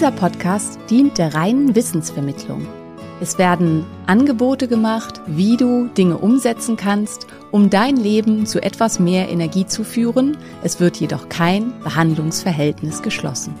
Dieser 0.00 0.12
Podcast 0.12 0.78
dient 0.88 1.18
der 1.18 1.34
reinen 1.34 1.74
Wissensvermittlung. 1.74 2.66
Es 3.20 3.36
werden 3.36 3.84
Angebote 4.06 4.66
gemacht, 4.66 5.20
wie 5.26 5.58
du 5.58 5.88
Dinge 5.88 6.16
umsetzen 6.16 6.78
kannst, 6.78 7.26
um 7.50 7.68
dein 7.68 7.98
Leben 7.98 8.46
zu 8.46 8.62
etwas 8.62 8.98
mehr 8.98 9.28
Energie 9.28 9.66
zu 9.66 9.84
führen. 9.84 10.38
Es 10.64 10.80
wird 10.80 10.96
jedoch 10.96 11.28
kein 11.28 11.78
Behandlungsverhältnis 11.84 13.02
geschlossen. 13.02 13.54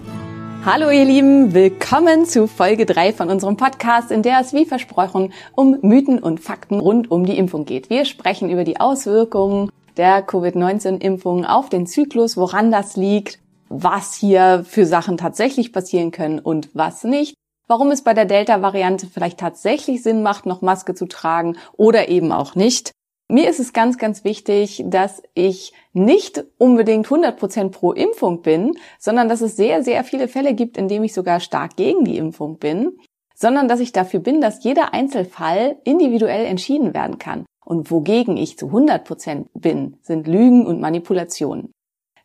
Hallo 0.64 0.88
ihr 0.88 1.04
Lieben, 1.04 1.52
willkommen 1.52 2.24
zu 2.24 2.46
Folge 2.46 2.86
3 2.86 3.12
von 3.12 3.28
unserem 3.28 3.58
Podcast, 3.58 4.10
in 4.10 4.22
der 4.22 4.40
es 4.40 4.54
wie 4.54 4.64
versprochen 4.64 5.34
um 5.54 5.76
Mythen 5.82 6.20
und 6.20 6.40
Fakten 6.40 6.80
rund 6.80 7.10
um 7.10 7.26
die 7.26 7.36
Impfung 7.36 7.66
geht. 7.66 7.90
Wir 7.90 8.06
sprechen 8.06 8.48
über 8.48 8.64
die 8.64 8.80
Auswirkungen 8.80 9.70
der 9.98 10.22
Covid-19-Impfung 10.22 11.44
auf 11.44 11.68
den 11.68 11.86
Zyklus, 11.86 12.38
woran 12.38 12.70
das 12.70 12.96
liegt, 12.96 13.40
was 13.70 14.14
hier 14.14 14.64
für 14.68 14.84
Sachen 14.84 15.16
tatsächlich 15.16 15.72
passieren 15.72 16.10
können 16.10 16.38
und 16.38 16.68
was 16.74 17.04
nicht 17.04 17.34
warum 17.70 17.92
es 17.92 18.02
bei 18.02 18.14
der 18.14 18.24
Delta-Variante 18.24 19.06
vielleicht 19.06 19.38
tatsächlich 19.38 20.02
Sinn 20.02 20.24
macht, 20.24 20.44
noch 20.44 20.60
Maske 20.60 20.92
zu 20.92 21.06
tragen 21.06 21.56
oder 21.76 22.08
eben 22.08 22.32
auch 22.32 22.56
nicht. 22.56 22.90
Mir 23.28 23.48
ist 23.48 23.60
es 23.60 23.72
ganz, 23.72 23.96
ganz 23.96 24.24
wichtig, 24.24 24.82
dass 24.86 25.22
ich 25.34 25.72
nicht 25.92 26.44
unbedingt 26.58 27.06
100% 27.06 27.68
pro 27.68 27.92
Impfung 27.92 28.42
bin, 28.42 28.72
sondern 28.98 29.28
dass 29.28 29.40
es 29.40 29.54
sehr, 29.54 29.84
sehr 29.84 30.02
viele 30.02 30.26
Fälle 30.26 30.52
gibt, 30.54 30.76
in 30.76 30.88
denen 30.88 31.04
ich 31.04 31.14
sogar 31.14 31.38
stark 31.38 31.76
gegen 31.76 32.04
die 32.04 32.16
Impfung 32.16 32.58
bin, 32.58 32.98
sondern 33.36 33.68
dass 33.68 33.78
ich 33.78 33.92
dafür 33.92 34.18
bin, 34.18 34.40
dass 34.40 34.64
jeder 34.64 34.92
Einzelfall 34.92 35.76
individuell 35.84 36.46
entschieden 36.46 36.92
werden 36.92 37.18
kann. 37.18 37.46
Und 37.64 37.92
wogegen 37.92 38.36
ich 38.36 38.58
zu 38.58 38.66
100% 38.66 39.46
bin, 39.54 39.96
sind 40.02 40.26
Lügen 40.26 40.66
und 40.66 40.80
Manipulationen. 40.80 41.70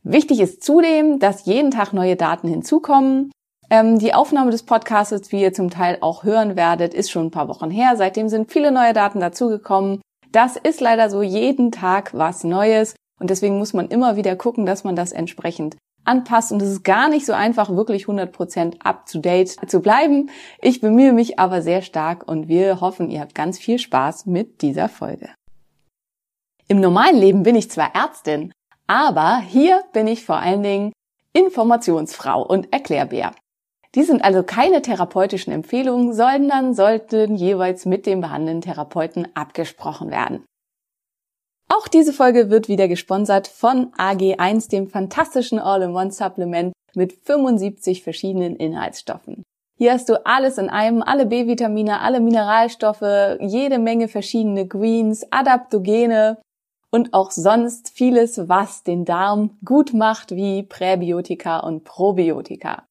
Wichtig 0.07 0.39
ist 0.39 0.63
zudem, 0.63 1.17
dass 1.17 1.45
jeden 1.45 1.71
Tag 1.71 1.91
neue 1.91 2.15
Daten 2.15 2.47
hinzukommen, 2.47 3.31
ähm, 3.71 3.97
die 3.97 4.13
Aufnahme 4.13 4.51
des 4.51 4.61
Podcasts, 4.61 5.31
wie 5.31 5.41
ihr 5.41 5.51
zum 5.51 5.71
Teil 5.71 5.97
auch 6.01 6.23
hören 6.23 6.55
werdet, 6.55 6.93
ist 6.93 7.09
schon 7.09 7.25
ein 7.25 7.31
paar 7.31 7.47
Wochen 7.47 7.71
her. 7.71 7.95
Seitdem 7.95 8.29
sind 8.29 8.51
viele 8.51 8.71
neue 8.71 8.93
Daten 8.93 9.19
dazugekommen. 9.19 10.01
Das 10.31 10.57
ist 10.57 10.79
leider 10.79 11.09
so 11.09 11.23
jeden 11.23 11.71
Tag 11.71 12.13
was 12.13 12.43
Neues. 12.43 12.95
Und 13.19 13.31
deswegen 13.31 13.57
muss 13.57 13.73
man 13.73 13.87
immer 13.87 14.15
wieder 14.15 14.35
gucken, 14.35 14.67
dass 14.67 14.83
man 14.83 14.95
das 14.95 15.11
entsprechend 15.11 15.75
anpasst. 16.03 16.51
Und 16.51 16.61
es 16.61 16.69
ist 16.69 16.83
gar 16.83 17.09
nicht 17.09 17.25
so 17.25 17.33
einfach, 17.33 17.71
wirklich 17.71 18.05
100% 18.05 18.81
up-to-date 18.83 19.57
zu 19.67 19.81
bleiben. 19.81 20.29
Ich 20.61 20.81
bemühe 20.81 21.13
mich 21.13 21.39
aber 21.39 21.63
sehr 21.63 21.81
stark 21.81 22.27
und 22.27 22.47
wir 22.47 22.79
hoffen, 22.79 23.09
ihr 23.09 23.21
habt 23.21 23.33
ganz 23.33 23.57
viel 23.57 23.79
Spaß 23.79 24.27
mit 24.27 24.61
dieser 24.61 24.87
Folge. 24.87 25.29
Im 26.67 26.79
normalen 26.79 27.17
Leben 27.17 27.41
bin 27.41 27.55
ich 27.55 27.71
zwar 27.71 27.95
Ärztin, 27.95 28.51
aber 28.87 29.39
hier 29.39 29.83
bin 29.93 30.07
ich 30.07 30.25
vor 30.25 30.37
allen 30.37 30.63
Dingen 30.63 30.93
Informationsfrau 31.33 32.45
und 32.45 32.71
Erklärbär. 32.71 33.33
Die 33.95 34.03
sind 34.03 34.23
also 34.23 34.43
keine 34.43 34.81
therapeutischen 34.81 35.53
Empfehlungen, 35.53 36.13
sondern 36.13 36.73
sollten 36.73 37.35
jeweils 37.35 37.85
mit 37.85 38.05
dem 38.05 38.21
behandelnden 38.21 38.61
Therapeuten 38.61 39.27
abgesprochen 39.35 40.11
werden. 40.11 40.45
Auch 41.69 41.87
diese 41.87 42.13
Folge 42.13 42.49
wird 42.49 42.67
wieder 42.67 42.87
gesponsert 42.87 43.47
von 43.47 43.91
AG1, 43.93 44.69
dem 44.69 44.87
fantastischen 44.87 45.59
All-in-One-Supplement 45.59 46.73
mit 46.93 47.13
75 47.13 48.03
verschiedenen 48.03 48.55
Inhaltsstoffen. 48.55 49.43
Hier 49.77 49.91
hast 49.91 50.07
du 50.07 50.25
alles 50.25 50.57
in 50.57 50.69
einem, 50.69 51.01
alle 51.01 51.25
B-Vitamine, 51.25 51.99
alle 51.99 52.21
Mineralstoffe, 52.21 53.37
jede 53.41 53.79
Menge 53.79 54.07
verschiedene 54.07 54.67
Greens, 54.67 55.25
Adaptogene 55.31 56.37
und 56.95 57.13
auch 57.13 57.29
sonst 57.29 57.91
vieles, 57.93 58.47
was 58.47 58.83
den 58.83 59.03
Darm 59.03 59.57
gut 59.65 59.93
macht, 59.93 60.31
wie 60.31 60.63
Präbiotika 60.63 61.59
und 61.59 61.83
Probiotika. 61.83 62.87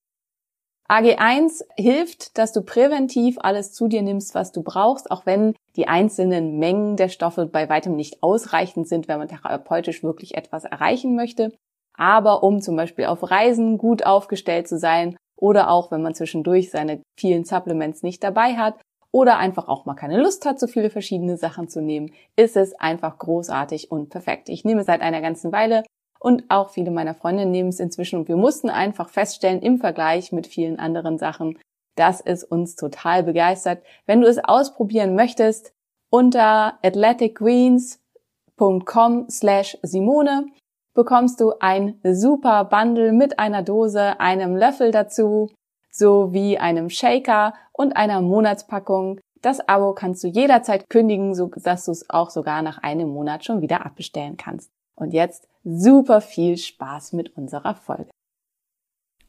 AG1 0.90 1.62
hilft, 1.78 2.36
dass 2.36 2.52
du 2.52 2.60
präventiv 2.60 3.38
alles 3.40 3.72
zu 3.72 3.88
dir 3.88 4.02
nimmst, 4.02 4.34
was 4.34 4.52
du 4.52 4.62
brauchst, 4.62 5.10
auch 5.10 5.24
wenn 5.24 5.54
die 5.76 5.88
einzelnen 5.88 6.58
Mengen 6.58 6.96
der 6.96 7.08
Stoffe 7.08 7.46
bei 7.46 7.70
weitem 7.70 7.96
nicht 7.96 8.22
ausreichend 8.22 8.88
sind, 8.88 9.08
wenn 9.08 9.18
man 9.18 9.28
therapeutisch 9.28 10.02
wirklich 10.02 10.34
etwas 10.34 10.64
erreichen 10.64 11.16
möchte. 11.16 11.54
Aber 11.96 12.42
um 12.42 12.60
zum 12.60 12.76
Beispiel 12.76 13.06
auf 13.06 13.30
Reisen 13.30 13.78
gut 13.78 14.04
aufgestellt 14.04 14.68
zu 14.68 14.78
sein 14.78 15.16
oder 15.34 15.70
auch 15.70 15.90
wenn 15.90 16.02
man 16.02 16.14
zwischendurch 16.14 16.70
seine 16.70 17.00
vielen 17.18 17.46
Supplements 17.46 18.02
nicht 18.02 18.22
dabei 18.22 18.56
hat 18.56 18.78
oder 19.14 19.38
einfach 19.38 19.68
auch 19.68 19.86
mal 19.86 19.94
keine 19.94 20.20
Lust 20.20 20.44
hat, 20.44 20.58
so 20.58 20.66
viele 20.66 20.90
verschiedene 20.90 21.36
Sachen 21.36 21.68
zu 21.68 21.80
nehmen, 21.80 22.10
ist 22.34 22.56
es 22.56 22.74
einfach 22.74 23.16
großartig 23.16 23.92
und 23.92 24.10
perfekt. 24.10 24.48
Ich 24.48 24.64
nehme 24.64 24.82
seit 24.82 25.02
einer 25.02 25.20
ganzen 25.20 25.52
Weile 25.52 25.84
und 26.18 26.42
auch 26.48 26.70
viele 26.70 26.90
meiner 26.90 27.14
Freunde 27.14 27.46
nehmen 27.46 27.68
es 27.68 27.78
inzwischen 27.78 28.18
und 28.18 28.26
wir 28.26 28.36
mussten 28.36 28.70
einfach 28.70 29.08
feststellen 29.08 29.62
im 29.62 29.78
Vergleich 29.78 30.32
mit 30.32 30.48
vielen 30.48 30.80
anderen 30.80 31.16
Sachen, 31.16 31.60
dass 31.94 32.20
es 32.20 32.42
uns 32.42 32.74
total 32.74 33.22
begeistert. 33.22 33.84
Wenn 34.04 34.20
du 34.20 34.26
es 34.26 34.44
ausprobieren 34.44 35.14
möchtest, 35.14 35.72
unter 36.10 36.80
athleticgreens.com 36.82 39.30
slash 39.30 39.78
Simone 39.82 40.46
bekommst 40.92 41.40
du 41.40 41.52
ein 41.60 42.00
super 42.02 42.64
Bundle 42.64 43.12
mit 43.12 43.38
einer 43.38 43.62
Dose, 43.62 44.18
einem 44.18 44.56
Löffel 44.56 44.90
dazu, 44.90 45.52
sowie 45.94 46.58
einem 46.58 46.90
Shaker 46.90 47.54
und 47.72 47.96
einer 47.96 48.20
Monatspackung. 48.20 49.20
Das 49.40 49.60
Abo 49.68 49.92
kannst 49.92 50.24
du 50.24 50.28
jederzeit 50.28 50.88
kündigen, 50.88 51.34
so 51.34 51.50
dass 51.62 51.84
du 51.84 51.92
es 51.92 52.08
auch 52.10 52.30
sogar 52.30 52.62
nach 52.62 52.78
einem 52.78 53.08
Monat 53.08 53.44
schon 53.44 53.60
wieder 53.60 53.84
abbestellen 53.84 54.36
kannst. 54.36 54.70
Und 54.96 55.12
jetzt 55.12 55.48
super 55.64 56.20
viel 56.20 56.56
Spaß 56.56 57.12
mit 57.12 57.36
unserer 57.36 57.74
Folge. 57.74 58.10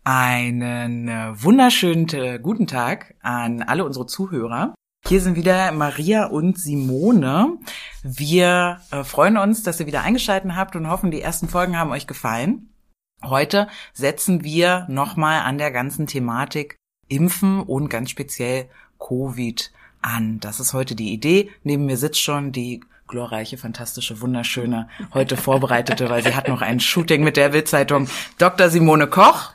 Einen 0.04 1.08
äh, 1.08 1.32
wunderschönen 1.34 2.08
äh, 2.14 2.40
guten 2.40 2.68
Tag 2.68 3.16
an 3.22 3.64
alle 3.64 3.84
unsere 3.84 4.06
Zuhörer. 4.06 4.76
Hier 5.08 5.22
sind 5.22 5.36
wieder 5.36 5.72
Maria 5.72 6.28
und 6.28 6.60
Simone. 6.60 7.58
Wir 8.04 8.82
äh, 8.92 9.04
freuen 9.04 9.38
uns, 9.38 9.64
dass 9.64 9.80
ihr 9.80 9.88
wieder 9.88 10.02
eingeschaltet 10.02 10.56
habt 10.56 10.76
und 10.76 10.90
hoffen, 10.90 11.12
die 11.12 11.22
ersten 11.22 11.48
Folgen 11.48 11.78
haben 11.78 11.92
euch 11.92 12.08
gefallen. 12.08 12.75
Heute 13.30 13.68
setzen 13.94 14.44
wir 14.44 14.86
nochmal 14.90 15.42
an 15.42 15.58
der 15.58 15.72
ganzen 15.72 16.08
Thematik 16.08 16.78
Impfen 17.08 17.62
und 17.62 17.90
ganz 17.90 18.10
speziell 18.10 18.70
Covid 19.00 19.72
an. 20.02 20.40
Das 20.40 20.60
ist 20.60 20.74
heute 20.74 20.96
die 20.96 21.12
Idee. 21.12 21.50
Neben 21.64 21.86
mir 21.86 21.98
sitzt 21.98 22.22
schon 22.22 22.52
die 22.52 22.82
glorreiche, 23.08 23.58
fantastische, 23.58 24.22
wunderschöne, 24.22 24.90
heute 25.14 25.38
vorbereitete, 25.38 26.10
weil 26.10 26.24
sie 26.24 26.36
hat 26.36 26.48
noch 26.48 26.62
ein 26.62 26.80
Shooting 26.80 27.24
mit 27.24 27.38
der 27.38 27.50
Bildzeitung, 27.50 28.08
Dr. 28.38 28.70
Simone 28.70 29.08
Koch. 29.08 29.55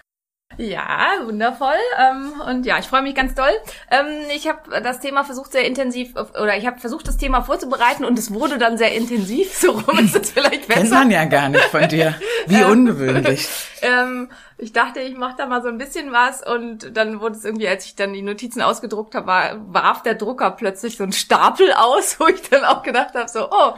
Ja, 0.56 1.12
wundervoll. 1.24 1.78
Ähm, 1.98 2.40
und 2.46 2.66
ja, 2.66 2.78
ich 2.78 2.86
freue 2.86 3.02
mich 3.02 3.14
ganz 3.14 3.34
doll. 3.34 3.52
Ähm, 3.90 4.06
ich 4.34 4.48
habe 4.48 4.80
das 4.82 5.00
Thema 5.00 5.24
versucht 5.24 5.52
sehr 5.52 5.64
intensiv, 5.64 6.14
oder 6.16 6.56
ich 6.56 6.66
habe 6.66 6.78
versucht, 6.78 7.08
das 7.08 7.16
Thema 7.16 7.42
vorzubereiten 7.42 8.04
und 8.04 8.18
es 8.18 8.32
wurde 8.32 8.58
dann 8.58 8.76
sehr 8.76 8.92
intensiv. 8.92 9.54
So 9.60 9.72
rum 9.72 9.98
ist 9.98 10.16
es 10.16 10.30
vielleicht 10.32 10.68
besser. 10.68 10.80
Kennt 10.80 10.90
man 10.90 11.10
ja 11.10 11.24
gar 11.24 11.48
nicht 11.48 11.64
von 11.64 11.86
dir. 11.88 12.14
Wie 12.46 12.62
ungewöhnlich. 12.64 13.48
Ähm, 13.82 14.28
ich 14.58 14.74
dachte, 14.74 15.00
ich 15.00 15.16
mache 15.16 15.36
da 15.38 15.46
mal 15.46 15.62
so 15.62 15.68
ein 15.68 15.78
bisschen 15.78 16.12
was 16.12 16.46
und 16.46 16.94
dann 16.94 17.22
wurde 17.22 17.36
es 17.36 17.46
irgendwie, 17.46 17.66
als 17.66 17.86
ich 17.86 17.96
dann 17.96 18.12
die 18.12 18.20
Notizen 18.20 18.60
ausgedruckt 18.60 19.14
habe, 19.14 19.26
war, 19.26 19.72
warf 19.72 20.02
der 20.02 20.16
Drucker 20.16 20.50
plötzlich 20.50 20.98
so 20.98 21.02
einen 21.02 21.14
Stapel 21.14 21.72
aus, 21.72 22.16
wo 22.20 22.26
ich 22.26 22.42
dann 22.50 22.66
auch 22.66 22.82
gedacht 22.82 23.14
habe, 23.14 23.26
so, 23.30 23.48
oh, 23.50 23.72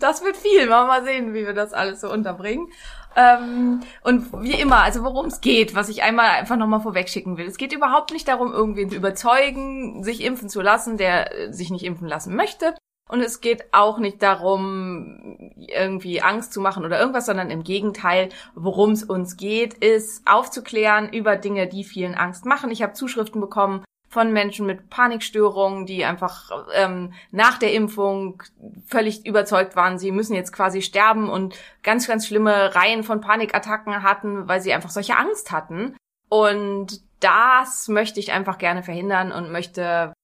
das 0.00 0.24
wird 0.24 0.36
viel. 0.36 0.66
Mal 0.66 0.88
mal 0.88 1.04
sehen, 1.04 1.32
wie 1.32 1.46
wir 1.46 1.52
das 1.54 1.72
alles 1.72 2.00
so 2.00 2.10
unterbringen. 2.10 2.72
Ähm, 3.16 3.80
und 4.02 4.32
wie 4.42 4.60
immer, 4.60 4.82
also 4.82 5.02
worum 5.02 5.26
es 5.26 5.40
geht, 5.40 5.74
was 5.74 5.88
ich 5.88 6.02
einmal 6.02 6.30
einfach 6.30 6.56
nochmal 6.56 6.80
vorwegschicken 6.80 7.36
will. 7.36 7.46
Es 7.46 7.58
geht 7.58 7.72
überhaupt 7.72 8.12
nicht 8.12 8.26
darum, 8.28 8.52
irgendwen 8.52 8.90
zu 8.90 8.96
überzeugen, 8.96 10.02
sich 10.02 10.22
impfen 10.22 10.48
zu 10.48 10.60
lassen, 10.60 10.96
der 10.96 11.32
äh, 11.32 11.52
sich 11.52 11.70
nicht 11.70 11.84
impfen 11.84 12.08
lassen 12.08 12.34
möchte. 12.34 12.74
Und 13.08 13.20
es 13.20 13.42
geht 13.42 13.66
auch 13.72 13.98
nicht 13.98 14.22
darum, 14.22 15.52
irgendwie 15.56 16.22
Angst 16.22 16.54
zu 16.54 16.60
machen 16.60 16.86
oder 16.86 16.98
irgendwas, 16.98 17.26
sondern 17.26 17.50
im 17.50 17.62
Gegenteil, 17.62 18.30
worum 18.54 18.92
es 18.92 19.04
uns 19.04 19.36
geht, 19.36 19.74
ist 19.74 20.26
aufzuklären 20.26 21.12
über 21.12 21.36
Dinge, 21.36 21.68
die 21.68 21.84
vielen 21.84 22.14
Angst 22.14 22.46
machen. 22.46 22.70
Ich 22.70 22.82
habe 22.82 22.94
Zuschriften 22.94 23.42
bekommen 23.42 23.84
von 24.14 24.32
Menschen 24.32 24.64
mit 24.64 24.88
Panikstörungen, 24.88 25.86
die 25.86 26.04
einfach 26.04 26.50
ähm, 26.72 27.12
nach 27.32 27.58
der 27.58 27.72
Impfung 27.72 28.42
völlig 28.86 29.26
überzeugt 29.26 29.74
waren, 29.76 29.98
sie 29.98 30.12
müssen 30.12 30.34
jetzt 30.34 30.52
quasi 30.52 30.80
sterben 30.82 31.28
und 31.28 31.56
ganz, 31.82 32.06
ganz 32.06 32.26
schlimme 32.26 32.74
Reihen 32.74 33.02
von 33.02 33.20
Panikattacken 33.20 34.02
hatten, 34.04 34.48
weil 34.48 34.60
sie 34.60 34.72
einfach 34.72 34.90
solche 34.90 35.18
Angst 35.18 35.50
hatten. 35.50 35.96
Und 36.28 37.02
das 37.18 37.88
möchte 37.88 38.20
ich 38.20 38.32
einfach 38.32 38.58
gerne 38.58 38.84
verhindern 38.84 39.32
und 39.32 39.50
möchte 39.50 40.14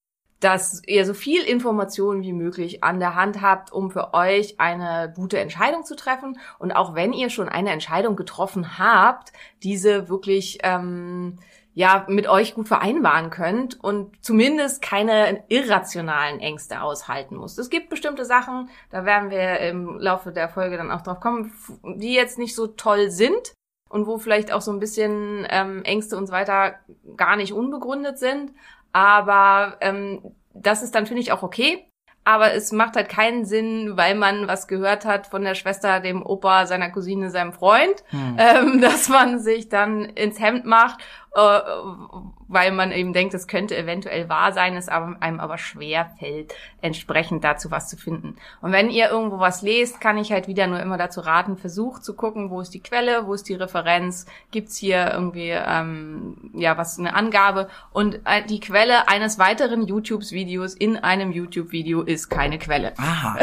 dass 0.41 0.83
ihr 0.87 1.05
so 1.05 1.13
viel 1.13 1.43
Informationen 1.43 2.23
wie 2.23 2.33
möglich 2.33 2.83
an 2.83 2.99
der 2.99 3.15
Hand 3.15 3.43
habt, 3.43 3.73
um 3.73 3.91
für 3.91 4.15
euch 4.15 4.59
eine 4.59 5.13
gute 5.15 5.39
Entscheidung 5.39 5.85
zu 5.85 5.95
treffen. 5.95 6.39
Und 6.59 6.73
auch 6.73 6.95
wenn 6.95 7.13
ihr 7.13 7.29
schon 7.29 7.51
eine 7.51 7.73
Entscheidung 7.73 8.17
getroffen 8.17 8.79
habt, 8.79 9.35
diese 9.63 10.09
wirklich 10.09 10.59
ähm, 10.63 11.39
ja 11.75 12.05
mit 12.09 12.29
euch 12.29 12.55
gut 12.55 12.69
vereinbaren 12.69 13.31
könnt 13.31 13.83
und 13.83 14.13
zumindest 14.25 14.83
keine 14.83 15.45
irrationalen 15.49 16.41
Ängste 16.41 16.83
aushalten 16.83 17.37
muss. 17.37 17.59
Es 17.59 17.71
gibt 17.71 17.91
bestimmte 17.91 18.25
Sachen, 18.25 18.69
da 18.91 19.05
werden 19.05 19.31
wir 19.31 19.61
im 19.61 19.99
Laufe 19.99 20.33
der 20.33 20.49
Folge 20.49 20.77
dann 20.77 20.91
auch 20.91 21.03
drauf 21.03 21.21
kommen, 21.21 21.53
die 21.85 22.15
jetzt 22.15 22.39
nicht 22.39 22.55
so 22.55 22.67
toll 22.67 23.11
sind 23.11 23.55
und 23.89 24.07
wo 24.07 24.19
vielleicht 24.19 24.53
auch 24.53 24.63
so 24.63 24.73
ein 24.73 24.81
bisschen 24.81 25.47
ähm, 25.51 25.85
Ängste 25.85 26.17
und 26.17 26.27
so 26.27 26.33
weiter 26.33 26.77
gar 27.17 27.37
nicht 27.37 27.53
unbegründet 27.53 28.19
sind. 28.19 28.53
Aber 28.93 29.77
ähm, 29.81 30.35
das 30.55 30.83
ist 30.83 30.95
dann, 30.95 31.07
finde 31.07 31.23
ich, 31.23 31.33
auch 31.33 31.43
okay. 31.43 31.87
Aber 32.23 32.53
es 32.53 32.71
macht 32.71 32.97
halt 32.97 33.09
keinen 33.09 33.47
Sinn, 33.47 33.97
weil 33.97 34.15
man 34.15 34.47
was 34.47 34.69
gehört 34.69 35.07
hat 35.07 35.27
von 35.27 35.43
der 35.43 35.55
Schwester, 35.55 36.01
dem 36.01 36.25
Opa, 36.25 36.67
seiner 36.67 36.91
Cousine, 36.91 37.31
seinem 37.31 37.53
Freund, 37.53 38.05
hm. 38.11 38.37
ähm, 38.39 38.81
dass 38.83 39.09
man 39.09 39.39
sich 39.39 39.69
dann 39.69 40.05
ins 40.05 40.39
Hemd 40.39 40.67
macht 40.67 41.03
weil 41.33 42.73
man 42.73 42.91
eben 42.91 43.13
denkt, 43.13 43.35
es 43.35 43.47
könnte 43.47 43.77
eventuell 43.77 44.29
wahr 44.29 44.53
sein, 44.53 44.77
es 44.77 44.89
einem 44.89 45.39
aber 45.39 45.59
schwer 45.59 46.11
fällt, 46.19 46.53
entsprechend 46.81 47.45
dazu 47.45 47.71
was 47.71 47.89
zu 47.89 47.97
finden. 47.97 48.37
Und 48.61 48.73
wenn 48.73 48.91
ihr 48.91 49.11
irgendwo 49.11 49.39
was 49.39 49.63
lest, 49.63 50.01
kann 50.01 50.19
ich 50.19 50.33
halt 50.33 50.49
wieder 50.49 50.67
nur 50.67 50.81
immer 50.81 50.99
dazu 50.99 51.21
raten, 51.21 51.57
versucht 51.57 52.05
zu 52.05 52.17
gucken, 52.17 52.51
wo 52.51 52.61
ist 52.61 52.75
die 52.75 52.83
Quelle, 52.83 53.27
wo 53.27 53.35
ist 53.35 53.49
die 53.49 53.55
Referenz, 53.55 54.27
gibt's 54.51 54.77
hier 54.77 55.13
irgendwie 55.13 55.51
ähm, 55.51 56.51
ja 56.55 56.77
was 56.77 56.99
eine 56.99 57.15
Angabe 57.15 57.69
und 57.93 58.17
äh, 58.25 58.45
die 58.49 58.59
Quelle 58.59 59.09
eines 59.09 59.39
weiteren 59.39 59.87
YouTube-Videos 59.87 60.75
in 60.75 60.97
einem 60.97 61.31
YouTube-Video 61.31 62.03
ist 62.03 62.29
keine 62.29 62.59
Quelle. 62.59 62.93
Aha. 62.99 63.39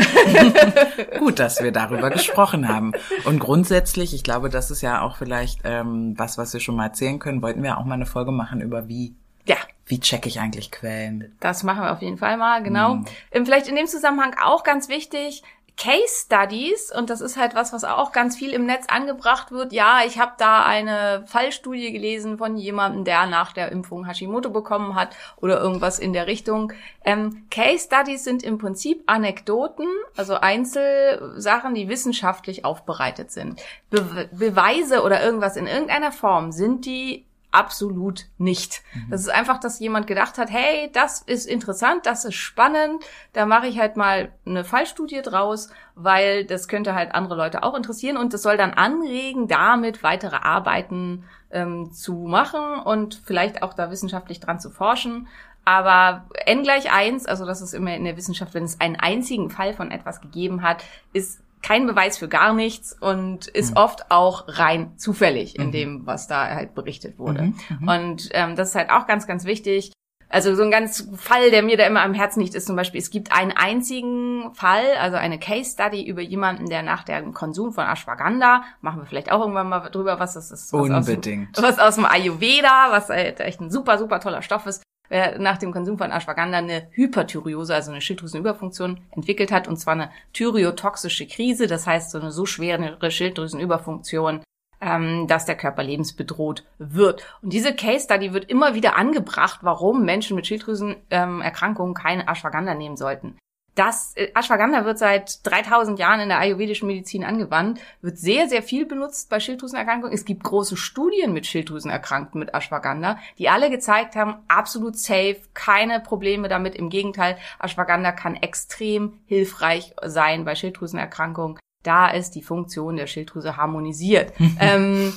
Gut, 1.19 1.40
dass 1.40 1.63
wir 1.63 1.72
darüber 1.72 2.10
gesprochen 2.10 2.68
haben. 2.68 2.92
Und 3.24 3.40
grundsätzlich, 3.40 4.13
ich 4.13 4.24
glaube, 4.24 4.50
das 4.50 4.72
ist 4.72 4.81
ja 4.81 5.01
auch 5.01 5.16
vielleicht 5.16 5.62
ähm, 5.63 6.16
was, 6.18 6.38
was 6.38 6.54
wir 6.54 6.60
schon 6.60 6.75
mal 6.75 6.88
erzählen 6.88 7.19
können, 7.19 7.42
wollten 7.42 7.63
wir 7.63 7.77
auch 7.78 7.86
mal 7.86 7.96
eine 7.96 8.06
Folge 8.06 8.32
machen 8.32 8.62
über 8.62 8.88
wie. 8.88 9.16
Ja. 9.46 9.58
Wie 9.86 10.00
checke 10.00 10.28
ich 10.28 10.40
eigentlich 10.40 10.72
Quellen? 10.72 11.34
Das 11.40 11.64
machen 11.64 11.82
wir 11.82 11.94
auf 11.94 12.02
jeden 12.02 12.18
Fall 12.18 12.36
mal, 12.36 12.62
genau. 12.62 12.96
Mhm. 12.96 13.06
Vielleicht 13.32 13.70
in 13.70 13.76
dem 13.76 13.88
Zusammenhang 13.88 14.36
auch 14.44 14.64
ganz 14.64 14.90
wichtig, 14.90 15.44
Case 15.78 16.26
Studies, 16.26 16.92
und 16.92 17.12
das 17.12 17.22
ist 17.22 17.38
halt 17.38 17.54
was, 17.54 17.72
was 17.72 17.84
auch 17.84 18.12
ganz 18.12 18.36
viel 18.36 18.52
im 18.52 18.66
Netz 18.66 18.86
angebracht 18.88 19.52
wird. 19.52 19.74
Ja, 19.74 20.00
ich 20.08 20.18
habe 20.18 20.32
da 20.40 20.66
eine 20.66 21.24
Fallstudie 21.28 21.92
gelesen 21.92 22.40
von 22.40 22.58
jemandem, 22.58 23.04
der 23.04 23.28
nach 23.28 23.54
der 23.54 23.72
Impfung 23.72 24.06
Hashimoto 24.06 24.50
bekommen 24.50 24.96
hat 24.96 25.16
oder 25.36 25.62
irgendwas 25.62 26.00
in 26.00 26.14
der 26.14 26.26
Richtung. 26.26 26.74
Ähm, 27.06 27.46
Case 27.52 27.86
Studies 27.86 28.24
sind 28.24 28.42
im 28.42 28.58
Prinzip 28.58 29.04
Anekdoten, 29.06 29.86
also 30.16 30.34
Einzelsachen, 30.34 31.76
die 31.76 31.88
wissenschaftlich 31.88 32.66
aufbereitet 32.66 33.30
sind. 33.30 33.62
Be 33.92 34.30
Beweise 34.32 35.04
oder 35.04 35.24
irgendwas 35.24 35.58
in 35.58 35.68
irgendeiner 35.68 36.12
Form 36.12 36.52
sind 36.52 36.88
die 36.88 37.27
absolut 37.52 38.26
nicht. 38.38 38.84
Mhm. 38.94 39.10
Das 39.10 39.22
ist 39.22 39.30
einfach, 39.30 39.60
dass 39.60 39.80
jemand 39.80 40.08
gedacht 40.08 40.38
hat, 40.38 40.52
hey, 40.52 40.90
das 40.94 41.22
ist 41.22 41.46
interessant, 41.48 42.06
das 42.06 42.26
ist 42.26 42.36
spannend, 42.36 43.04
da 43.34 43.46
mache 43.46 43.68
ich 43.68 43.80
halt 43.80 43.98
mal 43.98 44.32
eine 44.46 44.64
Fallstudie 44.64 45.22
draus, 45.22 45.70
weil 45.96 46.46
das 46.46 46.68
könnte 46.68 46.94
halt 46.94 47.16
andere 47.16 47.36
Leute 47.36 47.64
auch 47.64 47.76
interessieren 47.76 48.18
und 48.18 48.34
das 48.34 48.42
soll 48.42 48.58
dann 48.58 48.74
anregen, 48.74 49.48
damit 49.48 50.04
weitere 50.04 50.36
Arbeiten 50.36 51.24
ähm, 51.52 51.92
zu 51.92 52.14
machen 52.14 52.80
und 52.84 53.22
vielleicht 53.26 53.64
auch 53.64 53.74
da 53.74 53.90
wissenschaftlich 53.90 54.40
dran 54.40 54.60
zu 54.60 54.70
forschen. 54.70 55.28
Aber 55.66 56.26
n 56.46 56.64
gleich 56.64 56.94
eins, 56.94 57.26
also 57.26 57.46
das 57.46 57.62
ist 57.62 57.74
immer 57.74 57.94
in 57.94 58.06
der 58.06 58.16
Wissenschaft, 58.16 58.54
wenn 58.54 58.64
es 58.64 58.80
einen 58.80 58.96
einzigen 58.96 59.50
Fall 59.50 59.74
von 59.74 59.92
etwas 59.92 60.22
gegeben 60.22 60.62
hat, 60.62 60.84
ist 61.12 61.42
kein 61.62 61.88
Beweis 61.88 62.18
für 62.18 62.27
gar 62.27 62.54
nichts 62.54 62.95
und 63.00 63.48
ist 63.48 63.71
mhm. 63.71 63.77
oft 63.77 64.12
auch 64.12 64.45
rein 64.48 64.98
zufällig 64.98 65.57
in 65.57 65.68
mhm. 65.68 65.71
dem, 65.71 66.06
was 66.06 66.27
da 66.27 66.48
halt 66.48 66.75
berichtet 66.75 67.18
wurde. 67.19 67.44
Mhm. 67.44 67.56
mhm. 67.80 67.88
Und 67.88 68.30
ähm, 68.31 68.56
das 68.56 68.69
ist 68.69 68.75
halt 68.75 68.89
auch 68.89 69.07
ganz, 69.07 69.27
ganz 69.27 69.45
wichtig. 69.45 69.92
Also 70.30 70.56
so 70.56 70.63
ein 70.63 70.71
ganz 70.71 71.07
Fall, 71.15 71.51
der 71.51 71.63
mir 71.63 71.77
da 71.77 71.86
immer 71.86 72.01
am 72.01 72.13
Herzen 72.13 72.42
liegt, 72.42 72.54
ist 72.54 72.68
zum 72.68 72.75
Beispiel, 72.75 73.00
es 73.00 73.12
gibt 73.12 73.31
einen 73.31 73.54
einzigen 73.54 74.54
Fall, 74.54 74.83
also 75.00 75.15
eine 75.15 75.39
Case 75.39 75.71
Study 75.71 76.06
über 76.06 76.21
jemanden, 76.21 76.69
der 76.69 76.83
nach 76.83 77.04
dem 77.04 77.33
Konsum 77.33 77.71
von 77.71 77.86
Ashwagandha, 77.86 78.63
machen 78.81 79.00
wir 79.00 79.06
vielleicht 79.06 79.31
auch 79.31 79.39
irgendwann 79.39 79.69
mal 79.69 79.88
drüber, 79.89 80.19
was 80.19 80.33
das 80.33 80.51
ist. 80.51 80.74
Was 80.74 80.81
Unbedingt. 80.81 81.57
Aus, 81.57 81.63
was 81.63 81.80
aus 81.80 81.95
dem 81.95 82.06
Ayurveda, 82.06 82.88
was 82.89 83.07
halt 83.07 83.39
echt 83.39 83.62
ein 83.62 83.71
super, 83.71 83.98
super 83.98 84.19
toller 84.19 84.42
Stoff 84.42 84.65
ist, 84.65 84.83
nach 85.09 85.57
dem 85.57 85.71
Konsum 85.71 85.98
von 85.98 86.12
Ashwagandha 86.12 86.57
eine 86.57 86.88
Hyperthyreose, 86.92 87.74
also 87.74 87.92
eine 87.92 88.01
Schilddrüsenüberfunktion 88.01 89.00
entwickelt 89.12 89.51
hat, 89.51 89.68
und 89.68 89.77
zwar 89.77 89.94
eine 89.94 90.12
thyreotoxische 90.33 91.27
Krise, 91.27 91.68
das 91.68 91.88
heißt 91.88 92.12
so 92.12 92.19
eine 92.19 92.31
so 92.31 92.45
schwere 92.45 92.98
Schilddrüsenüberfunktion, 93.09 94.42
ähm, 94.81 95.27
dass 95.27 95.45
der 95.45 95.56
Körper 95.56 95.83
lebensbedroht 95.83 96.65
wird. 96.77 97.25
Und 97.42 97.54
diese 97.54 97.74
Case 97.74 98.06
Study 98.06 98.33
wird 98.33 98.50
immer 98.50 98.75
wieder 98.75 98.98
angebracht, 98.98 99.59
warum 99.63 100.04
Menschen 100.04 100.36
mit 100.36 100.48
Schilddrüsenerkrankungen 100.48 101.94
keine 101.94 102.27
Ashwagandha 102.27 102.75
nehmen 102.75 102.98
sollten 102.98 103.38
das 103.78 104.14
äh, 104.16 104.32
Ashwagandha 104.34 104.86
wird 104.86 104.98
seit 104.98 105.46
3000 105.46 106.00
Jahren 106.00 106.20
in 106.20 106.30
der 106.30 106.40
ayurvedischen 106.40 106.88
Medizin 106.88 107.24
angewandt, 107.24 107.80
wird 108.02 108.18
sehr, 108.18 108.48
sehr 108.50 108.64
viel 108.64 108.86
benutzt 108.86 109.30
bei 109.30 109.40
Schilddrüsenerkrankungen. 109.40 110.14
Es 110.14 110.26
gibt 110.26 110.44
große 110.44 110.78
Studien 110.78 111.34
mit 111.34 111.46
Schilddrüsenerkrankten 111.46 112.40
mit 112.40 112.54
Ashwagandha, 112.54 113.20
die 113.38 113.50
alle 113.50 113.70
gezeigt 113.70 114.16
haben, 114.16 114.38
absolut 114.48 114.98
safe, 114.98 115.38
keine 115.54 116.00
Probleme 116.00 116.48
damit. 116.48 116.76
Im 116.76 116.90
Gegenteil, 116.90 117.38
Ashwagandha 117.60 118.12
kann 118.12 118.36
extrem 118.36 119.20
hilfreich 119.26 119.94
sein 120.04 120.46
bei 120.46 120.56
Schilddrüsenerkrankungen 120.56 121.60
da 121.88 122.10
ist 122.10 122.36
die 122.36 122.42
Funktion 122.42 122.98
der 122.98 123.07
Schilddrüse 123.07 123.56
harmonisiert. 123.57 124.34
ähm, 124.60 125.13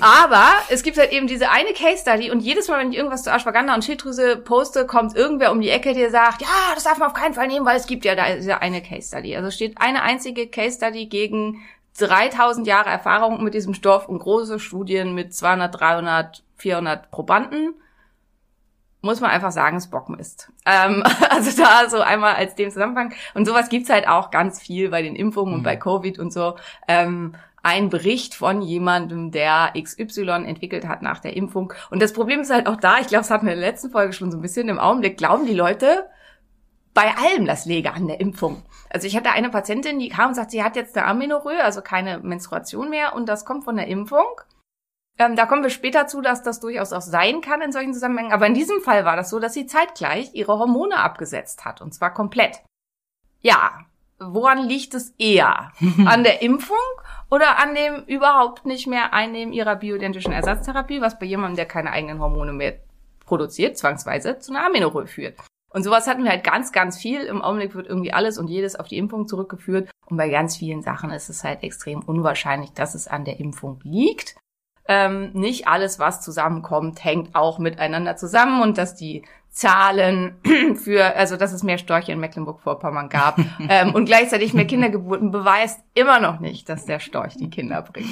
aber 0.00 0.46
es 0.68 0.82
gibt 0.82 0.98
halt 0.98 1.12
eben 1.12 1.26
diese 1.26 1.50
eine 1.50 1.72
Case 1.72 2.02
Study 2.02 2.30
und 2.30 2.40
jedes 2.40 2.68
Mal, 2.68 2.80
wenn 2.80 2.90
ich 2.90 2.98
irgendwas 2.98 3.22
zu 3.22 3.30
Ashwagandha 3.30 3.74
und 3.74 3.84
Schilddrüse 3.84 4.36
poste, 4.36 4.86
kommt 4.86 5.16
irgendwer 5.16 5.52
um 5.52 5.60
die 5.60 5.70
Ecke, 5.70 5.94
der 5.94 6.10
sagt, 6.10 6.42
ja, 6.42 6.48
das 6.74 6.84
darf 6.84 6.98
man 6.98 7.08
auf 7.08 7.14
keinen 7.14 7.34
Fall 7.34 7.46
nehmen, 7.46 7.64
weil 7.64 7.76
es 7.76 7.86
gibt 7.86 8.04
ja 8.04 8.14
da 8.14 8.34
diese 8.34 8.60
eine 8.60 8.82
Case 8.82 9.08
Study. 9.08 9.36
Also 9.36 9.50
steht 9.50 9.80
eine 9.80 10.02
einzige 10.02 10.48
Case 10.48 10.76
Study 10.76 11.06
gegen 11.06 11.62
3000 11.98 12.66
Jahre 12.66 12.90
Erfahrung 12.90 13.42
mit 13.42 13.54
diesem 13.54 13.74
Stoff 13.74 14.08
und 14.08 14.18
große 14.18 14.58
Studien 14.58 15.14
mit 15.14 15.34
200, 15.34 15.80
300, 15.80 16.42
400 16.56 17.10
Probanden 17.10 17.74
muss 19.02 19.20
man 19.20 19.30
einfach 19.30 19.50
sagen, 19.50 19.76
es 19.76 19.88
Bockmist. 19.88 20.50
Ähm, 20.64 21.02
also 21.30 21.62
da 21.62 21.90
so 21.90 22.00
einmal 22.00 22.34
als 22.34 22.54
dem 22.54 22.70
Zusammenhang. 22.70 23.12
Und 23.34 23.46
sowas 23.46 23.68
gibt's 23.68 23.90
halt 23.90 24.08
auch 24.08 24.30
ganz 24.30 24.60
viel 24.60 24.88
bei 24.88 25.02
den 25.02 25.16
Impfungen 25.16 25.52
mhm. 25.52 25.58
und 25.58 25.62
bei 25.64 25.76
Covid 25.76 26.18
und 26.18 26.32
so. 26.32 26.56
Ähm, 26.88 27.34
ein 27.64 27.90
Bericht 27.90 28.34
von 28.34 28.62
jemandem, 28.62 29.30
der 29.30 29.72
XY 29.80 30.44
entwickelt 30.46 30.86
hat 30.86 31.02
nach 31.02 31.20
der 31.20 31.36
Impfung. 31.36 31.72
Und 31.90 32.02
das 32.02 32.12
Problem 32.12 32.40
ist 32.40 32.50
halt 32.50 32.66
auch 32.66 32.76
da, 32.76 32.98
ich 32.98 33.06
glaube, 33.06 33.22
es 33.22 33.30
hatten 33.30 33.46
wir 33.46 33.52
in 33.52 33.60
der 33.60 33.70
letzten 33.70 33.90
Folge 33.90 34.12
schon 34.12 34.32
so 34.32 34.38
ein 34.38 34.42
bisschen 34.42 34.68
im 34.68 34.78
Augenblick, 34.78 35.16
glauben 35.16 35.46
die 35.46 35.54
Leute 35.54 36.08
bei 36.94 37.14
allem 37.16 37.46
das 37.46 37.64
Lege 37.64 37.92
an 37.92 38.06
der 38.06 38.20
Impfung. 38.20 38.62
Also 38.90 39.06
ich 39.06 39.16
hatte 39.16 39.30
eine 39.30 39.48
Patientin, 39.48 39.98
die 39.98 40.08
kam 40.08 40.28
und 40.28 40.34
sagt, 40.34 40.50
sie 40.50 40.62
hat 40.62 40.76
jetzt 40.76 40.96
eine 40.96 41.06
Amenorrhoe, 41.06 41.62
also 41.62 41.80
keine 41.80 42.18
Menstruation 42.18 42.90
mehr 42.90 43.14
und 43.14 43.28
das 43.28 43.44
kommt 43.44 43.64
von 43.64 43.76
der 43.76 43.86
Impfung. 43.86 44.26
Ähm, 45.18 45.36
da 45.36 45.46
kommen 45.46 45.62
wir 45.62 45.70
später 45.70 46.06
zu, 46.06 46.20
dass 46.20 46.42
das 46.42 46.60
durchaus 46.60 46.92
auch 46.92 47.02
sein 47.02 47.40
kann 47.40 47.60
in 47.60 47.72
solchen 47.72 47.94
Zusammenhängen. 47.94 48.32
Aber 48.32 48.46
in 48.46 48.54
diesem 48.54 48.80
Fall 48.80 49.04
war 49.04 49.16
das 49.16 49.30
so, 49.30 49.38
dass 49.38 49.54
sie 49.54 49.66
zeitgleich 49.66 50.34
ihre 50.34 50.58
Hormone 50.58 50.96
abgesetzt 50.96 51.64
hat. 51.64 51.80
Und 51.80 51.92
zwar 51.92 52.14
komplett. 52.14 52.60
Ja, 53.40 53.80
woran 54.18 54.66
liegt 54.66 54.94
es 54.94 55.10
eher? 55.18 55.72
An 56.06 56.24
der 56.24 56.42
Impfung 56.42 56.76
oder 57.30 57.58
an 57.58 57.74
dem 57.74 58.04
überhaupt 58.06 58.66
nicht 58.66 58.86
mehr 58.86 59.12
Einnehmen 59.12 59.52
ihrer 59.52 59.76
bioidentischen 59.76 60.32
Ersatztherapie, 60.32 61.00
was 61.00 61.18
bei 61.18 61.26
jemandem, 61.26 61.56
der 61.56 61.66
keine 61.66 61.90
eigenen 61.90 62.20
Hormone 62.20 62.52
mehr 62.52 62.74
produziert, 63.24 63.78
zwangsweise 63.78 64.38
zu 64.38 64.52
einer 64.52 64.66
Amenorrhoe 64.66 65.06
führt? 65.06 65.38
Und 65.70 65.82
sowas 65.82 66.06
hatten 66.06 66.24
wir 66.24 66.30
halt 66.30 66.44
ganz, 66.44 66.72
ganz 66.72 66.98
viel. 66.98 67.22
Im 67.22 67.40
Augenblick 67.40 67.74
wird 67.74 67.86
irgendwie 67.86 68.12
alles 68.12 68.36
und 68.36 68.48
jedes 68.48 68.76
auf 68.76 68.88
die 68.88 68.98
Impfung 68.98 69.26
zurückgeführt. 69.26 69.90
Und 70.06 70.18
bei 70.18 70.28
ganz 70.28 70.56
vielen 70.56 70.82
Sachen 70.82 71.10
ist 71.10 71.30
es 71.30 71.42
halt 71.42 71.62
extrem 71.62 72.00
unwahrscheinlich, 72.00 72.72
dass 72.72 72.94
es 72.94 73.08
an 73.08 73.24
der 73.24 73.40
Impfung 73.40 73.80
liegt 73.82 74.36
ähm, 74.88 75.30
nicht 75.32 75.68
alles, 75.68 75.98
was 75.98 76.20
zusammenkommt, 76.20 77.04
hängt 77.04 77.34
auch 77.34 77.58
miteinander 77.58 78.16
zusammen 78.16 78.62
und 78.62 78.78
dass 78.78 78.94
die 78.94 79.22
Zahlen 79.50 80.36
für, 80.82 81.14
also 81.14 81.36
dass 81.36 81.52
es 81.52 81.62
mehr 81.62 81.78
Störche 81.78 82.12
in 82.12 82.20
Mecklenburg-Vorpommern 82.20 83.08
gab 83.08 83.38
ähm, 83.68 83.94
und 83.94 84.06
gleichzeitig 84.06 84.54
mehr 84.54 84.66
Kindergeburten 84.66 85.30
beweist 85.30 85.80
immer 85.94 86.20
noch 86.20 86.40
nicht, 86.40 86.68
dass 86.68 86.86
der 86.86 87.00
Storch 87.00 87.36
die 87.36 87.50
Kinder 87.50 87.82
bringt. 87.82 88.08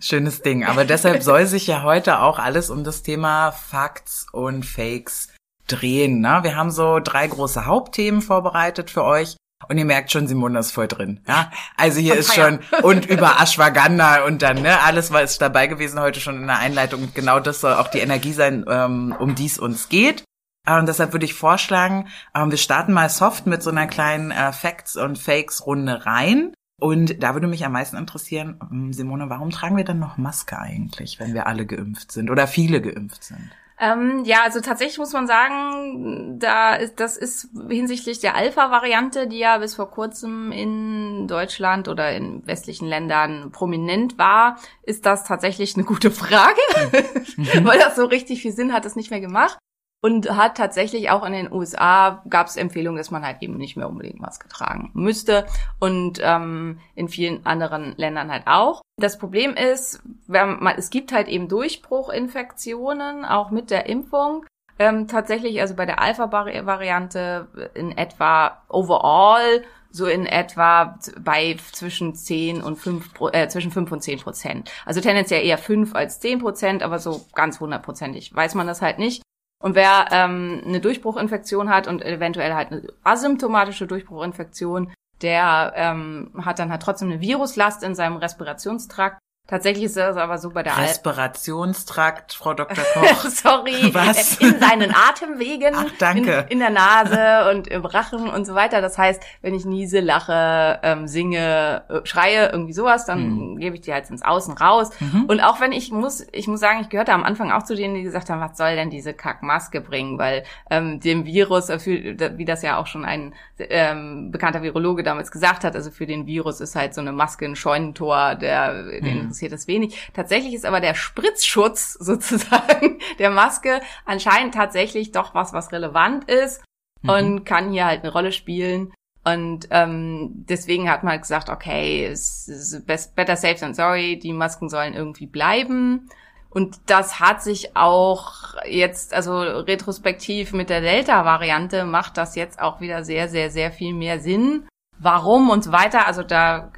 Schönes 0.00 0.42
Ding. 0.42 0.64
Aber 0.64 0.84
deshalb 0.84 1.22
soll 1.22 1.46
sich 1.46 1.66
ja 1.66 1.82
heute 1.82 2.20
auch 2.20 2.38
alles 2.38 2.70
um 2.70 2.84
das 2.84 3.02
Thema 3.02 3.52
Facts 3.52 4.26
und 4.32 4.64
Fakes 4.66 5.28
drehen. 5.66 6.20
Ne? 6.20 6.40
Wir 6.42 6.56
haben 6.56 6.70
so 6.70 7.00
drei 7.02 7.26
große 7.26 7.64
Hauptthemen 7.66 8.20
vorbereitet 8.20 8.90
für 8.90 9.04
euch. 9.04 9.36
Und 9.68 9.78
ihr 9.78 9.84
merkt 9.84 10.10
schon, 10.10 10.26
Simone 10.26 10.58
ist 10.58 10.72
voll 10.72 10.88
drin. 10.88 11.20
Ja, 11.26 11.50
also 11.76 12.00
hier 12.00 12.14
ist 12.14 12.34
schon 12.34 12.60
und 12.82 13.06
über 13.06 13.40
Ashwagandha 13.40 14.24
und 14.24 14.42
dann 14.42 14.62
ne 14.62 14.80
alles 14.82 15.10
war 15.12 15.22
ist 15.22 15.40
dabei 15.40 15.66
gewesen 15.66 16.00
heute 16.00 16.20
schon 16.20 16.36
in 16.36 16.46
der 16.46 16.58
Einleitung. 16.58 17.02
Und 17.02 17.14
genau 17.14 17.40
das 17.40 17.60
soll 17.60 17.74
auch 17.74 17.88
die 17.88 18.00
Energie 18.00 18.32
sein, 18.32 18.64
ähm, 18.68 19.14
um 19.18 19.34
die 19.34 19.46
es 19.46 19.58
uns 19.58 19.88
geht. 19.88 20.24
Und 20.66 20.86
deshalb 20.86 21.12
würde 21.12 21.24
ich 21.24 21.34
vorschlagen, 21.34 22.08
ähm, 22.34 22.50
wir 22.50 22.58
starten 22.58 22.92
mal 22.92 23.08
soft 23.08 23.46
mit 23.46 23.62
so 23.62 23.70
einer 23.70 23.86
kleinen 23.86 24.30
äh, 24.30 24.52
Facts 24.52 24.96
und 24.96 25.18
Fakes 25.18 25.66
Runde 25.66 26.06
rein. 26.06 26.54
Und 26.80 27.22
da 27.22 27.34
würde 27.34 27.46
mich 27.46 27.64
am 27.64 27.72
meisten 27.72 27.96
interessieren, 27.96 28.58
ähm, 28.70 28.92
Simone, 28.92 29.28
warum 29.28 29.50
tragen 29.50 29.76
wir 29.76 29.84
dann 29.84 29.98
noch 29.98 30.18
Maske 30.18 30.58
eigentlich, 30.58 31.18
wenn 31.20 31.34
wir 31.34 31.46
alle 31.46 31.66
geimpft 31.66 32.12
sind 32.12 32.30
oder 32.30 32.46
viele 32.46 32.80
geimpft 32.80 33.24
sind? 33.24 33.50
Ähm, 33.82 34.22
ja, 34.24 34.44
also 34.44 34.60
tatsächlich 34.60 34.98
muss 34.98 35.12
man 35.12 35.26
sagen, 35.26 36.38
da 36.38 36.76
ist, 36.76 37.00
das 37.00 37.16
ist 37.16 37.48
hinsichtlich 37.68 38.20
der 38.20 38.36
Alpha-Variante, 38.36 39.26
die 39.26 39.40
ja 39.40 39.58
bis 39.58 39.74
vor 39.74 39.90
kurzem 39.90 40.52
in 40.52 41.26
Deutschland 41.26 41.88
oder 41.88 42.14
in 42.14 42.46
westlichen 42.46 42.86
Ländern 42.86 43.50
prominent 43.50 44.18
war, 44.18 44.56
ist 44.84 45.04
das 45.04 45.24
tatsächlich 45.24 45.74
eine 45.74 45.82
gute 45.82 46.12
Frage, 46.12 46.60
weil 47.64 47.80
das 47.80 47.96
so 47.96 48.04
richtig 48.04 48.42
viel 48.42 48.52
Sinn 48.52 48.72
hat 48.72 48.84
es 48.86 48.94
nicht 48.94 49.10
mehr 49.10 49.20
gemacht. 49.20 49.58
Und 50.04 50.36
hat 50.36 50.56
tatsächlich 50.56 51.10
auch 51.10 51.24
in 51.24 51.32
den 51.32 51.52
USA 51.52 52.22
gab 52.28 52.48
es 52.48 52.56
Empfehlungen, 52.56 52.98
dass 52.98 53.12
man 53.12 53.24
halt 53.24 53.40
eben 53.40 53.56
nicht 53.56 53.76
mehr 53.76 53.88
unbedingt 53.88 54.20
Maske 54.20 54.48
tragen 54.48 54.90
müsste. 54.94 55.46
Und 55.78 56.18
ähm, 56.20 56.80
in 56.96 57.08
vielen 57.08 57.46
anderen 57.46 57.94
Ländern 57.96 58.30
halt 58.30 58.46
auch. 58.46 58.82
Das 58.96 59.16
Problem 59.16 59.54
ist, 59.54 60.02
wenn 60.26 60.58
man, 60.58 60.74
es 60.76 60.90
gibt 60.90 61.12
halt 61.12 61.28
eben 61.28 61.46
Durchbruchinfektionen, 61.46 63.24
auch 63.24 63.52
mit 63.52 63.70
der 63.70 63.86
Impfung. 63.86 64.44
Ähm, 64.80 65.06
tatsächlich, 65.06 65.60
also 65.60 65.76
bei 65.76 65.86
der 65.86 66.00
Alpha-Variante 66.00 67.70
in 67.74 67.96
etwa 67.96 68.58
overall 68.68 69.62
so 69.92 70.06
in 70.06 70.26
etwa 70.26 70.98
bei 71.20 71.56
zwischen 71.70 72.14
10 72.14 72.62
und 72.62 72.76
5, 72.76 73.14
Pro- 73.14 73.28
äh, 73.28 73.48
zwischen 73.48 73.70
5 73.70 73.92
und 73.92 74.02
10 74.02 74.20
Prozent. 74.20 74.72
Also 74.86 75.00
tendenziell 75.00 75.44
eher 75.44 75.58
5 75.58 75.94
als 75.94 76.18
10 76.18 76.40
Prozent, 76.40 76.82
aber 76.82 76.98
so 76.98 77.24
ganz 77.34 77.60
hundertprozentig 77.60 78.34
weiß 78.34 78.54
man 78.54 78.66
das 78.66 78.82
halt 78.82 78.98
nicht. 78.98 79.22
Und 79.62 79.76
wer 79.76 80.08
ähm, 80.10 80.60
eine 80.66 80.80
Durchbruchinfektion 80.80 81.70
hat 81.70 81.86
und 81.86 82.04
eventuell 82.04 82.52
halt 82.52 82.72
eine 82.72 82.82
asymptomatische 83.04 83.86
Durchbruchinfektion, 83.86 84.92
der 85.22 85.72
ähm, 85.76 86.32
hat 86.44 86.58
dann 86.58 86.70
halt 86.70 86.82
trotzdem 86.82 87.10
eine 87.10 87.20
Viruslast 87.20 87.84
in 87.84 87.94
seinem 87.94 88.16
Respirationstrakt. 88.16 89.18
Tatsächlich 89.48 89.84
ist 89.86 89.96
es 89.96 90.16
aber 90.16 90.38
so 90.38 90.50
bei 90.50 90.62
der 90.62 90.78
Respirationstrakt, 90.78 92.32
Frau 92.32 92.54
Dr. 92.54 92.84
Koch. 92.94 93.24
Sorry, 93.24 93.92
Was? 93.92 94.36
in 94.38 94.58
seinen 94.60 94.94
Atemwegen, 94.94 95.74
Ach, 95.76 95.84
danke. 95.98 96.46
In, 96.48 96.52
in 96.52 96.58
der 96.60 96.70
Nase 96.70 97.50
und 97.50 97.66
im 97.66 97.84
Rachen 97.84 98.28
und 98.30 98.46
so 98.46 98.54
weiter. 98.54 98.80
Das 98.80 98.96
heißt, 98.98 99.20
wenn 99.42 99.52
ich 99.54 99.64
niese, 99.64 99.98
lache, 99.98 100.78
ähm, 100.84 101.08
singe, 101.08 101.82
äh, 101.88 102.06
schreie, 102.06 102.50
irgendwie 102.52 102.72
sowas, 102.72 103.04
dann 103.04 103.18
Hm. 103.18 103.56
gebe 103.58 103.74
ich 103.74 103.80
die 103.82 103.92
halt 103.92 104.08
ins 104.10 104.22
Außen 104.22 104.54
raus. 104.56 104.90
Mhm. 105.00 105.24
Und 105.24 105.40
auch 105.40 105.60
wenn 105.60 105.72
ich 105.72 105.90
muss, 105.90 106.24
ich 106.32 106.46
muss 106.46 106.60
sagen, 106.60 106.78
ich 106.80 106.88
gehörte 106.88 107.12
am 107.12 107.24
Anfang 107.24 107.50
auch 107.50 107.64
zu 107.64 107.74
denen, 107.74 107.94
die 107.94 108.02
gesagt 108.04 108.30
haben, 108.30 108.40
was 108.40 108.56
soll 108.56 108.76
denn 108.76 108.90
diese 108.90 109.12
Kackmaske 109.12 109.80
bringen, 109.80 110.18
weil 110.18 110.44
ähm, 110.70 111.00
dem 111.00 111.26
Virus, 111.26 111.68
äh, 111.68 111.78
wie 111.84 112.44
das 112.44 112.62
ja 112.62 112.78
auch 112.78 112.86
schon 112.86 113.04
ein 113.04 113.34
ähm, 113.58 114.30
bekannter 114.30 114.62
Virologe 114.62 115.02
damals 115.02 115.30
gesagt 115.32 115.64
hat, 115.64 115.74
also 115.74 115.90
für 115.90 116.06
den 116.06 116.26
Virus 116.26 116.60
ist 116.60 116.76
halt 116.76 116.94
so 116.94 117.00
eine 117.00 117.12
Maske 117.12 117.44
ein 117.44 117.56
Scheunentor, 117.56 118.36
der 118.36 118.84
den 119.00 119.26
Mhm. 119.26 119.31
Interessiert 119.32 119.52
das 119.52 119.66
wenig. 119.66 120.10
Tatsächlich 120.14 120.54
ist 120.54 120.64
aber 120.64 120.80
der 120.80 120.94
Spritzschutz 120.94 121.94
sozusagen 122.00 122.98
der 123.18 123.30
Maske 123.30 123.80
anscheinend 124.04 124.54
tatsächlich 124.54 125.12
doch 125.12 125.34
was, 125.34 125.52
was 125.52 125.72
relevant 125.72 126.30
ist 126.30 126.62
Mhm. 127.02 127.10
und 127.10 127.44
kann 127.44 127.72
hier 127.72 127.86
halt 127.86 128.02
eine 128.02 128.12
Rolle 128.12 128.32
spielen. 128.32 128.92
Und 129.24 129.68
ähm, 129.70 130.30
deswegen 130.48 130.90
hat 130.90 131.04
man 131.04 131.12
halt 131.12 131.22
gesagt, 131.22 131.48
okay, 131.48 132.06
es 132.06 132.48
ist 132.48 132.84
better 133.14 133.36
safe 133.36 133.54
than 133.54 133.74
sorry, 133.74 134.18
die 134.18 134.32
Masken 134.32 134.68
sollen 134.68 134.94
irgendwie 134.94 135.26
bleiben. 135.26 136.08
Und 136.50 136.80
das 136.86 137.20
hat 137.20 137.42
sich 137.42 137.76
auch 137.76 138.54
jetzt, 138.66 139.14
also 139.14 139.40
retrospektiv 139.40 140.52
mit 140.52 140.70
der 140.70 140.80
Delta-Variante, 140.80 141.84
macht 141.84 142.16
das 142.16 142.34
jetzt 142.34 142.60
auch 142.60 142.80
wieder 142.80 143.04
sehr, 143.04 143.28
sehr, 143.28 143.50
sehr 143.50 143.70
viel 143.70 143.94
mehr 143.94 144.18
Sinn. 144.20 144.66
Warum 145.02 145.50
und 145.50 145.64
so 145.64 145.72
weiter, 145.72 146.06
also 146.06 146.22
da 146.22 146.70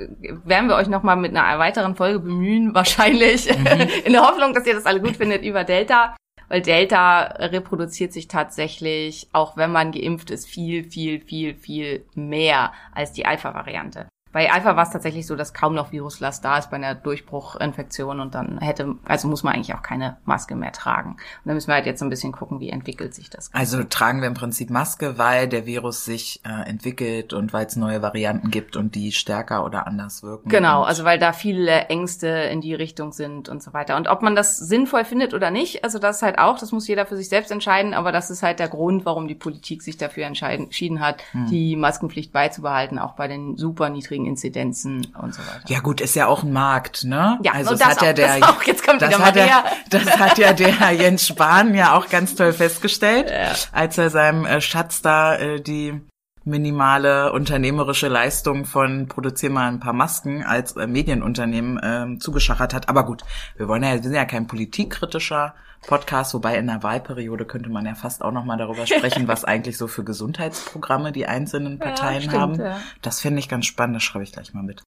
werden 0.45 0.69
wir 0.69 0.77
euch 0.77 0.89
nochmal 0.89 1.17
mit 1.17 1.37
einer 1.37 1.59
weiteren 1.59 1.95
Folge 1.95 2.21
bemühen, 2.21 2.75
wahrscheinlich, 2.75 3.51
in 4.05 4.13
der 4.13 4.23
Hoffnung, 4.23 4.55
dass 4.55 4.67
ihr 4.67 4.75
das 4.75 4.87
alle 4.87 5.01
gut 5.01 5.17
findet 5.17 5.45
über 5.45 5.63
Delta. 5.65 6.17
Weil 6.49 6.63
Delta 6.63 7.21
reproduziert 7.23 8.13
sich 8.13 8.29
tatsächlich, 8.29 9.29
auch 9.33 9.57
wenn 9.57 9.73
man 9.73 9.93
geimpft 9.93 10.31
ist, 10.31 10.47
viel, 10.47 10.85
viel, 10.85 11.21
viel, 11.21 11.55
viel 11.55 12.07
mehr 12.15 12.73
als 12.93 13.13
die 13.13 13.27
Alpha-Variante. 13.27 14.09
Bei 14.35 14.51
Alpha 14.53 14.75
war 14.75 14.83
es 14.83 14.91
tatsächlich 14.91 15.29
so, 15.29 15.37
dass 15.37 15.55
kaum 15.55 15.75
noch 15.77 15.93
Viruslast 15.93 16.45
da 16.45 16.59
ist 16.59 16.69
bei 16.69 16.77
einer 16.77 16.97
Durchbruchinfektion 16.97 18.19
und 18.19 18.35
dann 18.35 18.59
hätte, 18.59 18.97
also 19.05 19.29
muss 19.29 19.45
man 19.45 19.55
eigentlich 19.55 19.75
auch 19.75 19.83
keine 19.83 20.17
Maske 20.25 20.57
mehr 20.57 20.73
tragen. 20.73 21.11
Und 21.13 21.19
da 21.45 21.55
müssen 21.55 21.69
wir 21.69 21.75
halt 21.75 21.87
jetzt 21.87 22.01
so 22.01 22.05
ein 22.05 22.11
bisschen 22.11 22.33
gucken, 22.33 22.59
wie 22.59 22.71
entwickelt 22.71 23.15
sich 23.15 23.31
das. 23.31 23.49
Also 23.53 23.85
tragen 23.85 24.21
wir 24.21 24.27
im 24.27 24.35
Prinzip 24.35 24.71
Maske, 24.71 25.19
weil 25.19 25.49
der 25.49 25.67
Virus 25.67 26.05
sich 26.05 26.41
äh, 26.45 26.69
entwickelt 26.69 27.33
und 27.33 27.53
weil 27.53 27.67
es 27.67 27.77
neue 27.77 28.03
Varianten 28.03 28.51
gibt 28.51 28.77
und 28.77 28.97
die 28.97 29.13
stärker 29.13 29.65
oder 29.65 29.87
anders 29.87 30.25
wirken. 30.25 30.49
Genau, 30.49 30.83
also 30.83 31.05
weil 31.05 31.21
da 31.21 31.33
viele 31.33 31.87
Ängste 31.87 32.27
in 32.27 32.61
die 32.61 32.75
Richtung 32.75 33.13
sind 33.13 33.49
und 33.49 33.63
so 33.63 33.73
weiter. 33.73 33.97
Und 33.97 34.09
ob 34.09 34.23
man 34.23 34.35
das 34.35 34.57
sinnvoll 34.57 35.05
findet 35.05 35.33
oder 35.33 35.53
nicht, 35.53 35.85
also 35.85 36.01
das 36.01 36.23
halt 36.23 36.41
auch, 36.41 36.59
das 36.59 36.73
muss 36.73 36.89
jeder 36.89 37.07
für 37.07 37.17
sich 37.17 37.29
selbst 37.29 37.53
entscheiden, 37.53 37.95
aber 37.95 38.11
das 38.11 38.31
ist 38.31 38.43
halt 38.43 38.59
der 38.59 38.69
Grund, 38.69 39.07
warum 39.07 39.29
die 39.29 39.37
Politik 39.37 39.83
sich 39.83 39.97
dafür 39.97 40.27
entschieden 40.27 40.99
hat, 40.99 41.23
Hm. 41.31 41.47
die 41.47 41.77
Maskenpflicht 41.77 42.33
beizubehalten, 42.33 42.99
auch 42.99 43.13
bei 43.13 43.29
den 43.29 43.57
super 43.57 43.89
niedrigen 43.91 44.24
Inzidenzen 44.27 45.07
und 45.21 45.35
so 45.35 45.41
weiter. 45.43 45.63
Ja 45.67 45.81
gut, 45.81 46.01
ist 46.01 46.15
ja 46.15 46.27
auch 46.27 46.43
ein 46.43 46.53
Markt, 46.53 47.05
ne? 47.05 47.39
Ja, 47.43 47.53
also 47.53 47.73
das 47.73 47.85
hat 47.85 48.03
ja 48.03 48.11
auch, 48.11 48.15
der, 48.15 48.39
das 48.39 48.49
auch. 48.49 48.63
Jetzt 48.63 48.87
kommt 48.87 49.03
das 49.03 49.19
hat 49.19 49.37
ja, 49.37 49.65
das 49.91 50.19
hat 50.19 50.39
ja 50.39 50.53
der 50.53 50.93
Jens 50.93 51.27
Spahn 51.27 51.75
ja 51.75 51.97
auch 51.97 52.09
ganz 52.09 52.35
toll 52.35 52.53
festgestellt, 52.53 53.33
als 53.73 53.99
er 53.99 54.11
seinem 54.11 54.45
äh, 54.45 54.61
Schatz 54.61 55.03
da 55.03 55.37
äh, 55.37 55.61
die 55.61 56.01
minimale 56.45 57.33
unternehmerische 57.33 58.09
Leistung 58.09 58.65
von 58.65 59.09
produzier 59.09 59.51
mal 59.51 59.69
ein 59.69 59.81
paar 59.81 59.93
Masken 59.93 60.43
als 60.45 60.77
äh, 60.77 60.87
Medienunternehmen 60.87 61.81
ähm, 61.83 62.21
zugeschachert 62.21 62.75
hat. 62.75 62.89
Aber 62.89 63.05
gut, 63.07 63.23
wir 63.57 63.69
wollen 63.69 63.83
ja, 63.83 63.93
wir 63.95 64.03
sind 64.03 64.15
ja 64.15 64.25
kein 64.25 64.47
politikkritischer 64.47 65.55
Podcast, 65.87 66.33
wobei 66.35 66.57
in 66.57 66.67
der 66.67 66.83
Wahlperiode 66.83 67.45
könnte 67.45 67.69
man 67.71 67.85
ja 67.87 67.95
fast 67.95 68.23
auch 68.23 68.33
noch 68.33 68.45
mal 68.45 68.57
darüber 68.57 68.87
sprechen, 68.87 69.29
was 69.29 69.45
eigentlich 69.45 69.77
so 69.77 69.87
für 69.87 70.05
Gesundheitsprogramme 70.05 71.13
die 71.13 71.27
einzelnen 71.27 71.79
Parteien 71.79 72.23
stimmt, 72.23 72.37
haben. 72.37 72.61
ja. 72.61 72.81
Das 73.03 73.21
finde 73.21 73.39
ich 73.41 73.49
ganz 73.49 73.67
spannend, 73.67 73.97
das 73.97 74.03
schreibe 74.03 74.25
ich 74.25 74.33
gleich 74.33 74.55
mal 74.55 74.63
mit. 74.63 74.83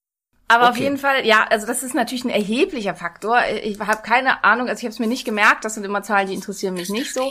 Aber 0.50 0.66
auf 0.70 0.76
Okay. 0.76 0.84
jeden 0.84 0.98
Fall, 0.98 1.26
ja, 1.26 1.46
also 1.50 1.68
das 1.68 1.84
ist 1.84 1.94
natürlich 1.94 2.24
ein 2.24 2.30
erheblicher 2.30 2.96
Faktor. 2.96 3.40
Ich 3.64 3.80
habe 3.80 4.02
keine 4.02 4.44
Ahnung, 4.46 4.70
also 4.70 4.80
ich 4.80 4.86
habe 4.86 4.94
es 4.94 5.00
mir 5.00 5.08
nicht 5.08 5.26
gemerkt, 5.26 5.66
das 5.66 5.74
sind 5.74 5.84
immer 5.84 6.04
Zahlen, 6.04 6.28
die 6.28 6.34
interessieren 6.36 6.74
mich 6.74 6.90
nicht 6.90 7.14
so. 7.14 7.30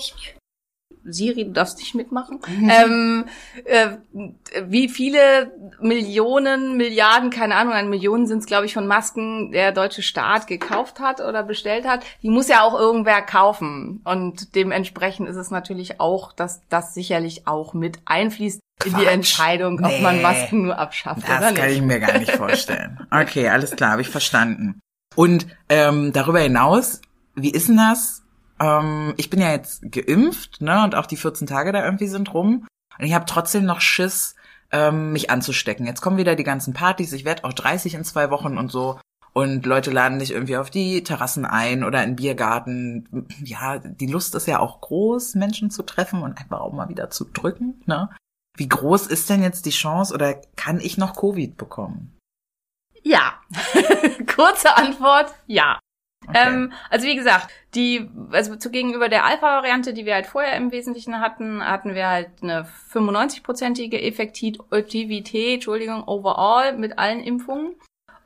Siri, 1.08 1.44
du 1.44 1.52
darfst 1.52 1.78
nicht 1.78 1.94
mitmachen. 1.94 2.40
ähm, 2.70 3.24
äh, 3.64 3.96
wie 4.66 4.88
viele 4.88 5.52
Millionen, 5.80 6.76
Milliarden, 6.76 7.30
keine 7.30 7.54
Ahnung, 7.56 7.74
an 7.74 7.88
Millionen 7.90 8.26
sind 8.26 8.38
es, 8.38 8.46
glaube 8.46 8.66
ich, 8.66 8.74
von 8.74 8.86
Masken 8.86 9.52
der 9.52 9.72
deutsche 9.72 10.02
Staat 10.02 10.46
gekauft 10.46 11.00
hat 11.00 11.20
oder 11.20 11.42
bestellt 11.42 11.86
hat. 11.86 12.04
Die 12.22 12.30
muss 12.30 12.48
ja 12.48 12.62
auch 12.62 12.78
irgendwer 12.78 13.22
kaufen. 13.22 14.00
Und 14.04 14.54
dementsprechend 14.54 15.28
ist 15.28 15.36
es 15.36 15.50
natürlich 15.50 16.00
auch, 16.00 16.32
dass 16.32 16.60
das 16.68 16.94
sicherlich 16.94 17.46
auch 17.46 17.74
mit 17.74 17.98
einfließt 18.04 18.60
in 18.84 18.94
die. 18.96 19.06
Entscheidung, 19.06 19.82
ob 19.84 20.00
man 20.02 20.16
Nee. 20.16 20.22
Masken 20.22 20.62
nur 20.62 20.78
abschafft 20.78 21.24
oder 21.24 21.40
Das 21.40 21.50
nicht. 21.52 21.62
kann 21.62 21.70
ich 21.70 21.80
mir 21.82 22.00
gar 22.00 22.18
nicht 22.18 22.32
vorstellen. 22.32 23.06
Okay, 23.10 23.48
alles 23.48 23.70
klar, 23.70 23.92
habe 23.92 24.02
ich 24.02 24.08
verstanden. 24.08 24.80
Und 25.14 25.46
ähm, 25.68 26.12
darüber 26.12 26.40
hinaus, 26.40 27.00
wie 27.34 27.50
ist 27.50 27.68
denn 27.68 27.76
das? 27.78 28.22
Ähm, 28.60 29.14
ich 29.16 29.30
bin 29.30 29.40
ja 29.40 29.50
jetzt 29.50 29.90
geimpft, 29.90 30.60
ne? 30.60 30.82
Und 30.84 30.94
auch 30.94 31.06
die 31.06 31.16
14 31.16 31.46
Tage 31.46 31.72
da 31.72 31.84
irgendwie 31.84 32.08
sind 32.08 32.32
rum. 32.32 32.66
Und 32.98 33.04
ich 33.04 33.14
habe 33.14 33.26
trotzdem 33.26 33.64
noch 33.64 33.80
Schiss, 33.80 34.34
ähm, 34.72 35.12
mich 35.12 35.30
anzustecken. 35.30 35.86
Jetzt 35.86 36.00
kommen 36.00 36.16
wieder 36.16 36.36
die 36.36 36.44
ganzen 36.44 36.74
Partys. 36.74 37.12
Ich 37.12 37.24
werde 37.24 37.44
auch 37.44 37.52
30 37.52 37.94
in 37.94 38.04
zwei 38.04 38.30
Wochen 38.30 38.58
und 38.58 38.70
so. 38.70 38.98
Und 39.32 39.66
Leute 39.66 39.90
laden 39.90 40.18
dich 40.18 40.30
irgendwie 40.30 40.56
auf 40.56 40.70
die 40.70 41.04
Terrassen 41.04 41.44
ein 41.44 41.84
oder 41.84 42.02
in 42.02 42.16
Biergarten. 42.16 43.28
Ja, 43.44 43.78
die 43.78 44.06
Lust 44.06 44.34
ist 44.34 44.48
ja 44.48 44.60
auch 44.60 44.80
groß, 44.80 45.34
Menschen 45.34 45.70
zu 45.70 45.82
treffen 45.82 46.22
und 46.22 46.38
einfach 46.38 46.60
auch 46.60 46.72
mal 46.72 46.88
wieder 46.88 47.10
zu 47.10 47.26
drücken. 47.26 47.82
Ne? 47.84 48.08
Wie 48.56 48.68
groß 48.68 49.06
ist 49.06 49.28
denn 49.28 49.42
jetzt 49.42 49.66
die 49.66 49.70
Chance 49.70 50.14
oder 50.14 50.40
kann 50.56 50.80
ich 50.80 50.96
noch 50.96 51.14
Covid 51.14 51.58
bekommen? 51.58 52.16
Ja. 53.02 53.34
Kurze 54.34 54.74
Antwort, 54.74 55.34
ja. 55.46 55.78
Ähm, 56.34 56.72
also 56.90 57.06
wie 57.06 57.16
gesagt, 57.16 57.48
die, 57.74 58.08
also 58.30 58.56
zu 58.56 58.70
gegenüber 58.70 59.08
der 59.08 59.24
Alpha-Variante, 59.24 59.92
die 59.92 60.06
wir 60.06 60.14
halt 60.14 60.26
vorher 60.26 60.56
im 60.56 60.72
Wesentlichen 60.72 61.20
hatten, 61.20 61.64
hatten 61.64 61.94
wir 61.94 62.08
halt 62.08 62.30
eine 62.42 62.66
95-prozentige 62.92 63.98
Effektivität, 64.00 65.54
Entschuldigung, 65.54 66.04
overall 66.06 66.76
mit 66.76 66.98
allen 66.98 67.20
Impfungen 67.20 67.74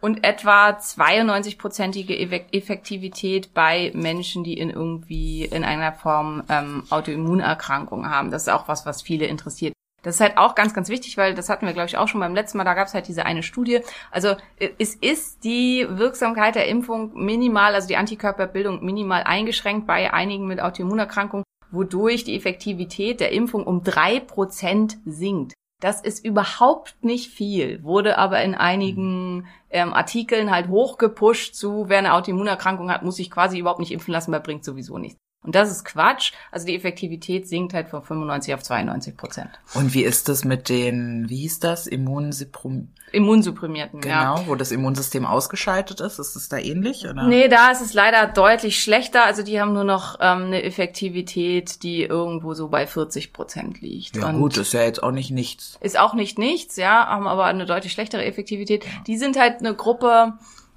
und 0.00 0.24
etwa 0.24 0.70
92-prozentige 0.70 2.16
Effektivität 2.52 3.52
bei 3.52 3.92
Menschen, 3.94 4.44
die 4.44 4.54
in 4.54 4.70
irgendwie 4.70 5.44
in 5.44 5.64
einer 5.64 5.92
Form 5.92 6.42
ähm, 6.48 6.84
Autoimmunerkrankungen 6.90 8.10
haben. 8.10 8.30
Das 8.30 8.42
ist 8.42 8.48
auch 8.48 8.66
was, 8.66 8.86
was 8.86 9.02
viele 9.02 9.26
interessiert. 9.26 9.74
Das 10.02 10.14
ist 10.14 10.20
halt 10.20 10.38
auch 10.38 10.54
ganz, 10.54 10.72
ganz 10.72 10.88
wichtig, 10.88 11.16
weil 11.16 11.34
das 11.34 11.48
hatten 11.48 11.66
wir, 11.66 11.72
glaube 11.72 11.88
ich, 11.88 11.96
auch 11.96 12.08
schon 12.08 12.20
beim 12.20 12.34
letzten 12.34 12.58
Mal. 12.58 12.64
Da 12.64 12.74
gab 12.74 12.88
es 12.88 12.94
halt 12.94 13.08
diese 13.08 13.26
eine 13.26 13.42
Studie. 13.42 13.80
Also 14.10 14.36
es 14.78 14.94
ist 14.94 15.44
die 15.44 15.86
Wirksamkeit 15.88 16.54
der 16.54 16.68
Impfung 16.68 17.12
minimal, 17.14 17.74
also 17.74 17.88
die 17.88 17.96
Antikörperbildung 17.96 18.84
minimal 18.84 19.22
eingeschränkt 19.24 19.86
bei 19.86 20.12
einigen 20.12 20.46
mit 20.46 20.60
Autoimmunerkrankungen, 20.60 21.44
wodurch 21.70 22.24
die 22.24 22.36
Effektivität 22.36 23.20
der 23.20 23.32
Impfung 23.32 23.66
um 23.66 23.82
drei 23.82 24.20
Prozent 24.20 24.98
sinkt. 25.04 25.54
Das 25.80 26.02
ist 26.02 26.24
überhaupt 26.24 26.96
nicht 27.02 27.30
viel, 27.30 27.82
wurde 27.82 28.18
aber 28.18 28.42
in 28.42 28.54
einigen 28.54 29.46
ähm, 29.70 29.94
Artikeln 29.94 30.50
halt 30.50 30.68
hochgepusht 30.68 31.54
zu, 31.54 31.88
wer 31.88 31.98
eine 31.98 32.12
Autoimmunerkrankung 32.12 32.90
hat, 32.90 33.02
muss 33.02 33.16
sich 33.16 33.30
quasi 33.30 33.58
überhaupt 33.58 33.80
nicht 33.80 33.92
impfen 33.92 34.12
lassen, 34.12 34.30
weil 34.30 34.40
bringt 34.40 34.62
sowieso 34.62 34.98
nichts. 34.98 35.18
Und 35.42 35.54
das 35.54 35.70
ist 35.70 35.84
Quatsch. 35.84 36.32
Also 36.52 36.66
die 36.66 36.76
Effektivität 36.76 37.48
sinkt 37.48 37.72
halt 37.72 37.88
von 37.88 38.02
95 38.02 38.54
auf 38.54 38.62
92 38.62 39.16
Prozent. 39.16 39.48
Und 39.72 39.94
wie 39.94 40.02
ist 40.02 40.28
das 40.28 40.44
mit 40.44 40.68
den, 40.68 41.30
wie 41.30 41.38
hieß 41.38 41.60
das, 41.60 41.86
Immunsuprim 41.86 42.88
Immunsupprimierten, 43.12 44.02
genau, 44.02 44.36
ja. 44.36 44.46
wo 44.46 44.54
das 44.54 44.70
Immunsystem 44.70 45.26
ausgeschaltet 45.26 46.00
ist? 46.00 46.18
Ist 46.20 46.36
es 46.36 46.48
da 46.48 46.58
ähnlich? 46.58 47.08
Oder? 47.08 47.26
Nee, 47.26 47.48
da 47.48 47.70
ist 47.70 47.80
es 47.80 47.92
leider 47.92 48.26
deutlich 48.28 48.80
schlechter. 48.80 49.24
Also 49.24 49.42
die 49.42 49.60
haben 49.60 49.72
nur 49.72 49.82
noch 49.84 50.16
ähm, 50.20 50.44
eine 50.44 50.62
Effektivität, 50.62 51.82
die 51.82 52.02
irgendwo 52.02 52.54
so 52.54 52.68
bei 52.68 52.86
40 52.86 53.32
Prozent 53.32 53.80
liegt. 53.80 54.16
Ja 54.16 54.28
Und 54.28 54.38
gut, 54.38 54.56
ist 54.58 54.72
ja 54.74 54.82
jetzt 54.82 55.02
auch 55.02 55.10
nicht 55.10 55.30
nichts. 55.30 55.76
ist 55.80 55.98
auch 55.98 56.14
nicht 56.14 56.38
nichts, 56.38 56.76
ja, 56.76 57.06
haben 57.06 57.26
aber 57.26 57.46
eine 57.46 57.66
deutlich 57.66 57.92
schlechtere 57.92 58.24
Effektivität. 58.24 58.84
Die 59.06 59.16
sind 59.16 59.38
halt 59.38 59.58
eine 59.60 59.74
Gruppe, 59.74 60.34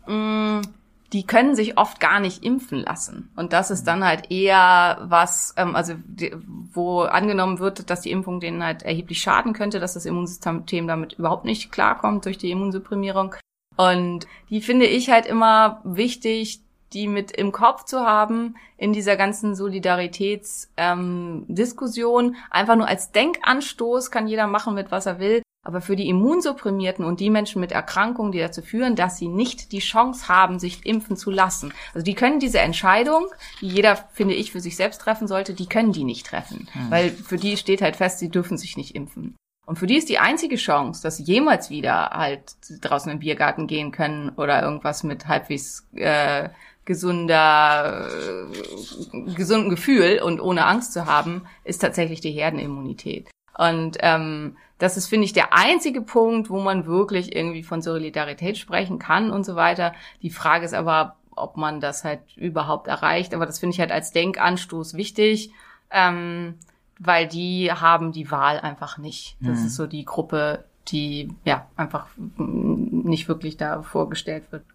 mh, 0.08 0.62
die 1.14 1.26
können 1.26 1.56
sich 1.56 1.78
oft 1.78 2.00
gar 2.00 2.20
nicht 2.20 2.44
impfen 2.44 2.80
lassen. 2.80 3.30
Und 3.36 3.54
das 3.54 3.70
ist 3.70 3.84
dann 3.86 4.04
halt 4.04 4.32
eher 4.32 4.98
was, 5.04 5.54
ähm, 5.58 5.76
also 5.76 5.94
die, 6.06 6.36
wo 6.74 7.02
angenommen 7.02 7.60
wird, 7.60 7.92
dass 7.92 8.02
die 8.02 8.10
Impfung 8.12 8.40
denen 8.40 8.64
halt 8.64 8.82
erheblich 8.82 9.22
schaden 9.22 9.54
könnte, 9.54 9.80
dass 9.80 9.94
das 9.94 10.08
Immunsystem 10.08 10.88
damit 10.88 11.14
überhaupt 11.14 11.46
nicht 11.46 11.72
klarkommt 11.72 12.26
durch 12.26 12.40
die 12.40 12.50
Immunsupprimierung. 12.50 13.36
Und 13.78 14.26
die 14.50 14.62
finde 14.62 14.88
ich 14.88 15.12
halt 15.12 15.28
immer 15.28 15.82
wichtig, 15.84 16.62
die 16.94 17.08
mit 17.08 17.32
im 17.32 17.52
Kopf 17.52 17.84
zu 17.86 18.02
haben 18.02 18.56
in 18.78 18.94
dieser 18.94 19.16
ganzen 19.16 19.56
Solidaritätsdiskussion. 19.56 22.26
Ähm. 22.26 22.36
Einfach 22.50 22.76
nur 22.76 22.88
als 22.88 23.12
Denkanstoß 23.12 24.10
kann 24.12 24.28
jeder 24.28 24.48
machen 24.48 24.76
mit 24.76 24.92
was 24.92 25.06
er 25.06 25.20
will. 25.20 25.42
Aber 25.66 25.80
für 25.80 25.96
die 25.96 26.10
Immunsupprimierten 26.10 27.06
und 27.06 27.22
die 27.22 27.30
Menschen 27.30 27.62
mit 27.62 27.72
Erkrankungen, 27.72 28.34
die 28.34 28.40
dazu 28.40 28.62
führen, 28.62 28.98
dass 28.98 29.18
sie 29.18 29.30
nicht 29.30 29.72
die 29.72 29.80
Chance 29.80 30.28
haben, 30.28 30.60
sich 30.60 30.86
impfen 30.86 31.16
zu 31.16 31.32
lassen. 31.32 31.74
Also 31.94 32.04
die 32.04 32.16
können 32.16 32.40
diese 32.40 32.60
Entscheidung, 32.60 33.28
die 33.62 33.70
jeder, 33.70 33.96
finde 33.96 34.34
ich, 34.34 34.52
für 34.52 34.60
sich 34.60 34.76
selbst 34.76 35.00
treffen 35.00 35.28
sollte, 35.28 35.54
die 35.54 35.68
können 35.68 35.94
die 35.94 36.04
nicht 36.04 36.26
treffen. 36.26 36.68
Weil 36.90 37.10
für 37.10 37.38
die 37.38 37.56
steht 37.56 37.82
halt 37.82 37.96
fest, 37.96 38.20
sie 38.20 38.30
dürfen 38.30 38.58
sich 38.58 38.76
nicht 38.76 38.94
impfen. 38.94 39.36
Und 39.66 39.80
für 39.80 39.88
die 39.88 39.96
ist 39.96 40.10
die 40.10 40.20
einzige 40.20 40.58
Chance, 40.58 41.02
dass 41.02 41.18
sie 41.18 41.24
jemals 41.24 41.70
wieder 41.70 42.10
halt 42.10 42.56
draußen 42.82 43.10
im 43.10 43.20
Biergarten 43.20 43.66
gehen 43.66 43.92
können 43.92 44.30
oder 44.36 44.62
irgendwas 44.62 45.04
mit 45.04 45.28
halbwegs 45.28 45.88
äh, 45.96 46.50
gesunder, 46.84 48.10
äh, 48.10 49.34
gesunden 49.34 49.70
Gefühl 49.70 50.22
und 50.22 50.42
ohne 50.42 50.66
Angst 50.66 50.92
zu 50.92 51.06
haben, 51.06 51.46
ist 51.64 51.80
tatsächlich 51.80 52.20
die 52.20 52.32
Herdenimmunität. 52.32 53.30
Und 53.58 53.98
ähm, 54.02 54.58
das 54.84 54.98
ist, 54.98 55.08
finde 55.08 55.24
ich, 55.24 55.32
der 55.32 55.54
einzige 55.54 56.02
Punkt, 56.02 56.50
wo 56.50 56.60
man 56.60 56.86
wirklich 56.86 57.34
irgendwie 57.34 57.64
von 57.64 57.82
Solidarität 57.82 58.58
sprechen 58.58 59.00
kann 59.00 59.32
und 59.32 59.46
so 59.46 59.56
weiter. 59.56 59.94
Die 60.22 60.30
Frage 60.30 60.66
ist 60.66 60.74
aber, 60.74 61.16
ob 61.32 61.56
man 61.56 61.80
das 61.80 62.04
halt 62.04 62.20
überhaupt 62.36 62.90
erreicht. 62.90 63.34
Aber 63.34 63.46
das 63.46 63.60
finde 63.60 63.76
ich 63.76 63.80
halt 63.80 63.94
als 63.94 64.12
Denkanstoß 64.12 64.96
wichtig, 64.96 65.52
ähm, 65.90 66.56
weil 67.00 67.30
die 67.30 67.72
haben 67.72 68.12
die 68.12 68.30
Wahl 68.30 68.60
einfach 68.60 68.98
nicht. 68.98 69.38
Das 69.40 69.62
ist 69.62 69.78
so 69.78 69.88
die 69.88 70.04
Gruppe, 70.04 70.66
die 70.90 71.34
ja 71.46 71.66
einfach 71.78 72.08
nicht 72.18 73.30
wirklich 73.30 73.56
da 73.56 73.84
vorgestellt 73.84 74.52
wird. 74.52 74.66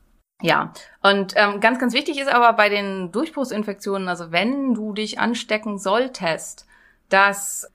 Ja, 0.40 0.72
und 1.02 1.35
ähm, 1.37 1.61
ganz, 1.61 1.78
ganz 1.78 1.92
wichtig 1.92 2.18
ist 2.18 2.32
aber 2.32 2.54
bei 2.54 2.70
den 2.70 3.12
Durchbruchsinfektionen, 3.12 4.09
also 4.09 4.32
wenn 4.32 4.72
du 4.72 4.94
dich 4.94 5.18
anstecken 5.18 5.76
solltest, 5.76 6.66
dass 7.11 7.70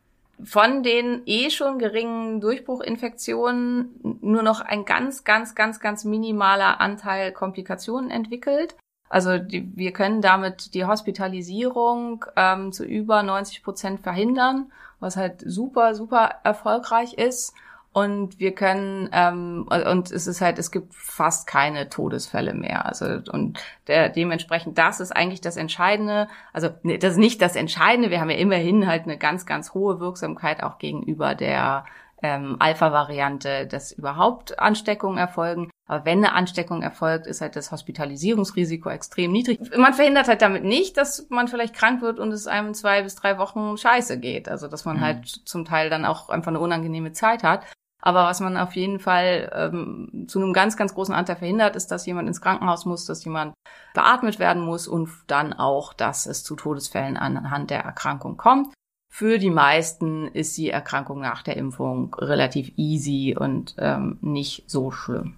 von 0.46 0.84
den 0.84 1.22
eh 1.26 1.50
schon 1.50 1.80
geringen 1.80 2.42
Durchbruchinfektionen 2.42 4.20
nur 4.22 4.44
noch 4.44 4.62
ein 4.62 4.86
ganz, 4.86 5.24
ganz, 5.24 5.56
ganz, 5.56 5.80
ganz 5.80 6.06
minimaler 6.06 6.82
Anteil 6.82 7.32
Komplikationen 7.32 8.10
entwickelt. 8.10 8.76
Also 9.10 9.38
die, 9.38 9.72
wir 9.76 9.94
können 9.94 10.22
damit 10.22 10.74
die 10.74 10.86
Hospitalisierung 10.86 12.26
ähm, 12.36 12.72
zu 12.72 12.84
über 12.84 13.22
90 13.22 13.64
Prozent 13.64 14.00
verhindern, 14.00 14.72
was 15.00 15.18
halt 15.18 15.44
super, 15.46 15.94
super 15.94 16.40
erfolgreich 16.44 17.14
ist. 17.14 17.54
Und 17.94 18.40
wir 18.40 18.56
können, 18.56 19.08
ähm, 19.14 19.68
und 19.70 20.12
es 20.12 20.26
ist 20.26 20.42
halt, 20.42 20.58
es 20.58 20.72
gibt 20.72 20.96
fast 20.96 21.46
keine 21.46 21.90
Todesfälle 21.90 22.56
mehr. 22.56 22.88
Also, 22.88 23.06
und 23.32 23.60
der, 23.88 24.10
dementsprechend, 24.10 24.80
das 24.80 25.00
ist 25.00 25.16
eigentlich 25.16 25.42
das 25.42 25.58
Entscheidende. 25.58 26.28
Also, 26.54 26.70
nee, 26.82 26.98
das 26.98 27.14
ist 27.14 27.20
nicht 27.20 27.40
das 27.40 27.56
Entscheidende. 27.56 28.10
Wir 28.10 28.20
haben 28.20 28.32
ja 28.32 28.38
immerhin 28.38 28.88
halt 28.88 29.04
eine 29.04 29.20
ganz, 29.20 29.46
ganz 29.46 29.76
hohe 29.76 30.00
Wirksamkeit 30.00 30.64
auch 30.64 30.80
gegenüber 30.80 31.36
der 31.36 31.86
ähm, 32.24 32.56
Alpha-Variante, 32.58 33.68
dass 33.68 33.92
überhaupt 33.92 34.58
Ansteckungen 34.58 35.20
erfolgen. 35.20 35.70
Aber 35.86 36.04
wenn 36.06 36.20
eine 36.20 36.34
Ansteckung 36.34 36.82
erfolgt, 36.82 37.28
ist 37.28 37.42
halt 37.42 37.56
das 37.56 37.72
Hospitalisierungsrisiko 37.72 38.90
extrem 38.90 39.32
niedrig. 39.32 39.60
Man 39.78 39.94
verhindert 39.94 40.30
halt 40.30 40.42
damit 40.42 40.64
nicht, 40.64 40.98
dass 40.98 41.28
man 41.30 41.48
vielleicht 41.48 41.76
krank 41.76 42.02
wird 42.02 42.20
und 42.20 42.32
es 42.32 42.48
einem 42.48 42.74
zwei 42.74 43.04
bis 43.04 43.16
drei 43.16 43.38
Wochen 43.38 43.78
scheiße 43.78 44.20
geht. 44.20 44.50
Also, 44.50 44.68
dass 44.68 44.86
man 44.86 45.00
halt 45.00 45.28
zum 45.28 45.66
Teil 45.66 45.92
dann 45.92 46.06
auch 46.06 46.30
einfach 46.30 46.48
eine 46.48 46.60
unangenehme 46.60 47.12
Zeit 47.12 47.44
hat. 47.44 47.66
Aber 48.06 48.26
was 48.26 48.42
man 48.42 48.58
auf 48.58 48.76
jeden 48.76 49.00
Fall 49.00 49.50
ähm, 49.56 50.26
zu 50.28 50.42
einem 50.42 50.52
ganz, 50.52 50.76
ganz 50.76 50.94
großen 50.94 51.16
Anteil 51.16 51.38
verhindert, 51.38 51.78
ist, 51.78 51.88
dass 51.88 52.06
jemand 52.06 52.28
ins 52.28 52.42
Krankenhaus 52.42 52.86
muss, 52.86 53.06
dass 53.06 53.24
jemand 53.24 53.54
beatmet 53.94 54.40
werden 54.40 54.62
muss 54.62 54.90
und 54.90 55.10
dann 55.28 55.54
auch, 55.54 55.94
dass 55.94 56.26
es 56.26 56.44
zu 56.44 56.58
Todesfällen 56.58 57.16
anhand 57.16 57.70
der 57.70 57.80
Erkrankung 57.80 58.36
kommt. 58.36 58.74
Für 59.10 59.38
die 59.38 59.52
meisten 59.52 60.28
ist 60.28 60.58
die 60.58 60.70
Erkrankung 60.70 61.22
nach 61.22 61.44
der 61.44 61.56
Impfung 61.56 62.14
relativ 62.16 62.74
easy 62.76 63.38
und 63.40 63.76
ähm, 63.78 64.18
nicht 64.20 64.70
so 64.70 64.92
schlimm. 64.92 65.38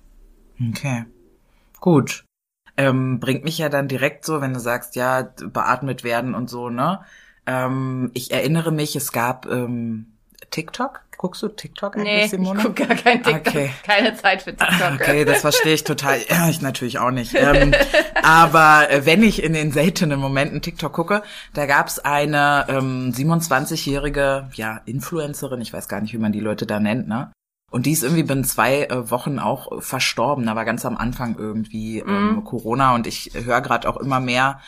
Okay. 0.71 1.05
Gut. 1.79 2.25
Ähm, 2.77 3.19
bringt 3.19 3.43
mich 3.43 3.59
ja 3.59 3.69
dann 3.69 3.87
direkt 3.87 4.25
so, 4.25 4.41
wenn 4.41 4.53
du 4.53 4.59
sagst, 4.59 4.95
ja, 4.95 5.21
beatmet 5.21 6.03
werden 6.03 6.33
und 6.33 6.49
so, 6.49 6.69
ne? 6.69 7.01
Ähm, 7.45 8.09
ich 8.15 8.31
erinnere 8.31 8.71
mich, 8.71 8.95
es 8.95 9.11
gab 9.11 9.45
ähm, 9.45 10.14
TikTok. 10.49 11.01
Guckst 11.17 11.41
du 11.43 11.47
TikTok 11.47 11.95
eigentlich, 11.95 12.13
Nee, 12.23 12.27
Simone? 12.27 12.59
ich 12.59 12.65
gucke 12.65 12.85
gar 12.85 12.95
kein 12.97 13.23
TikTok. 13.23 13.47
Okay. 13.47 13.71
Keine 13.83 14.15
Zeit 14.15 14.41
für 14.41 14.55
TikTok. 14.55 14.93
Okay, 14.95 15.23
das 15.25 15.41
verstehe 15.41 15.73
ich 15.73 15.83
total. 15.83 16.19
Ja, 16.29 16.49
ich 16.49 16.61
natürlich 16.61 16.99
auch 16.99 17.11
nicht. 17.11 17.33
Ähm, 17.35 17.73
aber 18.23 18.89
äh, 18.89 19.05
wenn 19.05 19.23
ich 19.23 19.41
in 19.41 19.53
den 19.53 19.71
seltenen 19.71 20.19
Momenten 20.19 20.61
TikTok 20.61 20.91
gucke, 20.91 21.23
da 21.53 21.65
gab's 21.65 21.99
eine 21.99 22.65
ähm, 22.67 23.13
27-jährige 23.15 24.49
ja, 24.53 24.81
Influencerin, 24.85 25.61
ich 25.61 25.71
weiß 25.71 25.87
gar 25.87 26.01
nicht, 26.01 26.13
wie 26.13 26.17
man 26.19 26.31
die 26.31 26.41
Leute 26.41 26.65
da 26.65 26.79
nennt, 26.79 27.07
ne? 27.07 27.31
Und 27.71 27.87
die 27.87 27.91
ist 27.91 28.03
irgendwie 28.03 28.23
binnen 28.23 28.43
zwei 28.43 28.83
äh, 28.83 29.09
Wochen 29.09 29.39
auch 29.39 29.81
verstorben, 29.81 30.47
aber 30.47 30.65
ganz 30.65 30.85
am 30.85 30.95
Anfang 30.97 31.35
irgendwie 31.37 31.99
ähm, 31.99 32.43
Corona. 32.45 32.93
Und 32.95 33.07
ich 33.07 33.31
höre 33.33 33.61
gerade 33.61 33.89
auch 33.89 33.97
immer 33.97 34.19
mehr, 34.19 34.61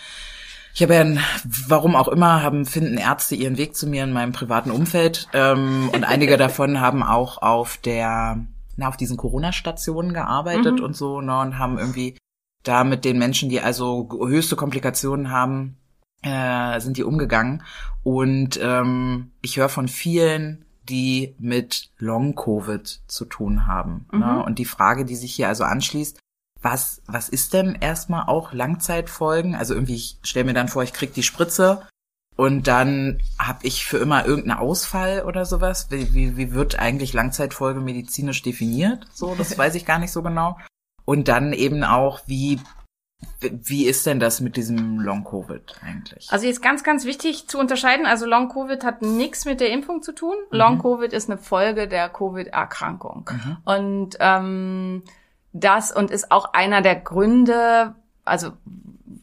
ich 0.77 0.83
habe 0.83 0.93
ja, 0.93 1.01
ein, 1.01 1.19
warum 1.67 1.95
auch 1.95 2.07
immer, 2.07 2.43
haben 2.43 2.67
finden 2.67 2.99
Ärzte 2.99 3.33
ihren 3.33 3.57
Weg 3.57 3.75
zu 3.75 3.87
mir 3.87 4.03
in 4.03 4.13
meinem 4.13 4.31
privaten 4.31 4.69
Umfeld 4.69 5.27
ähm, 5.33 5.89
und 5.91 6.03
einige 6.03 6.37
davon 6.37 6.79
haben 6.79 7.01
auch 7.01 7.41
auf 7.41 7.77
der, 7.77 8.45
na, 8.75 8.87
auf 8.87 8.95
diesen 8.95 9.17
Corona-Stationen 9.17 10.13
gearbeitet 10.13 10.79
und 10.79 10.95
so, 10.95 11.19
ne, 11.19 11.39
und 11.39 11.57
haben 11.57 11.79
irgendwie 11.79 12.15
da 12.61 12.83
mit 12.83 13.05
den 13.05 13.17
Menschen, 13.17 13.49
die 13.49 13.59
also 13.59 14.07
höchste 14.27 14.55
Komplikationen 14.55 15.31
haben, 15.31 15.77
äh, 16.21 16.79
sind 16.79 16.97
die 16.97 17.03
umgegangen. 17.03 17.63
Und 18.03 18.59
ähm, 18.61 19.31
ich 19.41 19.57
höre 19.57 19.69
von 19.69 19.87
vielen, 19.87 20.63
die 20.83 21.35
mit 21.39 21.89
Long-Covid 21.97 23.01
zu 23.07 23.25
tun 23.25 23.65
haben. 23.65 24.05
Ne? 24.11 24.43
Und 24.43 24.59
die 24.59 24.65
Frage, 24.65 25.05
die 25.05 25.15
sich 25.15 25.33
hier 25.33 25.47
also 25.47 25.63
anschließt, 25.63 26.19
was, 26.61 27.01
was 27.05 27.29
ist 27.29 27.53
denn 27.53 27.77
erstmal 27.79 28.27
auch 28.27 28.53
Langzeitfolgen? 28.53 29.55
Also 29.55 29.73
irgendwie, 29.73 29.95
ich 29.95 30.17
stelle 30.23 30.45
mir 30.45 30.53
dann 30.53 30.67
vor, 30.67 30.83
ich 30.83 30.93
krieg 30.93 31.13
die 31.13 31.23
Spritze 31.23 31.87
und 32.35 32.67
dann 32.67 33.19
habe 33.39 33.59
ich 33.65 33.85
für 33.85 33.97
immer 33.97 34.25
irgendeinen 34.25 34.59
Ausfall 34.59 35.23
oder 35.23 35.45
sowas. 35.45 35.87
Wie, 35.89 36.13
wie, 36.13 36.37
wie 36.37 36.53
wird 36.53 36.77
eigentlich 36.77 37.13
Langzeitfolge 37.13 37.79
medizinisch 37.79 38.41
definiert? 38.41 39.07
So, 39.13 39.35
das 39.35 39.57
weiß 39.57 39.75
ich 39.75 39.85
gar 39.85 39.99
nicht 39.99 40.11
so 40.11 40.21
genau. 40.21 40.57
Und 41.05 41.27
dann 41.27 41.53
eben 41.53 41.83
auch, 41.83 42.21
wie 42.27 42.59
Wie 43.39 43.87
ist 43.87 44.05
denn 44.05 44.19
das 44.19 44.41
mit 44.41 44.57
diesem 44.57 44.99
Long-Covid 44.99 45.81
eigentlich? 45.83 46.27
Also 46.31 46.45
jetzt 46.45 46.61
ganz, 46.61 46.83
ganz 46.83 47.05
wichtig 47.05 47.47
zu 47.47 47.57
unterscheiden. 47.57 48.05
Also 48.05 48.27
Long-Covid 48.27 48.83
hat 48.83 49.01
nichts 49.01 49.45
mit 49.45 49.59
der 49.59 49.71
Impfung 49.71 50.03
zu 50.03 50.11
tun. 50.11 50.35
Long-Covid 50.51 51.13
ist 51.13 51.29
eine 51.29 51.39
Folge 51.39 51.87
der 51.87 52.09
Covid-Erkrankung. 52.09 53.27
Und 53.65 54.17
ähm, 54.19 55.01
das 55.59 55.91
und 55.91 56.11
ist 56.11 56.31
auch 56.31 56.53
einer 56.53 56.81
der 56.81 56.95
Gründe, 56.95 57.95
also 58.25 58.51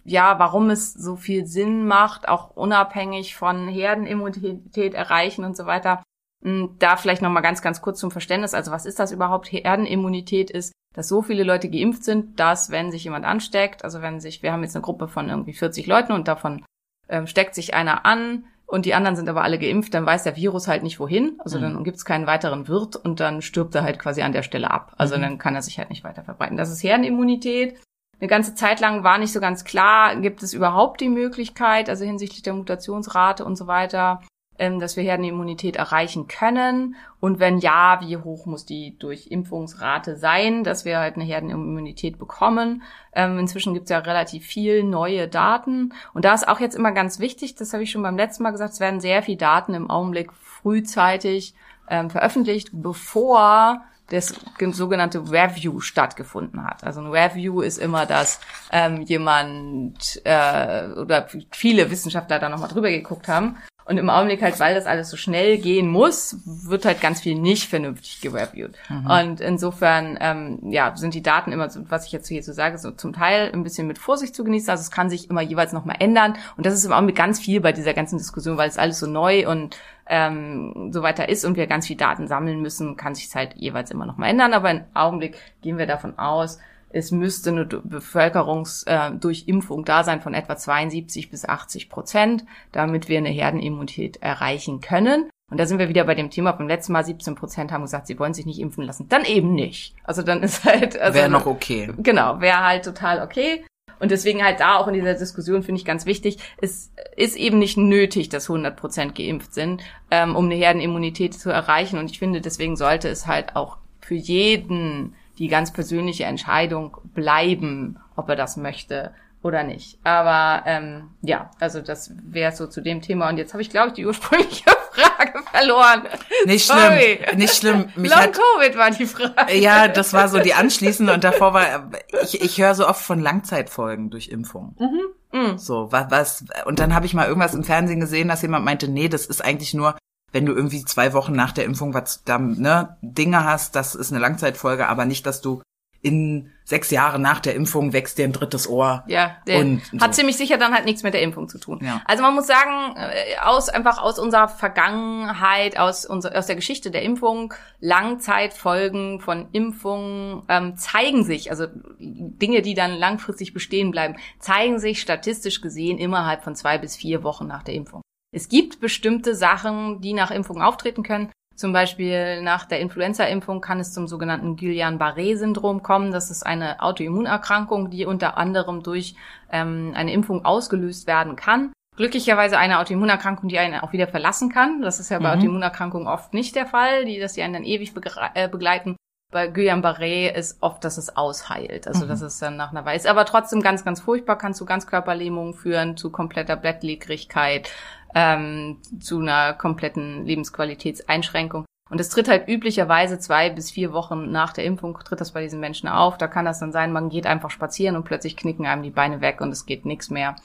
ja, 0.05 0.39
warum 0.39 0.71
es 0.71 0.93
so 0.93 1.17
viel 1.17 1.47
Sinn 1.47 1.87
macht, 1.87 2.29
auch 2.29 2.51
unabhängig 2.57 3.37
von 3.37 3.69
Herdenimmunität 3.69 4.95
erreichen 4.95 5.45
und 5.45 5.57
so 5.57 5.67
weiter. 5.67 6.03
Hm, 6.43 6.77
Da 6.79 6.97
vielleicht 6.97 7.23
noch 7.23 7.31
mal 7.31 7.41
ganz, 7.41 7.63
ganz 7.63 7.81
kurz 7.81 7.99
zum 8.01 8.11
Verständnis. 8.11 8.55
Also 8.55 8.71
was 8.71 8.87
ist 8.87 8.99
das 8.99 9.13
überhaupt? 9.13 9.51
Herdenimmunität 9.51 10.51
ist, 10.51 10.73
dass 10.95 11.09
so 11.09 11.23
viele 11.23 11.43
Leute 11.43 11.71
geimpft 11.71 12.05
sind, 12.05 12.39
dass 12.39 12.71
wenn 12.71 12.91
sich 12.93 13.05
jemand 13.05 13.25
ansteckt, 13.25 13.83
also 13.83 14.03
wenn 14.03 14.21
sich, 14.21 14.43
wir 14.43 14.53
haben 14.53 14.63
jetzt 14.63 14.77
eine 14.77 14.83
Gruppe 14.83 15.09
von 15.09 15.29
irgendwie 15.29 15.55
40 15.55 15.87
Leuten 15.87 16.13
und 16.13 16.29
davon 16.29 16.65
ähm, 17.09 17.27
steckt 17.27 17.55
sich 17.55 17.75
einer 17.75 18.05
an 18.07 18.45
und 18.75 18.87
die 18.87 18.95
anderen 18.95 19.15
sind 19.15 19.29
aber 19.29 19.45
alle 19.45 19.61
geimpft, 19.61 19.95
dann 19.95 20.05
weiß 20.05 20.25
der 20.25 20.35
Virus 20.35 20.67
halt 20.67 20.83
nicht 20.83 20.99
wohin. 20.99 21.39
Also 21.39 21.61
dann 21.61 21.85
gibt's 21.85 22.05
keinen 22.05 22.27
weiteren 22.27 22.67
Wirt 22.67 22.97
und 22.97 23.21
dann 23.21 23.41
stirbt 23.41 23.73
er 23.77 23.85
halt 23.85 24.01
quasi 24.01 24.23
an 24.23 24.33
der 24.33 24.43
Stelle 24.43 24.69
ab. 24.69 24.93
Also 24.99 25.17
dann 25.17 25.39
kann 25.39 25.55
er 25.55 25.63
sich 25.63 25.79
halt 25.79 25.91
nicht 25.91 26.03
weiter 26.03 26.25
verbreiten. 26.25 26.57
Das 26.57 26.73
ist 26.73 26.83
Herdenimmunität. 26.83 27.79
Eine 28.19 28.29
ganze 28.29 28.57
Zeit 28.57 28.81
lang 28.81 29.05
war 29.05 29.19
nicht 29.19 29.33
so 29.33 29.39
ganz 29.39 29.63
klar, 29.63 30.17
gibt 30.17 30.43
es 30.43 30.55
überhaupt 30.55 31.01
die 31.01 31.09
Möglichkeit, 31.09 31.89
also 31.89 32.05
hinsichtlich 32.05 32.43
der 32.43 32.55
Mutationsrate 32.55 33.45
und 33.45 33.55
so 33.55 33.69
weiter, 33.69 34.21
ähm, 34.59 34.79
dass 34.79 34.97
wir 34.97 35.03
Herdenimmunität 35.03 35.77
erreichen 35.77 36.29
können. 36.29 36.97
Und 37.21 37.41
wenn 37.41 37.59
ja, 37.59 38.01
wie 38.03 38.17
hoch 38.17 38.47
muss 38.47 38.65
die 38.65 38.97
Durchimpfungsrate 38.99 40.17
sein, 40.17 40.65
dass 40.65 40.85
wir 40.85 40.99
halt 40.99 41.17
eine 41.17 41.25
Herdenimmunität 41.25 42.19
bekommen. 42.19 42.83
Ähm, 43.15 43.39
inzwischen 43.39 43.75
gibt 43.75 43.85
es 43.85 43.91
ja 43.91 43.99
relativ 43.99 44.47
viel 44.47 44.85
neue 44.85 45.29
Daten. 45.29 45.93
Und 46.13 46.25
da 46.25 46.35
ist 46.35 46.47
auch 46.47 46.61
jetzt 46.61 46.77
immer 46.77 46.93
ganz 46.93 47.19
wichtig, 47.19 47.55
das 47.55 47.73
habe 47.73 47.83
ich 47.83 47.91
schon 47.91 48.03
beim 48.03 48.17
letzten 48.17 48.43
Mal 48.43 48.51
gesagt, 48.53 48.75
es 48.75 48.81
werden 48.81 49.01
sehr 49.01 49.23
viele 49.23 49.39
Daten 49.39 49.75
im 49.75 49.91
Augenblick 49.91 50.33
frühzeitig 50.33 51.55
ähm, 51.89 52.11
veröffentlicht, 52.11 52.71
bevor 52.73 53.85
das 54.11 54.35
sogenannte 54.73 55.31
Review 55.31 55.81
stattgefunden 55.81 56.65
hat. 56.65 56.85
Also 56.85 57.01
ein 57.01 57.11
Review 57.11 57.63
ist 57.63 57.79
immer, 57.79 58.07
dass 58.07 58.39
ähm, 58.71 59.03
jemand 59.03 60.21
äh, 60.25 60.89
oder 60.93 61.27
viele 61.51 61.91
Wissenschaftler 61.91 62.39
da 62.39 62.49
nochmal 62.49 62.69
drüber 62.69 62.91
geguckt 62.91 63.29
haben. 63.29 63.57
Und 63.87 63.99
im 63.99 64.09
Augenblick 64.09 64.41
halt, 64.41 64.59
weil 64.61 64.75
das 64.75 64.87
alles 64.87 65.11
so 65.11 65.17
schnell 65.19 65.59
gehen 65.59 65.89
muss, 65.89 66.39
wird 66.45 66.87
halt 66.87 67.03
ganz 67.03 67.21
viel 67.21 67.35
nicht 67.35 67.69
vernünftig 67.69 68.23
gereviewt. 68.23 68.75
Und 69.11 69.41
insofern, 69.41 70.17
ähm, 70.21 70.59
ja, 70.71 70.97
sind 70.97 71.13
die 71.13 71.23
Daten 71.23 71.53
immer, 71.53 71.69
so, 71.69 71.81
was 71.91 72.07
ich 72.07 72.13
jetzt 72.13 72.29
hier 72.29 72.43
so 72.43 72.55
sage, 72.55 72.79
so 72.79 72.93
zum 72.93 73.13
Teil 73.13 73.51
ein 73.53 73.63
bisschen 73.63 73.87
mit 73.87 73.99
Vorsicht 73.99 74.35
zu 74.35 74.43
genießen. 74.43 74.71
Also 74.71 74.81
es 74.81 74.91
kann 74.91 75.11
sich 75.11 75.29
immer 75.29 75.43
jeweils 75.43 75.73
nochmal 75.73 75.97
ändern. 76.01 76.37
Und 76.57 76.65
das 76.65 76.73
ist 76.73 76.85
im 76.87 76.93
Augenblick 76.93 77.17
ganz 77.17 77.41
viel 77.41 77.61
bei 77.61 77.73
dieser 77.73 77.93
ganzen 77.93 78.17
Diskussion, 78.17 78.57
weil 78.57 78.69
es 78.69 78.79
alles 78.79 78.99
so 78.99 79.07
neu 79.07 79.47
und 79.49 79.77
ähm, 80.07 80.91
so 80.91 81.03
weiter 81.03 81.29
ist 81.29 81.45
und 81.45 81.57
wir 81.57 81.67
ganz 81.67 81.87
viel 81.87 81.97
Daten 81.97 82.27
sammeln 82.27 82.61
müssen, 82.61 82.97
kann 82.97 83.15
sich 83.15 83.35
halt 83.35 83.55
jeweils 83.55 83.91
immer 83.91 84.07
noch 84.07 84.17
mal 84.17 84.29
ändern. 84.29 84.55
Aber 84.55 84.71
im 84.71 84.85
Augenblick 84.95 85.37
gehen 85.61 85.77
wir 85.77 85.87
davon 85.87 86.19
aus, 86.19 86.59
es 86.95 87.11
müsste 87.11 87.51
eine 87.51 87.67
Bevölkerungsdurchimpfung 87.67 89.17
äh, 89.17 89.19
Durchimpfung 89.19 89.85
da 89.85 90.05
sein 90.05 90.21
von 90.21 90.33
etwa 90.33 90.57
72 90.57 91.29
bis 91.29 91.45
80 91.45 91.91
Prozent, 91.91 92.45
damit 92.71 93.09
wir 93.09 93.19
eine 93.19 93.31
Herdenimmunität 93.31 94.19
erreichen 94.23 94.81
können. 94.81 95.29
Und 95.51 95.59
da 95.59 95.67
sind 95.67 95.79
wir 95.79 95.89
wieder 95.89 96.05
bei 96.05 96.15
dem 96.15 96.31
Thema 96.31 96.53
vom 96.53 96.69
letzten 96.69 96.93
Mal. 96.93 97.05
17 97.05 97.35
Prozent 97.35 97.73
haben 97.73 97.83
gesagt, 97.83 98.07
sie 98.07 98.19
wollen 98.19 98.33
sich 98.33 98.47
nicht 98.47 98.61
impfen 98.61 98.85
lassen. 98.85 99.09
Dann 99.09 99.25
eben 99.25 99.55
nicht. 99.55 99.95
Also 100.05 100.23
dann 100.23 100.43
ist 100.45 100.65
halt... 100.65 100.99
Also, 100.99 101.19
Wäre 101.19 101.29
noch 101.29 101.47
okay. 101.47 101.93
Genau, 101.99 102.41
wäre 102.41 102.61
halt 102.61 102.85
total 102.85 103.23
okay. 103.23 103.65
Und 103.99 104.13
deswegen 104.13 104.45
halt 104.45 104.61
da 104.61 104.77
auch 104.77 104.87
in 104.87 104.95
dieser 104.95 105.15
Diskussion 105.15 105.65
finde 105.65 105.81
ich 105.81 105.85
ganz 105.85 106.07
wichtig, 106.07 106.39
es 106.61 106.93
ist 107.17 107.37
eben 107.37 107.59
nicht 107.59 107.77
nötig, 107.77 108.29
dass 108.29 108.49
100 108.49 108.77
Prozent 108.77 109.15
geimpft 109.17 109.53
sind, 109.53 109.83
ähm, 110.11 110.37
um 110.37 110.45
eine 110.45 110.55
Herdenimmunität 110.55 111.35
zu 111.35 111.51
erreichen. 111.51 111.99
Und 111.99 112.11
ich 112.11 112.21
finde, 112.21 112.41
deswegen 112.41 112.77
sollte 112.77 113.09
es 113.09 113.27
halt 113.27 113.57
auch 113.57 113.79
für 114.01 114.15
jeden 114.15 115.15
die 115.39 115.49
ganz 115.49 115.73
persönliche 115.73 116.25
Entscheidung 116.25 116.97
bleiben, 117.15 117.99
ob 118.17 118.29
er 118.29 118.37
das 118.37 118.57
möchte 118.57 119.13
oder 119.43 119.63
nicht. 119.63 119.99
Aber 120.05 120.63
ähm, 120.67 121.11
ja, 121.21 121.51
also 121.61 121.81
das 121.83 122.13
wäre 122.25 122.53
so 122.53 122.67
zu 122.67 122.81
dem 122.81 123.03
Thema. 123.03 123.29
Und 123.29 123.37
jetzt 123.37 123.53
habe 123.53 123.63
ich, 123.63 123.69
glaube 123.69 123.89
ich, 123.89 123.95
die 123.95 124.07
ursprüngliche 124.07 124.65
Frage 124.93 125.43
verloren. 125.51 126.03
Nicht 126.47 126.67
Sorry. 126.67 127.21
schlimm, 127.23 127.39
nicht 127.39 127.55
schlimm. 127.55 127.85
Mich 127.95 128.11
Long 128.11 128.21
hat, 128.21 128.33
Covid 128.33 128.79
war 128.79 128.91
die 128.91 129.07
Frage. 129.07 129.55
ja, 129.55 129.89
das 129.89 130.15
war 130.15 130.29
so 130.29 130.39
die 130.39 130.55
anschließende 130.55 131.13
und 131.13 131.25
davor 131.25 131.53
war, 131.53 131.91
ich, 132.23 132.41
ich 132.41 132.59
höre 132.59 132.75
so 132.75 132.89
oft 132.89 133.03
von 133.03 133.21
Langzeitfolgen 133.21 134.09
durch 134.11 134.29
Impfung. 134.29 134.77
Mhm. 134.79 135.59
So, 135.59 135.91
was, 135.91 136.11
was, 136.11 136.45
und 136.65 136.79
dann 136.79 136.95
habe 136.95 137.07
ich 137.07 137.13
mal 137.13 137.27
irgendwas 137.27 137.55
im 137.55 137.65
Fernsehen 137.65 138.01
gesehen, 138.01 138.29
dass 138.29 138.43
jemand 138.43 138.65
meinte, 138.65 138.89
nee, 138.89 139.09
das 139.09 139.27
ist 139.27 139.45
eigentlich 139.45 139.75
nur, 139.75 139.97
wenn 140.35 140.47
du 140.47 140.53
irgendwie 140.53 140.85
zwei 140.85 141.13
Wochen 141.13 141.33
nach 141.33 141.53
der 141.53 141.65
Impfung 141.65 141.95
was 141.95 142.25
da, 142.25 142.39
ne, 142.39 142.97
Dinge 143.03 143.45
hast, 143.45 143.77
das 143.77 143.95
ist 143.95 144.11
eine 144.11 144.21
Langzeitfolge, 144.21 144.89
aber 144.89 145.05
nicht, 145.05 145.27
dass 145.27 145.41
du 145.41 145.63
in 146.03 146.51
sechs 146.65 146.91
Jahren 146.91 147.23
nach 147.23 147.41
der 147.41 147.55
Impfung 147.55 147.93
wächst 147.93 148.19
dir 148.19 148.25
ein 148.25 148.33
drittes 148.33 148.69
Ohr. 148.69 149.05
Ja, 149.07 149.37
der 149.47 149.61
Und 149.61 149.81
hat 150.01 150.13
so. 150.13 150.21
ziemlich 150.21 150.37
sicher 150.37 150.59
dann 150.59 150.75
halt 150.75 150.85
nichts 150.85 151.03
mit 151.03 151.15
der 151.15 151.23
Impfung 151.23 151.49
zu 151.49 151.59
tun. 151.59 151.81
Ja. 151.83 152.03
Also 152.05 152.23
man 152.23 152.35
muss 152.35 152.47
sagen, 152.47 152.97
äh, 152.97 153.39
aus 153.41 153.69
einfach 153.71 154.03
aus 154.03 154.19
unserer 154.19 154.49
Vergangenheit, 154.49 155.79
aus 155.79 156.05
unser, 156.05 156.37
aus 156.37 156.47
der 156.47 156.57
Geschichte 156.57 156.91
der 156.91 157.03
Impfung, 157.03 157.55
Langzeitfolgen 157.81 159.21
von 159.21 159.49
Impfungen 159.53 160.43
ähm, 160.49 160.77
zeigen 160.77 161.25
sich, 161.25 161.51
also 161.51 161.67
Dinge, 161.99 162.61
die 162.61 162.75
dann 162.75 162.93
langfristig 162.93 163.55
bestehen 163.55 163.91
bleiben, 163.91 164.17
zeigen 164.41 164.79
sich 164.81 165.01
statistisch 165.01 165.61
gesehen 165.61 165.97
innerhalb 165.97 166.43
von 166.43 166.55
zwei 166.57 166.77
bis 166.77 166.97
vier 166.97 167.23
Wochen 167.23 167.47
nach 167.47 167.63
der 167.63 167.75
Impfung. 167.75 168.03
Es 168.35 168.49
gibt 168.49 168.81
bestimmte 168.81 169.37
Sachen, 169.37 170.01
die 170.01 170.13
nach 170.13 170.33
Impfung 170.33 170.61
auftreten 170.61 171.05
können. 171.05 171.31
Zum 171.55 171.73
Beispiel 171.73 172.43
nach 172.43 172.65
der 172.65 172.81
Influenza-Impfung 172.81 173.61
kann 173.61 173.79
es 173.79 173.93
zum 173.93 174.09
sogenannten 174.09 174.57
Guillain-Barré-Syndrom 174.57 175.85
kommen. 175.85 176.11
Das 176.11 176.33
ist 176.33 176.45
eine 176.45 176.83
Autoimmunerkrankung, 176.83 177.91
die 177.91 178.07
unter 178.07 178.37
anderem 178.37 178.83
durch 178.83 179.15
ähm, 179.53 179.93
eine 179.95 180.13
Impfung 180.13 180.45
ausgelöst 180.45 181.07
werden 181.07 181.37
kann. 181.37 181.73
Glücklicherweise 181.97 182.59
eine 182.59 182.81
Autoimmunerkrankung, 182.81 183.49
die 183.49 183.61
einen 183.61 183.79
auch 183.79 183.93
wieder 183.93 184.09
verlassen 184.09 184.51
kann. 184.51 184.83
Das 184.83 184.99
ist 184.99 185.11
ja 185.11 185.21
bei 185.21 185.33
Autoimmunerkrankungen 185.33 186.09
oft 186.09 186.35
nicht 186.35 186.57
der 186.57 186.67
Fall, 186.67 187.05
die, 187.05 187.21
dass 187.21 187.35
die 187.35 187.43
einen 187.43 187.55
dann 187.55 187.63
ewig 187.63 187.93
äh, 188.35 188.49
begleiten. 188.49 188.97
Bei 189.31 189.47
Guillain-Barré 189.47 190.33
ist 190.33 190.61
oft, 190.61 190.85
dass 190.85 190.99
es 190.99 191.17
ausheilt. 191.17 191.87
Also, 191.87 192.07
dass 192.07 192.21
es 192.21 192.39
dann 192.39 192.57
nach 192.57 192.71
einer 192.71 192.85
Weile 192.85 192.97
ist. 192.97 193.07
Aber 193.07 193.25
trotzdem 193.27 193.63
ganz, 193.63 193.85
ganz 193.85 194.01
furchtbar, 194.01 194.39
kann 194.39 194.55
zu 194.55 194.65
Ganzkörperlähmung 194.65 195.55
führen, 195.55 195.97
zu 195.97 196.11
kompletter 196.11 196.57
Bettlägerigkeit, 196.57 197.71
ähm, 198.15 198.79
zu 199.01 199.21
einer 199.21 199.53
kompletten 199.55 200.25
Lebensqualitätseinschränkung. 200.25 201.65
Und 201.91 202.01
es 202.01 202.09
tritt 202.09 202.29
halt 202.29 202.49
üblicherweise 202.49 203.19
zwei 203.19 203.51
bis 203.51 203.71
vier 203.71 203.93
Wochen 203.93 204.31
nach 204.31 204.53
der 204.53 204.65
Impfung, 204.65 204.99
tritt 205.05 205.21
das 205.21 205.33
bei 205.33 205.43
diesen 205.43 205.61
Menschen 205.61 205.89
auf. 205.89 206.17
Da 206.17 206.29
kann 206.29 206.45
das 206.45 206.59
dann 206.59 206.73
sein, 206.73 206.93
man 206.93 207.11
geht 207.11 207.27
einfach 207.27 207.51
spazieren 207.51 207.97
und 207.97 208.05
plötzlich 208.05 208.37
knicken 208.37 208.67
einem 208.67 208.83
die 208.83 208.91
Beine 208.91 209.21
weg 209.21 209.41
und 209.41 209.51
es 209.51 209.67
geht 209.67 209.85
nichts 209.85 210.11
mehr. 210.11 210.37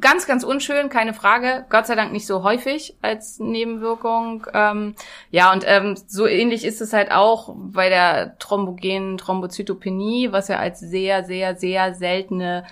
Ganz, 0.00 0.26
ganz 0.26 0.44
unschön, 0.44 0.88
keine 0.88 1.12
Frage. 1.12 1.66
Gott 1.68 1.86
sei 1.86 1.94
Dank 1.94 2.12
nicht 2.12 2.26
so 2.26 2.42
häufig 2.42 2.96
als 3.02 3.38
Nebenwirkung. 3.38 4.46
Ähm, 4.54 4.94
ja, 5.30 5.52
und 5.52 5.64
ähm, 5.66 5.94
so 6.06 6.26
ähnlich 6.26 6.64
ist 6.64 6.80
es 6.80 6.94
halt 6.94 7.10
auch 7.10 7.54
bei 7.54 7.90
der 7.90 8.38
thrombogenen 8.38 9.18
Thrombozytopenie, 9.18 10.32
was 10.32 10.48
ja 10.48 10.58
als 10.58 10.80
sehr, 10.80 11.24
sehr, 11.24 11.56
sehr 11.56 11.94
seltene 11.94 12.64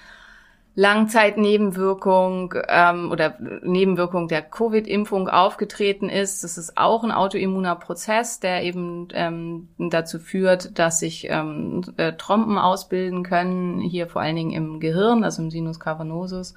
Langzeitnebenwirkung 0.78 2.54
ähm, 2.68 3.10
oder 3.10 3.36
Nebenwirkung 3.64 4.28
der 4.28 4.42
Covid-Impfung 4.42 5.28
aufgetreten 5.28 6.08
ist. 6.08 6.44
Das 6.44 6.56
ist 6.56 6.78
auch 6.78 7.02
ein 7.02 7.10
autoimmuner 7.10 7.74
Prozess, 7.74 8.38
der 8.38 8.62
eben 8.62 9.08
ähm, 9.10 9.70
dazu 9.76 10.20
führt, 10.20 10.78
dass 10.78 11.00
sich 11.00 11.26
ähm, 11.28 11.82
äh, 11.96 12.12
Trompen 12.12 12.58
ausbilden 12.58 13.24
können, 13.24 13.80
hier 13.80 14.06
vor 14.06 14.22
allen 14.22 14.36
Dingen 14.36 14.52
im 14.52 14.78
Gehirn, 14.78 15.24
also 15.24 15.42
im 15.42 15.50
Sinus 15.50 15.80
cavernosus. 15.80 16.54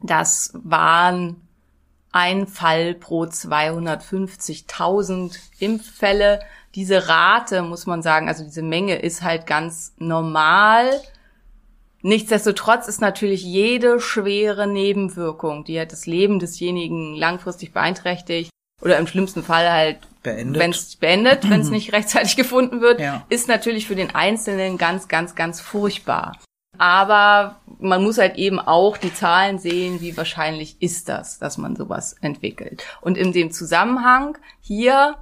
Das 0.00 0.52
waren 0.54 1.48
ein 2.12 2.46
Fall 2.46 2.94
pro 2.94 3.24
250.000 3.24 5.36
Impffälle. 5.58 6.38
Diese 6.76 7.08
Rate, 7.08 7.62
muss 7.62 7.86
man 7.86 8.02
sagen, 8.02 8.28
also 8.28 8.44
diese 8.44 8.62
Menge 8.62 8.94
ist 8.94 9.24
halt 9.24 9.48
ganz 9.48 9.92
normal. 9.98 10.88
Nichtsdestotrotz 12.02 12.88
ist 12.88 13.00
natürlich 13.00 13.42
jede 13.44 14.00
schwere 14.00 14.66
Nebenwirkung, 14.66 15.64
die 15.64 15.78
halt 15.78 15.92
das 15.92 16.06
Leben 16.06 16.38
desjenigen 16.38 17.14
langfristig 17.14 17.72
beeinträchtigt 17.72 18.50
oder 18.82 18.98
im 18.98 19.06
schlimmsten 19.06 19.42
Fall 19.42 19.70
halt 19.70 19.98
Beendet. 20.22 20.60
wenn 20.62 20.70
es 20.70 20.96
beendet, 20.96 21.48
wenn 21.50 21.60
es 21.60 21.70
nicht 21.70 21.92
rechtzeitig 21.92 22.36
gefunden 22.36 22.80
wird, 22.80 23.00
Ja. 23.00 23.24
ist 23.28 23.48
natürlich 23.48 23.86
für 23.86 23.96
den 23.96 24.14
Einzelnen 24.14 24.78
ganz, 24.78 25.08
ganz, 25.08 25.34
ganz 25.34 25.60
furchtbar. 25.60 26.36
Aber 26.78 27.56
man 27.78 28.02
muss 28.02 28.16
halt 28.16 28.36
eben 28.36 28.58
auch 28.58 28.96
die 28.96 29.12
Zahlen 29.12 29.58
sehen, 29.58 30.00
wie 30.00 30.16
wahrscheinlich 30.16 30.80
ist 30.80 31.10
das, 31.10 31.38
dass 31.38 31.58
man 31.58 31.76
sowas 31.76 32.16
entwickelt. 32.22 32.82
Und 33.02 33.18
in 33.18 33.32
dem 33.32 33.50
Zusammenhang 33.50 34.38
hier 34.62 35.16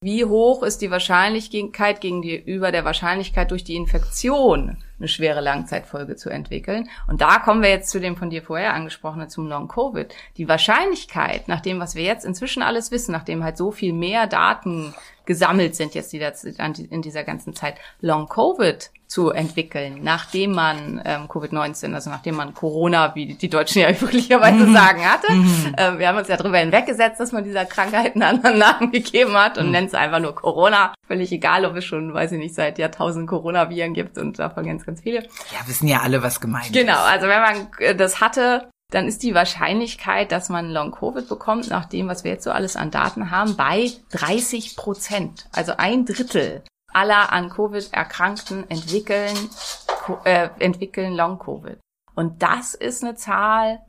wie 0.00 0.24
hoch 0.24 0.62
ist 0.62 0.80
die 0.80 0.92
Wahrscheinlichkeit 0.92 2.00
gegenüber 2.00 2.70
der 2.70 2.84
Wahrscheinlichkeit 2.84 3.50
durch 3.50 3.64
die 3.64 3.74
Infektion 3.74 4.76
eine 4.98 5.08
schwere 5.08 5.40
Langzeitfolge 5.40 6.14
zu 6.14 6.30
entwickeln. 6.30 6.88
Und 7.08 7.20
da 7.20 7.40
kommen 7.40 7.62
wir 7.62 7.70
jetzt 7.70 7.90
zu 7.90 7.98
dem 7.98 8.16
von 8.16 8.30
dir 8.30 8.42
vorher 8.42 8.74
angesprochenen 8.74 9.28
zum 9.28 9.48
Long-Covid. 9.48 10.14
Die 10.36 10.48
Wahrscheinlichkeit, 10.48 11.48
nach 11.48 11.60
dem, 11.60 11.80
was 11.80 11.96
wir 11.96 12.04
jetzt 12.04 12.24
inzwischen 12.24 12.62
alles 12.62 12.92
wissen, 12.92 13.10
nachdem 13.10 13.42
halt 13.42 13.56
so 13.56 13.72
viel 13.72 13.92
mehr 13.92 14.28
Daten 14.28 14.94
gesammelt 15.24 15.74
sind 15.74 15.94
jetzt 15.94 16.14
in 16.14 17.02
dieser 17.02 17.24
ganzen 17.24 17.54
Zeit, 17.54 17.74
Long-Covid 18.00 18.90
zu 19.08 19.30
entwickeln, 19.30 20.00
nachdem 20.02 20.52
man 20.52 21.00
ähm, 21.04 21.28
Covid-19, 21.28 21.94
also 21.94 22.10
nachdem 22.10 22.36
man 22.36 22.52
Corona, 22.52 23.14
wie 23.14 23.34
die 23.34 23.48
Deutschen 23.48 23.80
ja 23.80 23.90
üblicherweise 24.02 24.66
mhm. 24.66 24.74
sagen, 24.74 25.04
hatte. 25.04 25.32
Mhm. 25.32 25.74
Ähm, 25.78 25.98
wir 25.98 26.08
haben 26.08 26.18
uns 26.18 26.28
ja 26.28 26.36
darüber 26.36 26.58
hinweggesetzt, 26.58 27.18
dass 27.18 27.32
man 27.32 27.42
dieser 27.42 27.64
Krankheit 27.64 28.14
einen 28.14 28.22
anderen 28.22 28.58
Namen 28.58 28.92
gegeben 28.92 29.32
hat 29.32 29.56
und 29.56 29.66
mhm. 29.66 29.72
nennt 29.72 29.88
es 29.88 29.94
einfach 29.94 30.20
nur 30.20 30.34
Corona. 30.34 30.92
Völlig 31.06 31.32
egal, 31.32 31.64
ob 31.64 31.74
es 31.76 31.86
schon, 31.86 32.12
weiß 32.12 32.32
ich 32.32 32.38
nicht, 32.38 32.54
seit 32.54 32.78
Jahrtausenden 32.78 33.26
Coronaviren 33.26 33.94
gibt 33.94 34.18
und 34.18 34.38
davon 34.38 34.66
ganz, 34.66 34.84
ganz 34.84 35.00
viele. 35.00 35.22
Ja, 35.22 35.66
wissen 35.66 35.88
ja 35.88 36.00
alle, 36.00 36.22
was 36.22 36.38
gemeint 36.38 36.72
genau, 36.74 36.78
ist. 36.78 36.86
Genau, 36.86 37.02
also 37.02 37.28
wenn 37.28 37.40
man 37.40 37.68
äh, 37.78 37.94
das 37.94 38.20
hatte, 38.20 38.68
dann 38.90 39.06
ist 39.06 39.22
die 39.22 39.34
Wahrscheinlichkeit, 39.34 40.32
dass 40.32 40.50
man 40.50 40.70
Long-Covid 40.70 41.28
bekommt, 41.28 41.70
nach 41.70 41.86
dem, 41.86 42.08
was 42.08 42.24
wir 42.24 42.32
jetzt 42.32 42.44
so 42.44 42.50
alles 42.50 42.76
an 42.76 42.90
Daten 42.90 43.30
haben, 43.30 43.56
bei 43.56 43.90
30 44.12 44.76
Prozent. 44.76 45.48
Also 45.52 45.72
ein 45.78 46.04
Drittel 46.04 46.62
aller 46.92 47.32
an 47.32 47.50
Covid 47.50 47.92
Erkrankten 47.92 48.68
entwickeln, 48.70 49.36
äh, 50.24 50.48
entwickeln 50.58 51.14
Long-Covid. 51.14 51.78
Und 52.14 52.42
das 52.42 52.74
ist 52.74 53.04
eine 53.04 53.14
Zahl, 53.14 53.80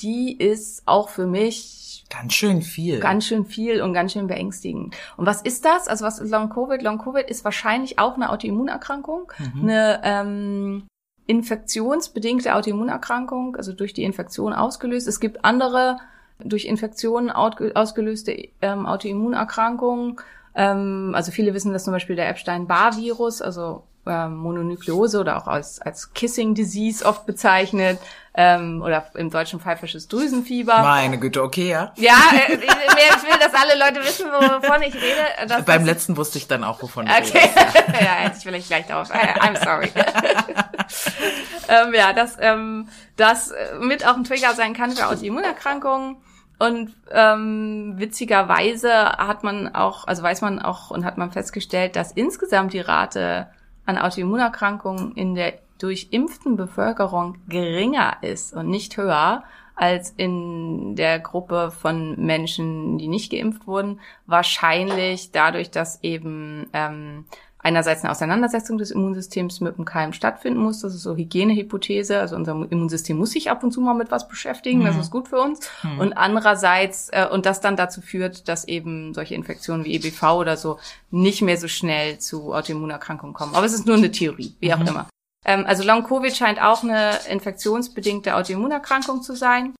die 0.00 0.36
ist 0.36 0.82
auch 0.86 1.08
für 1.08 1.26
mich 1.26 2.04
ganz 2.10 2.34
schön 2.34 2.62
viel. 2.62 3.00
Ganz 3.00 3.26
schön 3.26 3.44
viel 3.44 3.82
und 3.82 3.94
ganz 3.94 4.12
schön 4.12 4.26
beängstigend. 4.26 4.94
Und 5.16 5.26
was 5.26 5.42
ist 5.42 5.64
das? 5.64 5.88
Also 5.88 6.04
was 6.04 6.18
ist 6.18 6.30
Long-Covid? 6.30 6.82
Long-Covid 6.82 7.28
ist 7.28 7.44
wahrscheinlich 7.44 7.98
auch 7.98 8.14
eine 8.14 8.30
Autoimmunerkrankung, 8.30 9.32
mhm. 9.38 9.62
eine 9.62 10.00
ähm, 10.04 10.86
infektionsbedingte 11.26 12.54
Autoimmunerkrankung, 12.54 13.56
also 13.56 13.72
durch 13.72 13.94
die 13.94 14.04
Infektion 14.04 14.52
ausgelöst. 14.52 15.08
Es 15.08 15.20
gibt 15.20 15.44
andere 15.44 15.98
durch 16.38 16.64
Infektionen 16.64 17.30
ausgelöste 17.30 18.32
ähm, 18.60 18.86
Autoimmunerkrankungen 18.86 20.16
ähm, 20.54 21.12
also 21.14 21.32
viele 21.32 21.54
wissen, 21.54 21.72
dass 21.72 21.84
zum 21.84 21.92
Beispiel 21.92 22.16
der 22.16 22.28
Epstein-Barr-Virus, 22.28 23.42
also 23.42 23.84
ähm, 24.06 24.36
Mononukleose 24.36 25.20
oder 25.20 25.36
auch 25.36 25.46
als, 25.46 25.80
als 25.80 26.12
Kissing 26.12 26.54
Disease 26.54 27.04
oft 27.04 27.24
bezeichnet 27.24 28.00
ähm, 28.34 28.82
oder 28.82 29.06
im 29.14 29.30
deutschen 29.30 29.60
pfeifisches 29.60 30.08
Drüsenfieber. 30.08 30.82
Meine 30.82 31.18
Güte, 31.18 31.42
okay, 31.42 31.70
ja. 31.70 31.92
Ja, 31.96 32.16
äh, 32.32 32.54
ich, 32.54 32.62
ich 32.62 32.68
will, 32.68 33.38
dass 33.38 33.54
alle 33.54 33.78
Leute 33.78 34.04
wissen, 34.04 34.26
wovon 34.26 34.82
ich 34.82 34.94
rede. 34.94 35.46
Das, 35.46 35.64
Beim 35.64 35.84
letzten 35.84 36.16
wusste 36.16 36.38
ich 36.38 36.48
dann 36.48 36.64
auch, 36.64 36.82
wovon 36.82 37.06
ich 37.06 37.12
okay. 37.12 37.48
rede. 37.54 38.04
ja, 38.04 38.10
hätte 38.14 38.36
ich 38.38 38.42
vielleicht 38.42 38.66
gleich 38.68 38.86
darauf. 38.86 39.10
I'm 39.12 39.62
sorry. 39.62 39.92
ähm, 41.68 41.94
ja, 41.94 42.12
dass 42.12 42.36
ähm, 42.40 42.88
das 43.16 43.52
mit 43.80 44.04
auch 44.06 44.16
ein 44.16 44.24
Trigger 44.24 44.54
sein 44.54 44.74
kann 44.74 44.90
für 44.90 45.06
Autoimmunerkrankungen. 45.06 46.16
Und 46.62 46.94
ähm, 47.10 47.94
witzigerweise 47.96 48.92
hat 48.92 49.42
man 49.42 49.74
auch, 49.74 50.06
also 50.06 50.22
weiß 50.22 50.42
man 50.42 50.60
auch 50.60 50.92
und 50.92 51.04
hat 51.04 51.18
man 51.18 51.32
festgestellt, 51.32 51.96
dass 51.96 52.12
insgesamt 52.12 52.72
die 52.72 52.78
Rate 52.78 53.48
an 53.84 53.98
Autoimmunerkrankungen 53.98 55.10
in 55.16 55.34
der 55.34 55.54
durchimpften 55.78 56.54
Bevölkerung 56.54 57.38
geringer 57.48 58.18
ist 58.20 58.54
und 58.54 58.68
nicht 58.68 58.96
höher 58.96 59.42
als 59.74 60.10
in 60.10 60.94
der 60.94 61.18
Gruppe 61.18 61.72
von 61.72 62.14
Menschen, 62.24 62.96
die 62.96 63.08
nicht 63.08 63.32
geimpft 63.32 63.66
wurden. 63.66 63.98
Wahrscheinlich 64.26 65.32
dadurch, 65.32 65.72
dass 65.72 66.00
eben 66.04 66.68
ähm, 66.72 67.24
einerseits 67.62 68.02
eine 68.02 68.10
Auseinandersetzung 68.10 68.76
des 68.76 68.90
Immunsystems 68.90 69.60
mit 69.60 69.76
dem 69.76 69.84
Keim 69.84 70.12
stattfinden 70.12 70.60
muss. 70.60 70.80
Das 70.80 70.94
ist 70.94 71.02
so 71.02 71.16
Hygienehypothese. 71.16 72.18
Also 72.18 72.36
unser 72.36 72.52
Immunsystem 72.70 73.16
muss 73.16 73.30
sich 73.30 73.50
ab 73.50 73.62
und 73.62 73.72
zu 73.72 73.80
mal 73.80 73.94
mit 73.94 74.10
was 74.10 74.28
beschäftigen. 74.28 74.80
Mhm. 74.80 74.86
Das 74.86 74.96
ist 74.96 75.10
gut 75.10 75.28
für 75.28 75.40
uns. 75.40 75.60
Mhm. 75.82 75.98
Und 76.00 76.12
andererseits, 76.14 77.08
äh, 77.10 77.26
und 77.30 77.46
das 77.46 77.60
dann 77.60 77.76
dazu 77.76 78.00
führt, 78.00 78.48
dass 78.48 78.66
eben 78.66 79.14
solche 79.14 79.34
Infektionen 79.34 79.84
wie 79.84 79.94
EBV 79.94 80.22
oder 80.34 80.56
so 80.56 80.78
nicht 81.10 81.42
mehr 81.42 81.56
so 81.56 81.68
schnell 81.68 82.18
zu 82.18 82.52
Autoimmunerkrankungen 82.52 83.34
kommen. 83.34 83.54
Aber 83.54 83.64
es 83.64 83.72
ist 83.72 83.86
nur 83.86 83.96
eine 83.96 84.10
Theorie, 84.10 84.54
wie 84.58 84.74
auch 84.74 84.78
mhm. 84.78 84.88
immer. 84.88 85.08
Ähm, 85.44 85.64
also 85.66 85.84
Long-Covid 85.84 86.36
scheint 86.36 86.60
auch 86.60 86.82
eine 86.82 87.18
infektionsbedingte 87.28 88.34
Autoimmunerkrankung 88.34 89.22
zu 89.22 89.36
sein. 89.36 89.74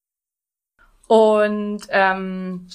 Und 1.09 1.83
ähm, 1.91 2.69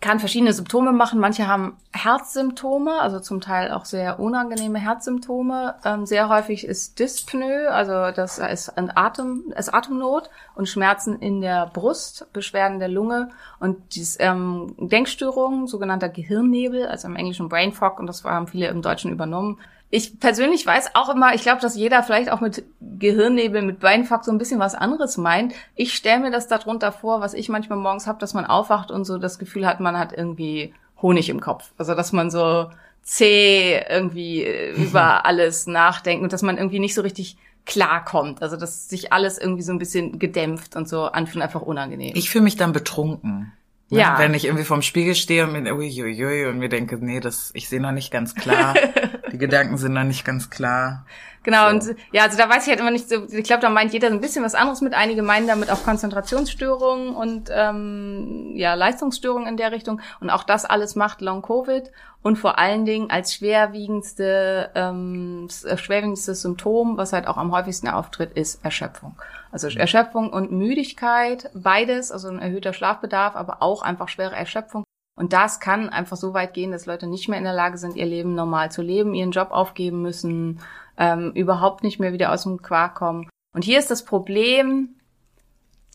kann 0.00 0.20
verschiedene 0.20 0.52
Symptome 0.52 0.92
machen. 0.92 1.18
Manche 1.18 1.48
haben 1.48 1.76
Herzsymptome, 1.92 3.00
also 3.00 3.18
zum 3.18 3.40
Teil 3.40 3.72
auch 3.72 3.84
sehr 3.84 4.20
unangenehme 4.20 4.78
Herzsymptome. 4.78 5.74
Ähm, 5.84 6.06
sehr 6.06 6.28
häufig 6.28 6.64
ist 6.64 6.98
Dyspnoe, 6.98 7.68
also 7.70 8.14
das 8.14 8.38
ist 8.38 8.70
ein 8.78 8.96
Atem, 8.96 9.52
ist 9.56 9.74
Atemnot 9.74 10.30
und 10.54 10.68
Schmerzen 10.68 11.18
in 11.18 11.40
der 11.40 11.66
Brust, 11.66 12.32
Beschwerden 12.32 12.78
der 12.78 12.88
Lunge 12.88 13.30
und 13.58 13.96
dies, 13.96 14.16
ähm, 14.20 14.74
Denkstörungen, 14.78 15.66
sogenannter 15.66 16.08
Gehirnnebel, 16.08 16.86
also 16.86 17.08
im 17.08 17.16
Englischen 17.16 17.48
Brain 17.48 17.72
Fog 17.72 17.98
und 17.98 18.06
das 18.06 18.22
haben 18.24 18.46
viele 18.46 18.68
im 18.68 18.82
Deutschen 18.82 19.10
übernommen 19.10 19.58
ich 19.90 20.20
persönlich 20.20 20.66
weiß 20.66 20.90
auch 20.94 21.08
immer, 21.08 21.34
ich 21.34 21.42
glaube, 21.42 21.62
dass 21.62 21.74
jeder 21.74 22.02
vielleicht 22.02 22.30
auch 22.30 22.40
mit 22.40 22.62
Gehirnnebel, 22.80 23.62
mit 23.62 23.80
Brainfuck 23.80 24.24
so 24.24 24.30
ein 24.30 24.38
bisschen 24.38 24.60
was 24.60 24.74
anderes 24.74 25.16
meint. 25.16 25.54
Ich 25.76 25.94
stelle 25.94 26.20
mir 26.20 26.30
das 26.30 26.46
darunter 26.46 26.92
vor, 26.92 27.20
was 27.20 27.32
ich 27.32 27.48
manchmal 27.48 27.78
morgens 27.78 28.06
habe, 28.06 28.18
dass 28.18 28.34
man 28.34 28.44
aufwacht 28.44 28.90
und 28.90 29.04
so 29.04 29.16
das 29.16 29.38
Gefühl 29.38 29.66
hat, 29.66 29.80
man 29.80 29.98
hat 29.98 30.12
irgendwie 30.12 30.74
Honig 31.00 31.30
im 31.30 31.40
Kopf. 31.40 31.72
Also 31.78 31.94
dass 31.94 32.12
man 32.12 32.30
so 32.30 32.70
zäh 33.02 33.80
irgendwie 33.88 34.42
äh, 34.42 34.72
über 34.72 35.24
alles 35.26 35.66
nachdenkt 35.66 36.22
und 36.22 36.34
dass 36.34 36.42
man 36.42 36.58
irgendwie 36.58 36.80
nicht 36.80 36.94
so 36.94 37.00
richtig 37.00 37.38
klarkommt. 37.64 38.42
Also 38.42 38.56
dass 38.56 38.90
sich 38.90 39.12
alles 39.12 39.38
irgendwie 39.38 39.62
so 39.62 39.72
ein 39.72 39.78
bisschen 39.78 40.18
gedämpft 40.18 40.76
und 40.76 40.86
so 40.86 41.04
anfühlt 41.04 41.42
einfach 41.42 41.62
unangenehm. 41.62 42.12
Ich 42.14 42.28
fühle 42.28 42.44
mich 42.44 42.56
dann 42.56 42.72
betrunken. 42.72 43.52
Ne? 43.90 44.00
Ja. 44.00 44.18
Wenn 44.18 44.34
ich 44.34 44.44
irgendwie 44.44 44.64
vorm 44.64 44.82
Spiegel 44.82 45.14
stehe 45.14 45.44
und 45.44 45.52
mir, 45.52 45.74
uiuiui, 45.74 46.46
und 46.46 46.58
mir 46.58 46.68
denke, 46.68 46.98
nee, 47.00 47.20
das, 47.20 47.50
ich 47.54 47.70
sehe 47.70 47.80
noch 47.80 47.92
nicht 47.92 48.10
ganz 48.10 48.34
klar. 48.34 48.74
Die 49.32 49.38
Gedanken 49.38 49.76
sind 49.76 49.92
noch 49.92 50.04
nicht 50.04 50.24
ganz 50.24 50.50
klar. 50.50 51.04
Genau, 51.44 51.70
so. 51.70 51.90
und 51.90 51.96
ja, 52.12 52.24
also 52.24 52.36
da 52.36 52.48
weiß 52.48 52.64
ich 52.64 52.68
halt 52.68 52.80
immer 52.80 52.90
nicht 52.90 53.08
so, 53.08 53.24
ich 53.30 53.44
glaube, 53.44 53.62
da 53.62 53.70
meint 53.70 53.92
jeder 53.92 54.08
ein 54.08 54.20
bisschen 54.20 54.44
was 54.44 54.54
anderes 54.54 54.80
mit. 54.80 54.92
Einige 54.92 55.22
meinen 55.22 55.46
damit 55.46 55.70
auch 55.70 55.82
Konzentrationsstörungen 55.82 57.14
und 57.14 57.48
ähm, 57.50 58.52
ja, 58.54 58.74
Leistungsstörungen 58.74 59.48
in 59.48 59.56
der 59.56 59.72
Richtung. 59.72 60.00
Und 60.20 60.28
auch 60.30 60.44
das 60.44 60.64
alles 60.64 60.94
macht 60.94 61.20
Long-Covid 61.22 61.90
und 62.22 62.36
vor 62.36 62.58
allen 62.58 62.84
Dingen 62.84 63.10
als 63.10 63.34
schwerwiegendste, 63.34 64.70
ähm, 64.74 65.48
schwerwiegendstes 65.48 66.42
Symptom, 66.42 66.96
was 66.96 67.12
halt 67.12 67.26
auch 67.26 67.36
am 67.36 67.52
häufigsten 67.52 67.88
auftritt, 67.88 68.32
ist 68.32 68.62
Erschöpfung. 68.64 69.16
Also 69.52 69.68
mhm. 69.68 69.76
Erschöpfung 69.78 70.30
und 70.30 70.52
Müdigkeit, 70.52 71.50
beides, 71.54 72.12
also 72.12 72.28
ein 72.28 72.40
erhöhter 72.40 72.72
Schlafbedarf, 72.72 73.36
aber 73.36 73.62
auch 73.62 73.82
einfach 73.82 74.08
schwere 74.08 74.34
Erschöpfung. 74.34 74.84
Und 75.18 75.32
das 75.32 75.58
kann 75.58 75.88
einfach 75.88 76.16
so 76.16 76.32
weit 76.32 76.54
gehen, 76.54 76.70
dass 76.70 76.86
Leute 76.86 77.08
nicht 77.08 77.28
mehr 77.28 77.38
in 77.38 77.44
der 77.44 77.52
Lage 77.52 77.76
sind, 77.76 77.96
ihr 77.96 78.06
Leben 78.06 78.36
normal 78.36 78.70
zu 78.70 78.82
leben, 78.82 79.14
ihren 79.14 79.32
Job 79.32 79.50
aufgeben 79.50 80.00
müssen, 80.00 80.60
ähm, 80.96 81.32
überhaupt 81.32 81.82
nicht 81.82 81.98
mehr 81.98 82.12
wieder 82.12 82.32
aus 82.32 82.44
dem 82.44 82.62
Quark 82.62 82.94
kommen. 82.94 83.28
Und 83.52 83.64
hier 83.64 83.80
ist 83.80 83.90
das 83.90 84.04
Problem, 84.04 84.94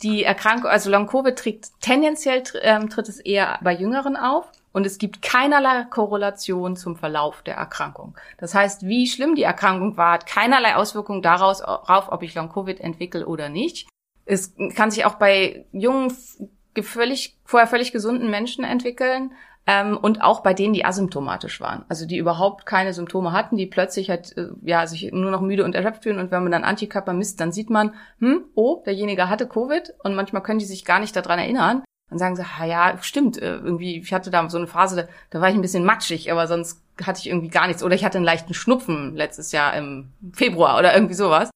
die 0.02 0.26
Erkrankung, 0.26 0.70
also 0.70 0.90
Long-Covid 0.90 1.38
tritt 1.38 1.70
tendenziell 1.80 2.44
ähm, 2.62 2.90
tritt 2.90 3.08
es 3.08 3.22
eher 3.22 3.60
bei 3.64 3.74
Jüngeren 3.74 4.18
auf 4.18 4.52
und 4.74 4.86
es 4.86 4.98
gibt 4.98 5.22
keinerlei 5.22 5.86
Korrelation 5.90 6.76
zum 6.76 6.98
Verlauf 6.98 7.44
der 7.44 7.56
Erkrankung. 7.56 8.18
Das 8.40 8.54
heißt, 8.54 8.84
wie 8.84 9.08
schlimm 9.08 9.36
die 9.36 9.44
Erkrankung 9.44 9.96
war, 9.96 10.16
hat 10.16 10.26
keinerlei 10.26 10.76
Auswirkung 10.76 11.22
darauf, 11.22 11.62
ob 11.64 12.24
ich 12.24 12.36
Long-Covid 12.36 12.82
entwickle 12.82 13.26
oder 13.26 13.48
nicht. 13.48 13.88
Es 14.26 14.54
kann 14.76 14.92
sich 14.92 15.06
auch 15.06 15.16
bei 15.16 15.66
jungen, 15.72 16.14
völlig, 16.82 17.38
vorher 17.46 17.68
völlig 17.68 17.92
gesunden 17.92 18.30
Menschen 18.30 18.64
entwickeln. 18.64 19.32
Ähm, 19.66 19.98
und 19.98 20.22
auch 20.22 20.42
bei 20.42 20.54
denen, 20.54 20.74
die 20.74 20.84
asymptomatisch 20.84 21.62
waren, 21.62 21.86
also 21.88 22.06
die 22.06 22.18
überhaupt 22.18 22.66
keine 22.66 22.94
Symptome 22.94 23.32
hatten, 23.32 23.56
die 23.56 23.66
plötzlich 23.66 24.10
halt 24.10 24.36
äh, 24.38 24.48
ja 24.62 24.86
sich 24.88 25.10
nur 25.14 25.32
noch 25.32 25.40
müde 25.40 25.64
und 25.64 25.74
erschöpft 25.74 26.04
fühlen 26.04 26.20
und 26.20 26.32
wenn 26.32 26.44
man 26.44 26.52
dann 26.52 26.66
Antikörper 26.66 27.14
misst, 27.14 27.40
dann 27.40 27.54
sieht 27.54 27.70
man, 27.70 27.94
hm, 28.20 28.44
oh, 28.56 28.84
derjenige 28.86 29.30
hatte 29.30 29.48
Covid 29.48 29.94
und 30.04 30.16
manchmal 30.16 30.44
können 30.44 30.60
die 30.60 30.66
sich 30.66 30.84
gar 30.84 31.00
nicht 31.00 31.16
daran 31.16 31.40
erinnern 31.40 31.82
dann 32.14 32.20
sagen 32.20 32.36
sie, 32.36 32.44
ha 32.44 32.66
ja, 32.66 32.98
stimmt, 33.02 33.42
äh, 33.42 33.56
irgendwie, 33.56 33.98
ich 33.98 34.14
hatte 34.14 34.30
da 34.30 34.48
so 34.50 34.58
eine 34.58 34.68
Phase, 34.68 34.96
da, 34.96 35.08
da 35.32 35.42
war 35.42 35.50
ich 35.50 35.56
ein 35.56 35.62
bisschen 35.62 35.84
matschig, 35.86 36.32
aber 36.32 36.48
sonst 36.48 36.82
hatte 37.04 37.20
ich 37.20 37.28
irgendwie 37.28 37.50
gar 37.50 37.68
nichts. 37.68 37.84
Oder 37.84 37.96
ich 37.96 38.06
hatte 38.06 38.18
einen 38.18 38.26
leichten 38.26 38.54
Schnupfen 38.54 39.16
letztes 39.16 39.52
Jahr 39.52 39.76
im 39.76 40.12
Februar 40.32 40.78
oder 40.78 40.94
irgendwie 40.94 41.16
sowas. 41.16 41.50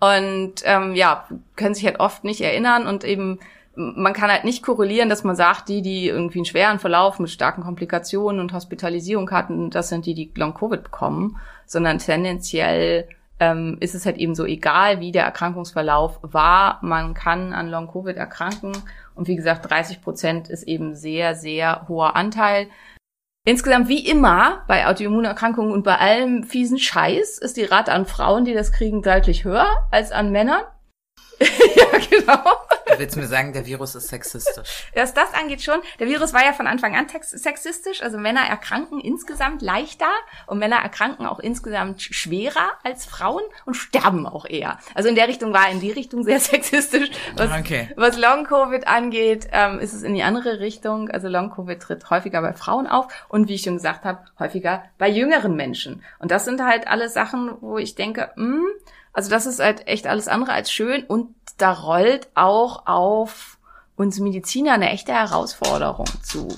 Und 0.00 0.54
ähm, 0.64 0.94
ja, 0.94 1.28
können 1.56 1.74
sich 1.74 1.86
halt 1.86 2.00
oft 2.00 2.24
nicht 2.24 2.40
erinnern 2.40 2.86
und 2.86 3.04
eben 3.04 3.38
man 3.74 4.12
kann 4.12 4.30
halt 4.30 4.44
nicht 4.44 4.62
korrelieren, 4.62 5.08
dass 5.08 5.24
man 5.24 5.36
sagt, 5.36 5.68
die, 5.68 5.82
die 5.82 6.08
irgendwie 6.08 6.38
einen 6.38 6.44
schweren 6.44 6.78
Verlauf 6.78 7.18
mit 7.18 7.30
starken 7.30 7.62
Komplikationen 7.62 8.40
und 8.40 8.52
Hospitalisierung 8.52 9.30
hatten, 9.30 9.70
das 9.70 9.88
sind 9.88 10.06
die, 10.06 10.14
die 10.14 10.32
Long-Covid 10.36 10.82
bekommen, 10.82 11.38
sondern 11.66 11.98
tendenziell 11.98 13.08
ähm, 13.40 13.78
ist 13.80 13.94
es 13.94 14.04
halt 14.04 14.18
eben 14.18 14.34
so 14.34 14.44
egal, 14.44 15.00
wie 15.00 15.10
der 15.10 15.24
Erkrankungsverlauf 15.24 16.18
war. 16.22 16.78
Man 16.82 17.14
kann 17.14 17.52
an 17.54 17.70
Long-Covid 17.70 18.16
erkranken 18.16 18.72
und 19.14 19.26
wie 19.26 19.36
gesagt, 19.36 19.70
30 19.70 20.02
Prozent 20.02 20.48
ist 20.48 20.64
eben 20.64 20.94
sehr, 20.94 21.34
sehr 21.34 21.86
hoher 21.88 22.14
Anteil. 22.14 22.68
Insgesamt 23.44 23.88
wie 23.88 24.06
immer 24.06 24.62
bei 24.68 24.86
Autoimmunerkrankungen 24.86 25.72
und 25.72 25.82
bei 25.82 25.96
allem 25.96 26.44
fiesen 26.44 26.78
Scheiß 26.78 27.38
ist 27.38 27.56
die 27.56 27.64
Rate 27.64 27.90
an 27.90 28.06
Frauen, 28.06 28.44
die 28.44 28.54
das 28.54 28.70
kriegen, 28.70 29.02
deutlich 29.02 29.44
höher 29.44 29.66
als 29.90 30.12
an 30.12 30.30
Männern. 30.30 30.62
ja, 31.76 31.98
genau. 32.10 32.42
Du 32.86 32.98
willst 32.98 33.16
mir 33.16 33.26
sagen, 33.26 33.52
der 33.52 33.64
Virus 33.66 33.94
ist 33.94 34.08
sexistisch. 34.08 34.86
Was 34.94 35.14
das 35.14 35.32
angeht 35.34 35.62
schon. 35.62 35.80
Der 35.98 36.06
Virus 36.06 36.32
war 36.34 36.44
ja 36.44 36.52
von 36.52 36.66
Anfang 36.66 36.94
an 36.94 37.06
sexistisch. 37.08 38.02
Also 38.02 38.18
Männer 38.18 38.42
erkranken 38.42 39.00
insgesamt 39.00 39.62
leichter 39.62 40.10
und 40.46 40.58
Männer 40.58 40.76
erkranken 40.76 41.26
auch 41.26 41.38
insgesamt 41.38 42.02
schwerer 42.02 42.72
als 42.84 43.06
Frauen 43.06 43.42
und 43.66 43.74
sterben 43.74 44.26
auch 44.26 44.44
eher. 44.44 44.78
Also 44.94 45.08
in 45.08 45.14
der 45.14 45.28
Richtung 45.28 45.52
war 45.52 45.66
er 45.66 45.72
in 45.72 45.80
die 45.80 45.90
Richtung 45.90 46.22
sehr 46.24 46.40
sexistisch. 46.40 47.10
Was, 47.36 47.50
Okay. 47.52 47.88
was 47.96 48.18
Long-Covid 48.18 48.86
angeht, 48.86 49.48
ähm, 49.52 49.78
ist 49.78 49.92
es 49.94 50.02
in 50.02 50.14
die 50.14 50.22
andere 50.22 50.60
Richtung. 50.60 51.10
Also 51.10 51.28
Long-Covid 51.28 51.80
tritt 51.80 52.10
häufiger 52.10 52.40
bei 52.42 52.52
Frauen 52.52 52.86
auf 52.86 53.06
und 53.28 53.48
wie 53.48 53.54
ich 53.54 53.62
schon 53.62 53.76
gesagt 53.76 54.04
habe, 54.04 54.20
häufiger 54.38 54.84
bei 54.98 55.08
jüngeren 55.08 55.54
Menschen. 55.56 56.02
Und 56.18 56.30
das 56.30 56.44
sind 56.44 56.62
halt 56.62 56.88
alles 56.88 57.14
Sachen, 57.14 57.56
wo 57.60 57.78
ich 57.78 57.94
denke, 57.94 58.30
mh, 58.36 58.60
also 59.12 59.30
das 59.30 59.46
ist 59.46 59.60
halt 59.60 59.86
echt 59.86 60.06
alles 60.06 60.28
andere 60.28 60.52
als 60.52 60.72
schön 60.72 61.04
und 61.04 61.34
da 61.58 61.72
rollt 61.72 62.28
auch 62.34 62.86
auf 62.86 63.58
uns 63.96 64.18
Mediziner 64.18 64.72
eine 64.72 64.90
echte 64.90 65.12
Herausforderung 65.12 66.06
zu. 66.22 66.48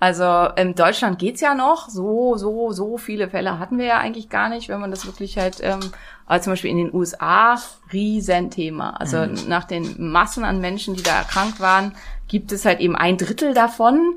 Also 0.00 0.48
in 0.56 0.74
Deutschland 0.74 1.18
geht's 1.18 1.40
ja 1.40 1.54
noch, 1.54 1.88
so, 1.88 2.36
so, 2.36 2.72
so 2.72 2.98
viele 2.98 3.30
Fälle 3.30 3.58
hatten 3.58 3.78
wir 3.78 3.86
ja 3.86 3.98
eigentlich 3.98 4.28
gar 4.28 4.48
nicht, 4.48 4.68
wenn 4.68 4.80
man 4.80 4.90
das 4.90 5.06
wirklich 5.06 5.38
halt, 5.38 5.58
ähm, 5.62 5.80
aber 6.26 6.42
zum 6.42 6.52
Beispiel 6.52 6.70
in 6.70 6.76
den 6.76 6.94
USA, 6.94 7.58
Riesenthema. 7.92 8.90
Also 8.90 9.24
nach 9.48 9.64
den 9.64 10.10
Massen 10.10 10.44
an 10.44 10.60
Menschen, 10.60 10.94
die 10.94 11.02
da 11.02 11.16
erkrankt 11.16 11.58
waren, 11.60 11.94
gibt 12.28 12.52
es 12.52 12.64
halt 12.64 12.80
eben 12.80 12.96
ein 12.96 13.16
Drittel 13.16 13.54
davon, 13.54 14.16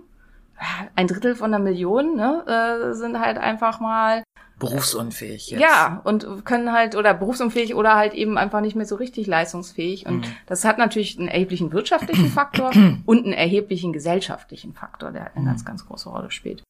ein 0.95 1.07
Drittel 1.07 1.35
von 1.35 1.53
einer 1.53 1.63
Million, 1.63 2.15
ne, 2.15 2.43
äh, 2.47 2.93
sind 2.93 3.19
halt 3.19 3.37
einfach 3.37 3.79
mal 3.79 4.23
Berufsunfähig 4.59 5.51
jetzt. 5.51 5.61
ja, 5.61 6.01
und 6.03 6.43
können 6.43 6.71
halt, 6.71 6.95
oder 6.95 7.13
berufsunfähig 7.13 7.75
oder 7.75 7.95
halt 7.95 8.13
eben 8.15 8.37
einfach 8.39 8.61
nicht 8.61 8.75
mehr 8.75 8.87
so 8.87 8.95
richtig 8.95 9.27
leistungsfähig. 9.27 10.07
Und 10.07 10.27
das 10.47 10.65
hat 10.65 10.79
natürlich 10.79 11.19
einen 11.19 11.27
erheblichen 11.27 11.71
wirtschaftlichen 11.71 12.29
Faktor 12.31 12.71
und 13.05 13.25
einen 13.25 13.33
erheblichen 13.33 13.93
gesellschaftlichen 13.93 14.73
Faktor, 14.73 15.11
der 15.11 15.35
eine 15.35 15.45
ganz, 15.45 15.63
ganz 15.63 15.85
große 15.85 16.09
Rolle 16.09 16.31
spielt. 16.31 16.63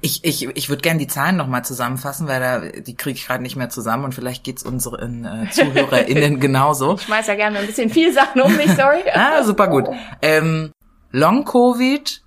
Ich, 0.00 0.24
ich, 0.24 0.46
ich 0.46 0.68
würde 0.68 0.82
gerne 0.82 1.00
die 1.00 1.08
Zahlen 1.08 1.36
nochmal 1.36 1.64
zusammenfassen, 1.64 2.28
weil 2.28 2.40
da, 2.40 2.60
die 2.60 2.94
kriege 2.94 3.16
ich 3.16 3.26
gerade 3.26 3.42
nicht 3.42 3.56
mehr 3.56 3.68
zusammen 3.68 4.04
und 4.04 4.14
vielleicht 4.14 4.44
geht's 4.44 4.62
unseren 4.62 5.24
äh, 5.24 5.48
ZuhörerInnen 5.50 6.38
genauso. 6.38 6.94
Ich 6.94 7.02
schmeiß 7.02 7.26
ja 7.26 7.34
gerne 7.34 7.58
ein 7.58 7.66
bisschen 7.66 7.90
viel 7.90 8.12
Sachen 8.12 8.40
um 8.40 8.56
mich, 8.56 8.70
sorry. 8.74 9.02
Ah, 9.12 9.42
super 9.42 9.68
gut. 9.68 9.86
Ähm, 10.22 10.70
Long-Covid, 11.10 12.22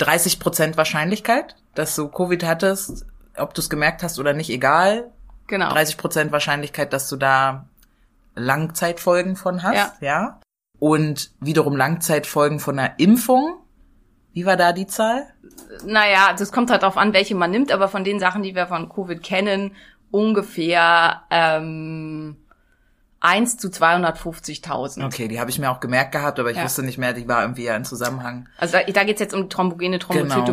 30% 0.00 0.76
Wahrscheinlichkeit, 0.76 1.54
dass 1.74 1.94
du 1.94 2.08
Covid 2.08 2.42
hattest, 2.44 3.06
ob 3.38 3.54
du 3.54 3.60
es 3.60 3.70
gemerkt 3.70 4.02
hast 4.02 4.18
oder 4.18 4.32
nicht, 4.32 4.50
egal. 4.50 5.10
Genau. 5.46 5.68
30% 5.70 6.32
Wahrscheinlichkeit, 6.32 6.92
dass 6.92 7.08
du 7.08 7.16
da 7.16 7.66
Langzeitfolgen 8.34 9.36
von 9.36 9.62
hast, 9.62 10.00
Ja. 10.00 10.06
ja. 10.08 10.40
Und 10.78 11.30
wiederum 11.40 11.74
Langzeitfolgen 11.76 12.60
von 12.60 12.78
einer 12.78 12.98
Impfung. 12.98 13.58
Wie 14.34 14.44
war 14.44 14.56
da 14.58 14.72
die 14.72 14.86
Zahl? 14.86 15.26
Naja, 15.86 16.34
das 16.38 16.52
kommt 16.52 16.70
halt 16.70 16.82
darauf 16.82 16.98
an, 16.98 17.14
welche 17.14 17.34
man 17.34 17.50
nimmt, 17.50 17.72
aber 17.72 17.88
von 17.88 18.04
den 18.04 18.20
Sachen, 18.20 18.42
die 18.42 18.54
wir 18.54 18.66
von 18.66 18.90
Covid 18.90 19.22
kennen, 19.22 19.74
ungefähr 20.10 21.22
ähm, 21.30 22.36
1 23.20 23.56
zu 23.56 23.68
250.000. 23.68 25.06
Okay, 25.06 25.28
die 25.28 25.40
habe 25.40 25.48
ich 25.50 25.58
mir 25.58 25.70
auch 25.70 25.80
gemerkt 25.80 26.12
gehabt, 26.12 26.38
aber 26.38 26.50
ich 26.50 26.58
Ja. 26.58 26.64
wusste 26.64 26.82
nicht 26.82 26.98
mehr, 26.98 27.14
die 27.14 27.26
war 27.26 27.40
irgendwie 27.42 27.64
ja 27.64 27.74
in 27.74 27.84
Zusammenhang. 27.86 28.46
Also 28.58 28.76
da, 28.76 28.82
da 28.84 29.04
geht 29.04 29.16
es 29.16 29.20
jetzt 29.20 29.34
um 29.34 29.48
thrombogene 29.48 29.98
Genau. 29.98 30.44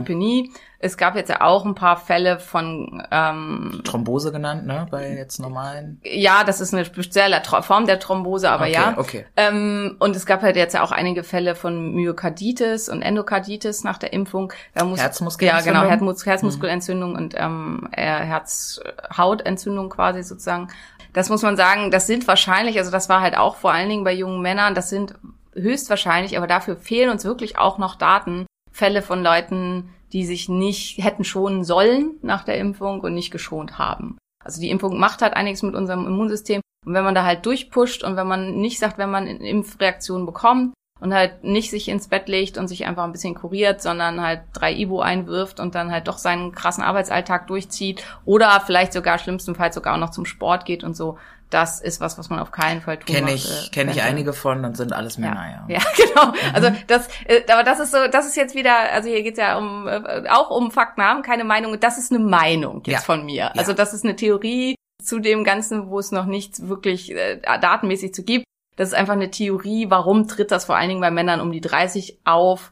Es 0.83 0.97
gab 0.97 1.15
jetzt 1.15 1.29
ja 1.29 1.39
auch 1.39 1.63
ein 1.63 1.75
paar 1.75 1.95
Fälle 1.95 2.39
von 2.39 3.01
ähm, 3.09 3.81
Thrombose 3.85 4.33
genannt, 4.33 4.65
ne? 4.65 4.85
Bei 4.91 5.13
jetzt 5.13 5.39
normalen. 5.39 6.01
Ja, 6.03 6.43
das 6.43 6.59
ist 6.59 6.73
eine 6.73 6.83
spezielle 6.83 7.41
Form 7.61 7.85
der 7.85 7.99
Thrombose, 7.99 8.49
aber 8.49 8.65
Okay, 8.65 8.73
ja. 8.73 8.93
okay. 8.97 9.25
Ähm, 9.37 9.95
und 9.99 10.13
es 10.13 10.25
gab 10.25 10.41
halt 10.41 10.57
jetzt 10.57 10.73
ja 10.73 10.83
auch 10.83 10.91
einige 10.91 11.23
Fälle 11.23 11.55
von 11.55 11.93
Myokarditis 11.93 12.89
und 12.89 13.01
Endokarditis 13.01 13.85
nach 13.85 13.97
der 13.97 14.11
Impfung. 14.11 14.51
Da 14.73 14.83
muss, 14.83 14.99
Herzmuskelentzündung? 14.99 15.73
Ja, 15.73 15.79
genau, 15.79 15.89
Herzmus 15.89 16.25
Herzmuskelentzündung 16.25 17.15
und 17.15 17.33
ähm, 17.37 17.87
äh, 17.93 18.01
Herzhautentzündung 18.01 19.89
quasi 19.89 20.21
sozusagen. 20.21 20.67
Das 21.13 21.29
muss 21.29 21.43
man 21.43 21.55
sagen, 21.55 21.91
das 21.91 22.07
sind 22.07 22.27
wahrscheinlich, 22.27 22.77
also 22.77 22.91
das 22.91 23.07
war 23.07 23.21
halt 23.21 23.37
auch 23.37 23.55
vor 23.55 23.71
allen 23.71 23.87
Dingen 23.87 24.03
bei 24.03 24.13
jungen 24.13 24.41
Männern, 24.41 24.75
das 24.75 24.89
sind 24.89 25.13
höchstwahrscheinlich, 25.53 26.35
aber 26.37 26.47
dafür 26.47 26.75
fehlen 26.75 27.09
uns 27.09 27.23
wirklich 27.23 27.57
auch 27.57 27.77
noch 27.77 27.95
Daten, 27.95 28.47
Fälle 28.73 29.01
von 29.01 29.23
Leuten, 29.23 29.93
die 30.12 30.25
sich 30.25 30.49
nicht 30.49 30.97
hätten 31.03 31.23
schonen 31.23 31.63
sollen 31.63 32.15
nach 32.21 32.43
der 32.43 32.57
Impfung 32.57 32.99
und 32.99 33.13
nicht 33.13 33.31
geschont 33.31 33.77
haben. 33.77 34.17
Also 34.43 34.59
die 34.59 34.69
Impfung 34.69 34.99
macht 34.99 35.21
halt 35.21 35.36
einiges 35.36 35.63
mit 35.63 35.75
unserem 35.75 36.05
Immunsystem. 36.05 36.62
Und 36.86 36.93
wenn 36.93 37.05
man 37.05 37.15
da 37.15 37.23
halt 37.23 37.45
durchpusht 37.45 38.03
und 38.03 38.17
wenn 38.17 38.27
man 38.27 38.57
nicht 38.57 38.79
sagt, 38.79 38.97
wenn 38.97 39.09
man 39.09 39.27
eine 39.27 39.47
Impfreaktion 39.47 40.25
bekommt 40.25 40.73
und 40.99 41.13
halt 41.13 41.43
nicht 41.43 41.69
sich 41.69 41.88
ins 41.88 42.09
Bett 42.09 42.27
legt 42.27 42.57
und 42.57 42.67
sich 42.67 42.86
einfach 42.86 43.03
ein 43.03 43.12
bisschen 43.12 43.36
kuriert, 43.36 43.81
sondern 43.81 44.21
halt 44.21 44.41
drei 44.53 44.73
Ibo 44.73 44.99
einwirft 44.99 45.59
und 45.59 45.75
dann 45.75 45.91
halt 45.91 46.07
doch 46.07 46.17
seinen 46.17 46.51
krassen 46.51 46.83
Arbeitsalltag 46.83 47.47
durchzieht 47.47 48.03
oder 48.25 48.62
vielleicht 48.65 48.91
sogar 48.91 49.17
schlimmstenfalls 49.17 49.75
sogar 49.75 49.93
auch 49.93 49.99
noch 49.99 50.12
zum 50.12 50.25
Sport 50.25 50.65
geht 50.65 50.83
und 50.83 50.95
so, 50.95 51.17
das 51.53 51.79
ist 51.81 52.01
was, 52.01 52.17
was 52.17 52.29
man 52.29 52.39
auf 52.39 52.51
keinen 52.51 52.81
Fall 52.81 52.97
tun 52.97 53.05
Kenne 53.13 53.27
macht, 53.27 53.35
ich, 53.35 53.67
äh, 53.67 53.69
kenne 53.71 53.91
ich 53.91 54.01
einige 54.01 54.33
von 54.33 54.65
und 54.65 54.75
sind 54.75 54.93
alles 54.93 55.17
Männer, 55.17 55.65
ja. 55.69 55.75
Ja, 55.75 55.81
genau. 55.95 56.33
Also 56.53 56.71
das, 56.87 57.07
äh, 57.25 57.41
aber 57.51 57.63
das 57.63 57.79
ist 57.79 57.91
so, 57.91 57.97
das 58.11 58.25
ist 58.25 58.35
jetzt 58.35 58.55
wieder, 58.55 58.75
also 58.91 59.09
hier 59.09 59.23
geht's 59.23 59.39
ja 59.39 59.57
um 59.57 59.87
äh, 59.87 60.23
auch 60.29 60.49
um 60.49 60.71
Fakten 60.71 61.01
haben, 61.03 61.21
keine 61.21 61.43
Meinung. 61.43 61.79
Das 61.79 61.97
ist 61.97 62.11
eine 62.11 62.23
Meinung 62.23 62.81
jetzt 62.85 62.93
Ja. 62.93 62.99
von 62.99 63.25
mir. 63.25 63.35
Ja. 63.35 63.51
Also 63.55 63.73
das 63.73 63.93
ist 63.93 64.03
eine 64.03 64.15
Theorie 64.15 64.75
zu 65.01 65.19
dem 65.19 65.43
Ganzen, 65.43 65.89
wo 65.89 65.99
es 65.99 66.11
noch 66.11 66.25
nichts 66.25 66.67
wirklich 66.67 67.11
äh, 67.15 67.39
datenmäßig 67.61 68.13
zu 68.13 68.23
gibt. 68.23 68.45
Das 68.75 68.89
ist 68.89 68.95
einfach 68.95 69.13
eine 69.13 69.29
Theorie. 69.31 69.85
Warum 69.89 70.27
tritt 70.27 70.51
das 70.51 70.65
vor 70.65 70.75
allen 70.75 70.89
Dingen 70.89 71.01
bei 71.01 71.11
Männern 71.11 71.39
um 71.41 71.51
die 71.51 71.61
30 71.61 72.19
auf? 72.25 72.71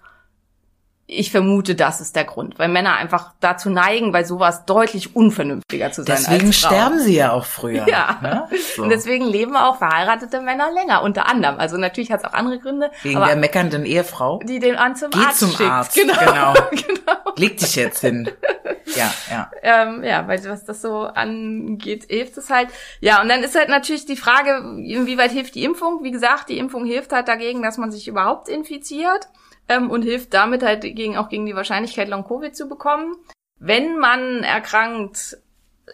Ich 1.13 1.30
vermute, 1.30 1.76
das 1.76 2.00
ist 2.00 2.15
der 2.15 2.24
Grund, 2.24 2.58
weil 2.58 2.69
Männer 2.69 2.95
einfach 2.95 3.34
dazu 3.41 3.69
neigen, 3.69 4.13
bei 4.13 4.24
sowas 4.24 4.63
deutlich 4.65 5.13
unvernünftiger 5.13 5.91
zu 5.91 6.04
sein 6.04 6.15
Deswegen 6.17 6.47
als 6.47 6.56
sterben 6.56 7.00
sie 7.00 7.15
ja 7.15 7.34
auch 7.34 7.43
früher. 7.43 7.86
Ja. 7.86 8.17
Ne? 8.21 8.47
So. 8.78 8.84
Und 8.84 8.91
deswegen 8.91 9.26
leben 9.26 9.58
auch 9.58 9.78
verheiratete 9.78 10.39
Männer 10.39 10.71
länger, 10.71 11.04
unter 11.04 11.28
anderem. 11.28 11.60
Also 11.60 11.76
natürlich 11.76 12.13
hat 12.13 12.21
es 12.21 12.26
auch 12.26 12.32
andere 12.34 12.60
Gründe, 12.60 12.91
Wegen 13.04 13.19
der 13.19 13.36
meckernden 13.36 13.86
Ehefrau. 13.86 14.39
die 14.45 14.60
den 14.60 14.78
an 14.78 14.95
zum 14.95 15.10
Geh 15.12 15.19
Arzt 15.19 15.39
zum 15.39 15.50
schickt. 15.52 15.69
Arzt, 15.69 15.95
Genau. 15.95 16.13
genau. 16.17 16.54
genau. 16.71 17.34
Leg 17.36 17.58
dich 17.58 17.76
jetzt 17.76 18.00
hin. 18.00 18.30
Ja, 18.95 19.13
ja. 19.30 19.52
Ähm, 19.63 20.06
ja, 20.06 20.26
weil 20.30 20.41
was 20.45 20.63
das 20.63 20.82
so 20.82 21.02
angeht, 21.02 22.06
hilft 22.08 22.38
es 22.38 22.50
halt. 22.50 22.69
Ja, 23.02 23.21
und 23.21 23.28
dann 23.28 23.43
ist 23.43 23.56
halt 23.58 23.67
natürlich 23.67 24.06
die 24.06 24.15
Frage, 24.15 24.60
inwieweit 24.78 25.32
hilft 25.32 25.56
die 25.56 25.65
Impfung? 25.65 26.04
Wie 26.04 26.12
gesagt, 26.12 26.47
die 26.47 26.58
Impfung 26.58 26.86
hilft 26.86 27.12
halt 27.12 27.28
dagegen, 27.28 27.62
dass 27.62 27.78
man 27.78 27.91
sich 27.91 28.08
überhaupt 28.08 28.47
infiziert 28.47 29.28
ähm, 29.67 29.89
und 29.89 30.04
hilft 30.04 30.34
damit 30.34 30.63
halt 30.63 30.82
gegen, 30.82 31.17
auch 31.17 31.30
gegen 31.30 31.45
die 31.45 31.56
Wahrscheinlichkeit, 31.56 32.10
Long-Covid 32.10 32.56
zu 32.56 32.67
bekommen. 32.67 33.15
Wenn 33.60 33.97
man 33.97 34.43
erkrankt, 34.43 35.38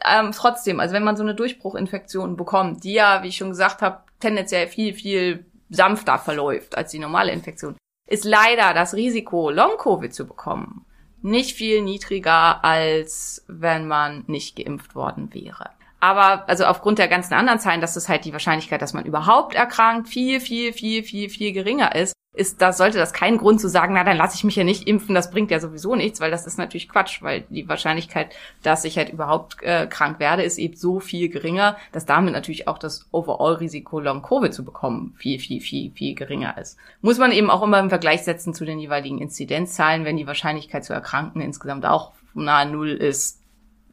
ähm, 0.05 0.31
trotzdem, 0.31 0.79
also 0.79 0.93
wenn 0.93 1.03
man 1.03 1.17
so 1.17 1.23
eine 1.23 1.35
Durchbruchinfektion 1.35 2.37
bekommt, 2.37 2.83
die 2.83 2.93
ja, 2.93 3.23
wie 3.23 3.27
ich 3.27 3.37
schon 3.37 3.49
gesagt 3.49 3.81
habe, 3.81 4.03
tendenziell 4.19 4.67
viel, 4.67 4.93
viel 4.93 5.45
sanfter 5.69 6.17
verläuft 6.17 6.77
als 6.77 6.91
die 6.91 6.99
normale 6.99 7.31
Infektion, 7.31 7.75
ist 8.07 8.23
leider 8.23 8.73
das 8.73 8.93
Risiko, 8.93 9.49
Long-Covid 9.49 10.13
zu 10.13 10.25
bekommen, 10.25 10.85
nicht 11.21 11.57
viel 11.57 11.81
niedriger, 11.81 12.63
als 12.63 13.43
wenn 13.47 13.87
man 13.87 14.23
nicht 14.27 14.55
geimpft 14.55 14.95
worden 14.95 15.33
wäre. 15.33 15.69
Aber 16.07 16.47
also 16.47 16.63
aufgrund 16.63 16.99
der 16.99 17.09
ganzen 17.09 17.33
anderen 17.33 17.59
Zahlen, 17.59 17.81
dass 17.81 17.97
es 17.97 18.07
halt 18.07 18.23
die 18.23 18.31
Wahrscheinlichkeit, 18.31 18.81
dass 18.81 18.93
man 18.93 19.03
überhaupt 19.03 19.55
erkrankt, 19.55 20.07
viel, 20.07 20.39
viel, 20.39 20.71
viel, 20.71 21.03
viel, 21.03 21.29
viel 21.29 21.51
geringer 21.51 21.93
ist, 21.95 22.13
ist, 22.31 22.61
da 22.61 22.71
sollte 22.71 22.97
das 22.97 23.11
kein 23.11 23.37
Grund 23.37 23.59
zu 23.59 23.67
sagen, 23.67 23.93
na 23.93 24.05
dann 24.05 24.15
lasse 24.15 24.35
ich 24.35 24.45
mich 24.45 24.55
ja 24.55 24.63
nicht 24.63 24.87
impfen, 24.87 25.13
das 25.13 25.31
bringt 25.31 25.51
ja 25.51 25.59
sowieso 25.59 25.95
nichts, 25.95 26.21
weil 26.21 26.31
das 26.31 26.47
ist 26.47 26.57
natürlich 26.57 26.87
Quatsch, 26.87 27.21
weil 27.23 27.41
die 27.49 27.67
Wahrscheinlichkeit, 27.67 28.33
dass 28.63 28.85
ich 28.85 28.97
halt 28.97 29.09
überhaupt 29.09 29.61
äh, 29.63 29.85
krank 29.87 30.21
werde, 30.21 30.43
ist 30.43 30.59
eben 30.59 30.77
so 30.77 31.01
viel 31.01 31.27
geringer, 31.27 31.75
dass 31.91 32.05
damit 32.05 32.31
natürlich 32.31 32.69
auch 32.69 32.77
das 32.77 33.09
Overall-Risiko 33.11 33.99
Long-Covid 33.99 34.53
zu 34.53 34.63
bekommen 34.63 35.13
viel, 35.17 35.39
viel, 35.39 35.59
viel, 35.59 35.91
viel 35.91 36.15
geringer 36.15 36.57
ist. 36.57 36.77
Muss 37.01 37.17
man 37.17 37.33
eben 37.33 37.49
auch 37.49 37.63
immer 37.63 37.79
im 37.79 37.89
Vergleich 37.89 38.23
setzen 38.23 38.53
zu 38.53 38.63
den 38.63 38.79
jeweiligen 38.79 39.19
Inzidenzzahlen, 39.19 40.05
wenn 40.05 40.15
die 40.15 40.27
Wahrscheinlichkeit 40.27 40.85
zu 40.85 40.93
erkranken 40.93 41.41
insgesamt 41.41 41.85
auch 41.85 42.13
nahe 42.33 42.65
Null 42.65 42.91
ist, 42.91 43.41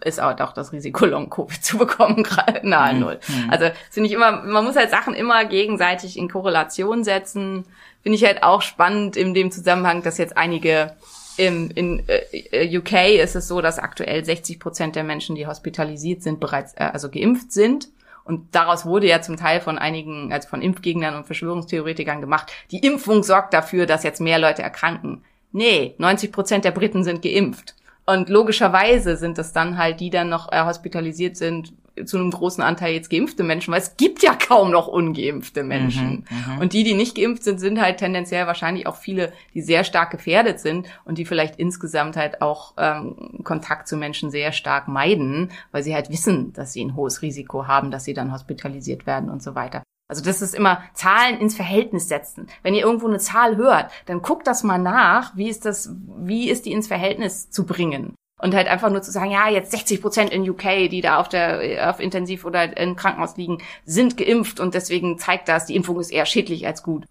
ist 0.05 0.21
aber 0.21 0.45
auch 0.45 0.53
das 0.53 0.73
Risiko, 0.73 1.05
Long-Covid 1.07 1.65
zu 1.65 1.79
bekommen, 1.79 2.23
gerade 2.23 2.69
nahe 2.69 2.95
Null. 2.95 3.21
Also 3.49 3.67
finde 3.91 4.09
ich 4.09 4.15
immer, 4.15 4.43
man 4.43 4.65
muss 4.65 4.77
halt 4.77 4.91
Sachen 4.91 5.15
immer 5.15 5.45
gegenseitig 5.45 6.19
in 6.19 6.29
Korrelation 6.29 7.05
setzen. 7.05 7.65
Finde 8.03 8.17
ich 8.17 8.25
halt 8.25 8.43
auch 8.43 8.63
spannend 8.63 9.17
in 9.17 9.35
dem 9.35 9.51
Zusammenhang, 9.51 10.03
dass 10.03 10.19
jetzt 10.19 10.37
einige 10.37 10.95
im, 11.37 11.71
in 11.75 12.05
äh, 12.07 12.79
UK 12.79 13.21
ist 13.21 13.35
es 13.35 13.49
so, 13.49 13.61
dass 13.61 13.79
aktuell 13.79 14.25
60 14.25 14.61
Prozent 14.61 14.97
der 14.97 15.05
Menschen, 15.05 15.35
die 15.35 15.47
hospitalisiert 15.47 16.23
sind, 16.23 16.41
bereits 16.41 16.75
äh, 16.75 16.91
also 16.93 17.11
geimpft 17.11 17.53
sind. 17.53 17.89
Und 18.25 18.55
daraus 18.55 18.87
wurde 18.87 19.07
ja 19.07 19.21
zum 19.21 19.37
Teil 19.37 19.61
von 19.61 19.79
einigen, 19.79 20.33
also 20.33 20.49
von 20.49 20.63
Impfgegnern 20.63 21.15
und 21.15 21.27
Verschwörungstheoretikern 21.27 22.21
gemacht, 22.21 22.53
die 22.71 22.79
Impfung 22.79 23.23
sorgt 23.23 23.53
dafür, 23.53 23.87
dass 23.87 24.03
jetzt 24.03 24.21
mehr 24.21 24.39
Leute 24.39 24.63
erkranken. 24.63 25.25
Nee, 25.53 25.95
90 25.99 26.33
Prozent 26.33 26.65
der 26.65 26.71
Briten 26.71 27.05
sind 27.05 27.23
geimpft. 27.23 27.75
Und 28.07 28.29
logischerweise 28.29 29.17
sind 29.17 29.39
es 29.39 29.53
dann 29.53 29.79
halt, 29.79 30.01
die 30.01 30.11
dann 30.11 30.29
noch 30.29 30.53
äh, 30.53 30.65
hospitalisiert 30.65 31.37
sind, 31.37 31.73
zu 32.05 32.17
einem 32.17 32.31
großen 32.31 32.63
Anteil 32.63 32.93
jetzt 32.93 33.09
geimpfte 33.09 33.45
Menschen, 33.45 33.73
weil 33.73 33.81
es 33.81 33.97
gibt 33.97 34.23
ja 34.23 34.35
kaum 34.35 34.71
noch 34.71 34.89
ungeimpfte 34.89 35.63
Menschen. 35.63 36.27
Und 36.61 36.73
die, 36.73 36.83
die 36.83 36.95
nicht 36.95 37.15
geimpft 37.15 37.45
sind, 37.45 37.61
sind 37.61 37.81
halt 37.81 37.99
tendenziell 37.99 38.47
wahrscheinlich 38.47 38.87
auch 38.87 38.97
viele, 38.97 39.33
die 39.55 39.63
sehr 39.63 39.85
stark 39.85 40.11
gefährdet 40.11 40.59
sind 40.59 40.89
und 41.05 41.19
die 41.19 41.25
vielleicht 41.25 41.57
insgesamt 41.57 42.17
halt 42.17 42.43
auch 42.43 42.75
ähm, 42.79 43.41
Kontakt 43.45 43.87
zu 43.87 43.97
Menschen 43.97 44.31
sehr 44.31 44.53
stark 44.53 44.89
meiden, 44.89 45.53
weil 45.71 45.85
sie 45.85 45.95
halt 45.95 46.11
wissen, 46.11 46.53
dass 46.53 46.73
sie 46.73 46.85
ein 46.85 46.97
hohes 46.97 47.23
Risiko 47.23 47.69
haben, 47.69 47.91
dass 47.91 48.05
sie 48.05 48.15
dann 48.15 48.33
hospitalisiert 48.33 49.07
werden 49.07 49.31
und 49.31 49.43
so 49.43 49.55
weiter. 49.55 49.83
Also 50.09 50.23
das 50.23 50.43
ist 50.43 50.55
immer 50.55 50.83
Zahlen 50.93 51.39
ins 51.39 51.57
Verhältnis 51.57 52.09
setzen. 52.09 52.49
Wenn 52.63 52.75
ihr 52.75 52.85
irgendwo 52.85 53.07
eine 53.07 53.19
Zahl 53.19 53.57
hört, 53.57 53.91
dann 54.07 54.23
guckt 54.23 54.47
das 54.47 54.63
mal 54.63 54.79
nach, 54.79 55.35
wie 55.37 55.49
ist 55.49 55.65
das, 55.65 55.95
wie 56.19 56.51
ist 56.51 56.67
die 56.67 56.73
ins 56.73 56.89
Verhältnis 56.89 57.51
zu 57.51 57.65
bringen. 57.65 58.15
Und 58.41 58.55
halt 58.55 58.69
einfach 58.69 58.91
nur 58.91 59.01
zu 59.01 59.11
sagen, 59.11 59.31
ja, 59.31 59.49
jetzt 59.49 59.71
60 59.71 60.03
Prozent 60.03 60.31
in 60.31 60.49
UK, 60.49 60.91
die 60.91 61.01
da 61.01 61.19
auf 61.19 61.29
der 61.29 61.89
auf 61.89 62.01
Intensiv 62.01 62.45
oder 62.45 62.77
im 62.77 62.97
Krankenhaus 62.97 63.37
liegen, 63.37 63.63
sind 63.87 64.17
geimpft 64.17 64.61
und 64.61 64.75
deswegen 64.75 65.19
zeigt 65.19 65.49
das, 65.49 65.67
die 65.67 65.77
Impfung 65.77 65.99
ist 66.01 66.11
eher 66.11 66.27
schädlich 66.27 66.67
als 66.67 66.83
gut. 66.83 67.07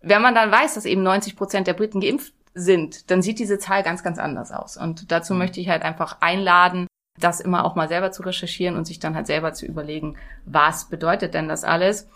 Wenn 0.00 0.22
man 0.22 0.34
dann 0.34 0.50
weiß, 0.50 0.74
dass 0.74 0.86
eben 0.86 1.02
90 1.02 1.36
Prozent 1.36 1.66
der 1.66 1.74
Briten 1.74 2.00
geimpft 2.00 2.32
sind, 2.54 3.10
dann 3.10 3.20
sieht 3.20 3.38
diese 3.38 3.58
Zahl 3.58 3.82
ganz, 3.82 4.02
ganz 4.02 4.18
anders 4.18 4.52
aus. 4.52 4.76
Und 4.76 5.10
dazu 5.12 5.34
möchte 5.34 5.60
ich 5.60 5.68
halt 5.68 5.82
einfach 5.82 6.18
einladen, 6.20 6.86
das 7.18 7.40
immer 7.40 7.64
auch 7.64 7.74
mal 7.74 7.88
selber 7.88 8.10
zu 8.10 8.22
recherchieren 8.22 8.76
und 8.76 8.86
sich 8.86 8.98
dann 8.98 9.14
halt 9.14 9.26
selber 9.26 9.52
zu 9.52 9.66
überlegen, 9.66 10.16
was 10.44 10.86
bedeutet 10.86 11.34
denn 11.34 11.48
das 11.48 11.64
alles. 11.64 12.08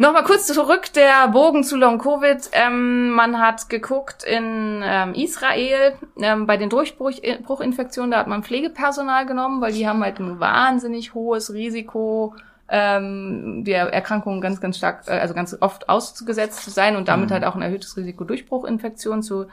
Nochmal 0.00 0.24
kurz 0.24 0.46
zurück, 0.46 0.94
der 0.94 1.28
Bogen 1.28 1.62
zu 1.62 1.76
Long 1.76 1.98
Covid. 1.98 2.38
Ähm, 2.52 3.10
man 3.10 3.38
hat 3.38 3.68
geguckt 3.68 4.24
in 4.24 4.80
ähm, 4.82 5.12
Israel 5.12 5.92
ähm, 6.18 6.46
bei 6.46 6.56
den 6.56 6.70
Durchbruchinfektionen, 6.70 8.10
da 8.10 8.20
hat 8.20 8.26
man 8.26 8.42
Pflegepersonal 8.42 9.26
genommen, 9.26 9.60
weil 9.60 9.74
die 9.74 9.86
haben 9.86 10.02
halt 10.02 10.18
ein 10.18 10.40
wahnsinnig 10.40 11.12
hohes 11.12 11.52
Risiko, 11.52 12.34
ähm, 12.70 13.64
der 13.64 13.92
Erkrankung 13.92 14.40
ganz, 14.40 14.62
ganz 14.62 14.78
stark, 14.78 15.06
äh, 15.06 15.18
also 15.18 15.34
ganz 15.34 15.54
oft 15.60 15.90
ausgesetzt 15.90 16.62
zu 16.62 16.70
sein 16.70 16.96
und 16.96 17.08
damit 17.08 17.30
halt 17.30 17.44
auch 17.44 17.54
ein 17.54 17.62
erhöhtes 17.62 17.96
Risiko, 17.98 18.24
Durchbruchinfektionen 18.24 19.22
zu 19.22 19.48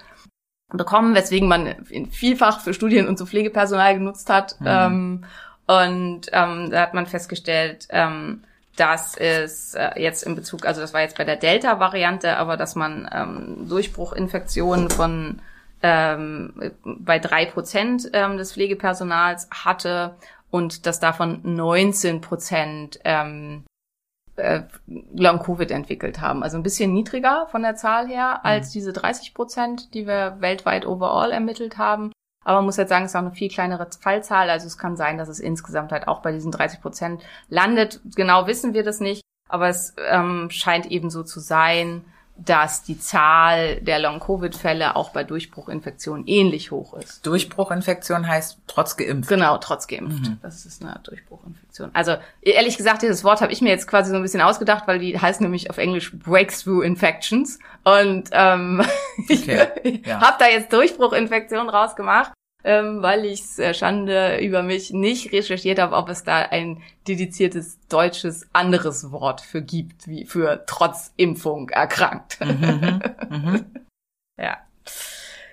bekommen, 0.74 1.16
weswegen 1.16 1.48
man 1.48 1.76
vielfach 2.12 2.62
für 2.62 2.74
Studien 2.74 3.08
und 3.08 3.18
so 3.18 3.26
Pflegepersonal 3.26 3.94
genutzt 3.94 4.30
hat. 4.30 4.56
Ähm, 4.66 5.24
und 5.66 6.22
ähm, 6.32 6.70
da 6.72 6.82
hat 6.82 6.94
man 6.94 7.06
festgestellt, 7.06 7.88
ähm, 7.90 8.44
dass 8.76 9.18
es 9.18 9.74
äh, 9.74 10.00
jetzt 10.00 10.24
in 10.24 10.36
Bezug, 10.36 10.66
also 10.66 10.82
das 10.82 10.94
war 10.94 11.02
jetzt 11.02 11.18
bei 11.18 11.24
der 11.24 11.36
Delta-Variante, 11.36 12.38
aber 12.38 12.58
dass 12.58 12.76
man 12.76 13.10
ähm, 13.14 13.68
Durchbruchinfektionen 13.68 14.90
von 14.90 15.42
ähm, 15.84 16.54
bei 16.84 17.20
drei 17.20 17.46
Prozent 17.46 18.10
ähm, 18.14 18.38
des 18.38 18.54
Pflegepersonals 18.54 19.50
hatte 19.52 20.16
und 20.50 20.86
dass 20.86 21.00
davon 21.00 21.42
19 21.44 22.22
Prozent 22.22 23.00
ähm, 23.04 23.64
äh, 24.38 24.64
Long-Covid 24.88 25.72
entwickelt 25.72 26.22
haben. 26.22 26.44
Also 26.44 26.58
ein 26.58 26.64
bisschen 26.64 26.94
niedriger 26.94 27.48
von 27.52 27.62
der 27.62 27.76
Zahl 27.76 28.08
her 28.08 28.46
als 28.46 28.72
diese 28.72 28.94
30 28.94 29.34
Prozent, 29.34 29.94
die 29.94 30.08
wir 30.08 30.38
weltweit 30.40 30.86
overall 30.86 31.32
ermittelt 31.32 31.78
haben. 31.78 32.12
Aber 32.44 32.60
man 32.60 32.66
muss 32.66 32.78
jetzt 32.78 32.90
sagen, 32.90 33.04
es 33.04 33.12
ist 33.12 33.16
auch 33.16 33.22
eine 33.22 33.34
viel 33.34 33.50
kleinere 33.50 33.88
Fallzahl. 34.00 34.50
Also 34.50 34.68
es 34.68 34.78
kann 34.78 34.96
sein, 34.96 35.18
dass 35.18 35.28
es 35.28 35.40
insgesamt 35.40 35.92
halt 35.92 36.08
auch 36.08 36.22
bei 36.22 36.32
diesen 36.32 36.52
30 36.52 36.82
Prozent 36.82 37.22
landet. 37.50 38.00
Genau 38.16 38.48
wissen 38.48 38.74
wir 38.74 38.84
das 38.84 39.02
nicht. 39.02 39.22
Aber 39.50 39.68
es 39.68 39.96
ähm, 40.10 40.50
scheint 40.50 40.86
eben 40.86 41.10
so 41.10 41.24
zu 41.24 41.40
sein, 41.40 42.06
dass 42.38 42.84
die 42.84 43.00
Zahl 43.00 43.82
der 43.82 44.00
Long-Covid-Fälle 44.00 44.96
auch 44.96 45.10
bei 45.10 45.24
Durchbruchinfektionen 45.24 46.28
ähnlich 46.28 46.72
hoch 46.72 46.94
ist. 46.94 47.26
Durchbruchinfektion 47.26 48.28
heißt 48.28 48.60
trotz 48.68 48.96
geimpft. 48.96 49.30
Genau, 49.30 49.58
trotz 49.58 49.88
geimpft. 49.88 50.32
Das 50.42 50.66
ist 50.66 50.84
eine 50.84 51.00
Durchbruchinfektion. 51.04 51.90
Also 51.94 52.16
ehrlich 52.42 52.78
gesagt, 52.78 53.02
dieses 53.02 53.24
Wort 53.24 53.42
habe 53.42 53.52
ich 53.52 53.62
mir 53.62 53.70
jetzt 53.70 53.88
quasi 53.88 54.12
so 54.12 54.16
ein 54.16 54.22
bisschen 54.22 54.42
ausgedacht, 54.42 54.88
weil 54.88 55.00
die 55.00 55.20
heißt 55.20 55.42
nämlich 55.42 55.70
auf 55.70 55.78
Englisch 55.78 56.12
Breakthrough 56.18 56.84
Infections. 56.84 57.60
Und 57.84 58.30
ähm, 58.32 58.86
Okay, 59.30 59.68
ich 59.84 60.06
ja. 60.06 60.22
habe 60.22 60.38
da 60.40 60.48
jetzt 60.48 60.72
Durchbruchinfektion 60.72 61.70
rausgemacht, 61.70 62.32
ähm, 62.68 63.02
weil 63.02 63.24
ich 63.26 63.58
äh, 63.58 63.74
Schande 63.74 64.40
über 64.40 64.62
mich 64.62 64.92
nicht 64.92 65.32
recherchiert 65.32 65.80
habe, 65.80 65.96
ob 65.96 66.10
es 66.10 66.26
da 66.26 66.36
ein 66.36 66.84
dediziertes 67.08 67.80
deutsches 67.88 68.46
anderes 68.52 69.12
Wort 69.12 69.40
für 69.40 69.62
gibt, 69.62 70.08
wie 70.08 70.26
für 70.26 70.66
trotz 70.68 71.14
Impfung 71.16 71.70
erkrankt. 71.70 72.38
Ja. 74.40 74.58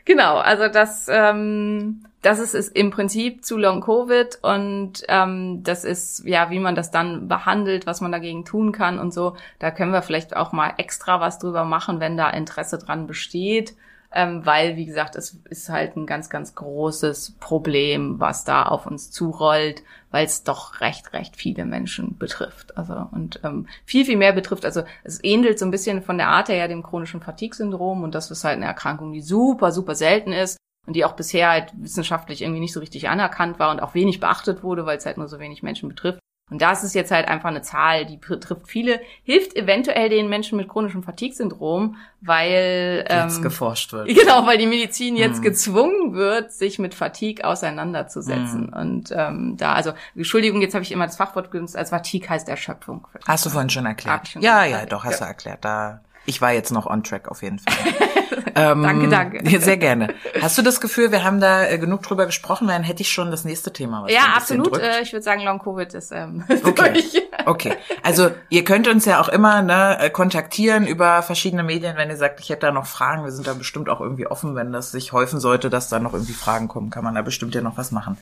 Genau, 0.04 0.36
also 0.36 0.68
das, 0.68 1.06
ähm, 1.08 2.04
das 2.20 2.38
ist, 2.38 2.54
ist 2.54 2.76
im 2.76 2.90
Prinzip 2.90 3.42
zu 3.42 3.56
Long 3.56 3.80
Covid 3.80 4.38
und 4.42 5.02
ähm, 5.08 5.62
das 5.62 5.84
ist, 5.84 6.24
ja, 6.26 6.50
wie 6.50 6.58
man 6.58 6.74
das 6.74 6.90
dann 6.90 7.26
behandelt, 7.26 7.86
was 7.86 8.02
man 8.02 8.12
dagegen 8.12 8.44
tun 8.44 8.72
kann 8.72 8.98
und 8.98 9.14
so. 9.14 9.34
Da 9.58 9.70
können 9.70 9.92
wir 9.92 10.02
vielleicht 10.02 10.36
auch 10.36 10.52
mal 10.52 10.74
extra 10.76 11.20
was 11.20 11.38
drüber 11.38 11.64
machen, 11.64 12.00
wenn 12.00 12.18
da 12.18 12.28
Interesse 12.28 12.76
dran 12.76 13.06
besteht. 13.06 13.74
Ähm, 14.16 14.46
weil, 14.46 14.76
wie 14.76 14.86
gesagt, 14.86 15.16
es 15.16 15.40
ist 15.50 15.68
halt 15.68 15.96
ein 15.96 16.06
ganz, 16.06 16.30
ganz 16.30 16.54
großes 16.54 17.32
Problem, 17.40 18.20
was 18.20 18.44
da 18.44 18.62
auf 18.62 18.86
uns 18.86 19.10
zurollt, 19.10 19.82
weil 20.12 20.24
es 20.24 20.44
doch 20.44 20.80
recht, 20.80 21.12
recht 21.12 21.34
viele 21.34 21.64
Menschen 21.64 22.16
betrifft. 22.16 22.78
Also 22.78 23.08
und 23.10 23.40
ähm, 23.42 23.66
viel, 23.84 24.04
viel 24.04 24.16
mehr 24.16 24.32
betrifft. 24.32 24.64
Also 24.64 24.84
es 25.02 25.22
ähnelt 25.24 25.58
so 25.58 25.64
ein 25.64 25.72
bisschen 25.72 26.00
von 26.00 26.16
der 26.16 26.28
Art 26.28 26.48
her 26.48 26.56
ja 26.56 26.68
dem 26.68 26.84
chronischen 26.84 27.20
Fatigue-Syndrom 27.20 28.04
und 28.04 28.14
das 28.14 28.30
ist 28.30 28.44
halt 28.44 28.56
eine 28.56 28.66
Erkrankung, 28.66 29.12
die 29.12 29.20
super, 29.20 29.72
super 29.72 29.96
selten 29.96 30.32
ist 30.32 30.58
und 30.86 30.94
die 30.94 31.04
auch 31.04 31.16
bisher 31.16 31.50
halt 31.50 31.72
wissenschaftlich 31.74 32.42
irgendwie 32.42 32.60
nicht 32.60 32.72
so 32.72 32.78
richtig 32.78 33.08
anerkannt 33.08 33.58
war 33.58 33.72
und 33.72 33.80
auch 33.80 33.94
wenig 33.94 34.20
beachtet 34.20 34.62
wurde, 34.62 34.86
weil 34.86 34.98
es 34.98 35.06
halt 35.06 35.16
nur 35.16 35.26
so 35.26 35.40
wenig 35.40 35.64
Menschen 35.64 35.88
betrifft. 35.88 36.20
Und 36.50 36.60
das 36.60 36.84
ist 36.84 36.94
jetzt 36.94 37.10
halt 37.10 37.26
einfach 37.26 37.48
eine 37.48 37.62
Zahl, 37.62 38.04
die 38.04 38.18
betrifft 38.18 38.68
viele, 38.68 39.00
hilft 39.22 39.56
eventuell 39.56 40.10
den 40.10 40.28
Menschen 40.28 40.58
mit 40.58 40.68
chronischem 40.68 41.02
Fatigue-Syndrom, 41.02 41.96
weil 42.20 43.06
Jetzt 43.08 43.36
ähm, 43.38 43.42
geforscht 43.42 43.92
wird. 43.94 44.08
Genau, 44.14 44.46
weil 44.46 44.58
die 44.58 44.66
Medizin 44.66 45.16
jetzt 45.16 45.38
Mhm. 45.38 45.42
gezwungen 45.42 46.12
wird, 46.14 46.52
sich 46.52 46.78
mit 46.78 46.94
Fatigue 46.94 47.44
auseinanderzusetzen. 47.46 48.68
Und 48.68 49.10
ähm, 49.16 49.56
da, 49.56 49.72
also, 49.72 49.92
Entschuldigung, 50.14 50.60
jetzt 50.60 50.74
habe 50.74 50.82
ich 50.84 50.92
immer 50.92 51.06
das 51.06 51.16
Fachwort 51.16 51.50
genutzt, 51.50 51.76
als 51.76 51.90
Fatigue 51.90 52.28
heißt 52.28 52.48
Erschöpfung. 52.48 53.06
Hast 53.26 53.46
du 53.46 53.50
vorhin 53.50 53.70
schon 53.70 53.86
erklärt. 53.86 54.28
schon 54.28 54.42
ja, 54.42 54.64
ja, 54.64 54.84
doch, 54.84 55.04
hast 55.04 55.20
Ja. 55.20 55.26
du 55.26 55.30
erklärt. 55.30 55.64
Da, 55.64 56.02
ich 56.26 56.40
war 56.40 56.52
jetzt 56.52 56.72
noch 56.72 56.86
on 56.86 57.02
track 57.02 57.28
auf 57.28 57.42
jeden 57.42 57.58
Fall. 57.58 57.74
ähm, 58.54 58.82
Danke, 58.82 59.08
danke. 59.08 59.60
Sehr 59.60 59.76
gerne. 59.76 60.14
Hast 60.40 60.56
du 60.58 60.62
das 60.62 60.80
Gefühl, 60.80 61.12
wir 61.12 61.24
haben 61.24 61.40
da 61.40 61.66
äh, 61.66 61.78
genug 61.78 62.02
drüber 62.02 62.26
gesprochen, 62.26 62.68
dann 62.68 62.82
hätte 62.82 63.02
ich 63.02 63.10
schon 63.10 63.30
das 63.30 63.44
nächste 63.44 63.72
Thema, 63.72 64.04
was 64.04 64.12
Ja, 64.12 64.34
absolut. 64.34 64.76
Äh, 64.78 65.02
ich 65.02 65.12
würde 65.12 65.22
sagen, 65.22 65.42
Long 65.42 65.58
Covid 65.58 65.92
ist 65.94 66.12
ähm, 66.12 66.44
Okay. 66.64 66.92
durch. 66.92 67.22
Okay, 67.46 67.74
also 68.02 68.30
ihr 68.48 68.64
könnt 68.64 68.88
uns 68.88 69.04
ja 69.04 69.20
auch 69.20 69.28
immer 69.28 69.62
ne, 69.62 69.98
äh, 70.00 70.10
kontaktieren 70.10 70.86
über 70.86 71.22
verschiedene 71.22 71.62
Medien, 71.62 71.96
wenn 71.96 72.08
ihr 72.08 72.16
sagt, 72.16 72.40
ich 72.40 72.48
hätte 72.48 72.66
da 72.66 72.72
noch 72.72 72.86
Fragen. 72.86 73.24
Wir 73.24 73.32
sind 73.32 73.46
da 73.46 73.54
bestimmt 73.54 73.88
auch 73.88 74.00
irgendwie 74.00 74.26
offen, 74.26 74.54
wenn 74.54 74.72
das 74.72 74.92
sich 74.92 75.12
häufen 75.12 75.40
sollte, 75.40 75.70
dass 75.70 75.88
da 75.88 75.98
noch 75.98 76.12
irgendwie 76.12 76.32
Fragen 76.32 76.68
kommen, 76.68 76.90
kann 76.90 77.04
man 77.04 77.14
da 77.14 77.22
bestimmt 77.22 77.54
ja 77.54 77.60
noch 77.60 77.76
was 77.76 77.90
machen. 77.90 78.18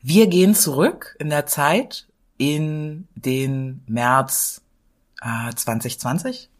Wir 0.00 0.26
gehen 0.26 0.54
zurück 0.54 1.16
in 1.18 1.30
der 1.30 1.46
Zeit 1.46 2.08
in 2.36 3.06
den 3.14 3.84
März 3.86 4.62
äh, 5.20 5.54
2020. 5.54 6.50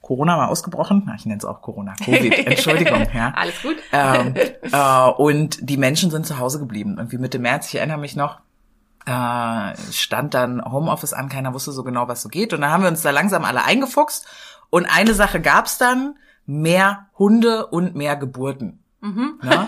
Corona 0.00 0.38
war 0.38 0.48
ausgebrochen. 0.48 1.04
Na, 1.06 1.14
Ich 1.14 1.26
nenne 1.26 1.38
es 1.38 1.44
auch 1.44 1.60
Corona. 1.62 1.94
Covid, 2.02 2.38
Entschuldigung. 2.46 3.06
ja. 3.14 3.32
Alles 3.36 3.62
gut. 3.62 3.76
ähm, 3.92 4.34
äh, 4.72 5.10
und 5.10 5.58
die 5.68 5.76
Menschen 5.76 6.10
sind 6.10 6.26
zu 6.26 6.38
Hause 6.38 6.58
geblieben. 6.58 6.96
Irgendwie 6.96 7.18
Mitte 7.18 7.38
März, 7.38 7.68
ich 7.68 7.76
erinnere 7.76 7.98
mich 7.98 8.16
noch, 8.16 8.40
äh, 9.06 9.76
stand 9.92 10.34
dann 10.34 10.64
Homeoffice 10.64 11.12
an, 11.12 11.28
keiner 11.28 11.54
wusste 11.54 11.72
so 11.72 11.84
genau, 11.84 12.08
was 12.08 12.22
so 12.22 12.28
geht. 12.28 12.52
Und 12.52 12.62
dann 12.62 12.70
haben 12.70 12.82
wir 12.82 12.88
uns 12.88 13.02
da 13.02 13.10
langsam 13.10 13.44
alle 13.44 13.64
eingefuchst. 13.64 14.26
Und 14.70 14.86
eine 14.86 15.14
Sache 15.14 15.40
gab's 15.40 15.78
dann, 15.78 16.16
mehr 16.46 17.06
Hunde 17.18 17.66
und 17.66 17.94
mehr 17.94 18.16
Geburten. 18.16 18.82
Ne? 19.42 19.66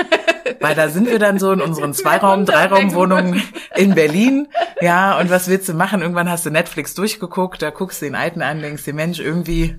Weil 0.60 0.74
da 0.74 0.88
sind 0.88 1.08
wir 1.08 1.18
dann 1.18 1.38
so 1.38 1.52
in 1.52 1.60
unseren 1.60 1.94
Zweiraum-, 1.94 2.44
Dreiraumwohnungen 2.46 3.42
in 3.74 3.94
Berlin. 3.94 4.48
Ja, 4.80 5.18
und 5.18 5.30
was 5.30 5.48
willst 5.48 5.68
du 5.68 5.74
machen? 5.74 6.02
Irgendwann 6.02 6.30
hast 6.30 6.44
du 6.44 6.50
Netflix 6.50 6.94
durchgeguckt, 6.94 7.62
da 7.62 7.70
guckst 7.70 8.02
du 8.02 8.06
den 8.06 8.14
Alten 8.14 8.42
an, 8.42 8.60
denkst 8.60 8.84
dir, 8.84 8.94
Mensch, 8.94 9.20
irgendwie 9.20 9.76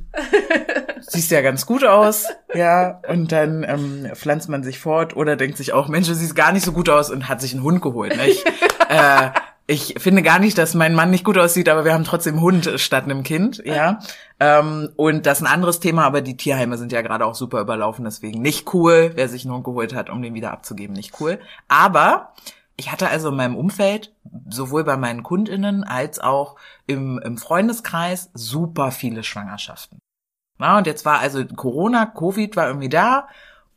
siehst 1.02 1.32
ja 1.32 1.42
ganz 1.42 1.66
gut 1.66 1.84
aus, 1.84 2.28
ja, 2.54 3.02
und 3.08 3.32
dann 3.32 3.64
ähm, 3.68 4.10
pflanzt 4.16 4.50
man 4.50 4.64
sich 4.64 4.80
fort 4.80 5.16
oder 5.16 5.36
denkt 5.36 5.58
sich 5.58 5.74
auch, 5.74 5.88
Mensch, 5.88 6.08
du 6.08 6.16
siehst 6.16 6.36
gar 6.36 6.52
nicht 6.52 6.66
so 6.66 6.72
gut 6.72 6.90
aus 6.90 7.12
und 7.12 7.30
hat 7.30 7.42
sich 7.42 7.54
einen 7.54 7.64
Hund 7.64 7.82
geholt. 7.82 8.16
Ne? 8.16 8.28
Ich, 8.28 8.46
äh, 8.90 9.30
ich 9.66 9.96
finde 9.98 10.24
gar 10.24 10.40
nicht, 10.40 10.58
dass 10.58 10.74
mein 10.74 10.94
Mann 10.94 11.10
nicht 11.10 11.24
gut 11.24 11.38
aussieht, 11.38 11.70
aber 11.70 11.86
wir 11.86 11.94
haben 11.94 12.04
trotzdem 12.04 12.42
Hund 12.42 12.70
statt 12.78 13.06
einem 13.06 13.24
Kind, 13.24 13.62
ja. 13.66 14.00
Ähm, 14.40 14.90
und 14.98 15.26
das 15.26 15.40
ist 15.40 15.46
ein 15.46 15.54
anderes 15.54 15.80
Thema, 15.80 16.04
aber 16.04 16.22
die 16.22 16.36
Tierheime 16.36 16.78
sind 16.78 16.92
ja 16.92 17.02
gerade 17.02 17.26
auch 17.26 17.36
super 17.36 17.62
überlaufen, 17.62 18.04
deswegen 18.04 18.42
nicht 18.42 18.74
cool, 18.74 19.12
wer 19.16 19.30
sich 19.30 19.46
einen 19.46 19.54
Hund 19.54 19.64
geholt 19.64 19.94
hat, 19.94 20.10
um 20.10 20.22
den 20.22 20.34
wieder 20.34 20.52
abzugeben, 20.52 20.96
nicht 20.96 21.20
cool. 21.22 21.40
Aber 21.70 22.34
ich 22.76 22.92
hatte 22.92 23.08
also 23.08 23.30
in 23.30 23.36
meinem 23.36 23.56
Umfeld, 23.56 24.14
sowohl 24.50 24.84
bei 24.84 24.98
meinen 24.98 25.24
KundInnen 25.24 25.84
als 25.84 26.20
auch 26.20 26.58
im, 26.86 27.20
im 27.24 27.38
Freundeskreis, 27.38 28.32
super 28.34 28.92
viele 28.92 29.24
Schwangerschaften. 29.24 30.00
Na, 30.58 30.78
und 30.78 30.88
jetzt 30.88 31.06
war 31.06 31.20
also 31.20 31.46
Corona, 31.46 32.06
Covid 32.06 32.56
war 32.56 32.68
irgendwie 32.68 32.90
da 32.90 33.28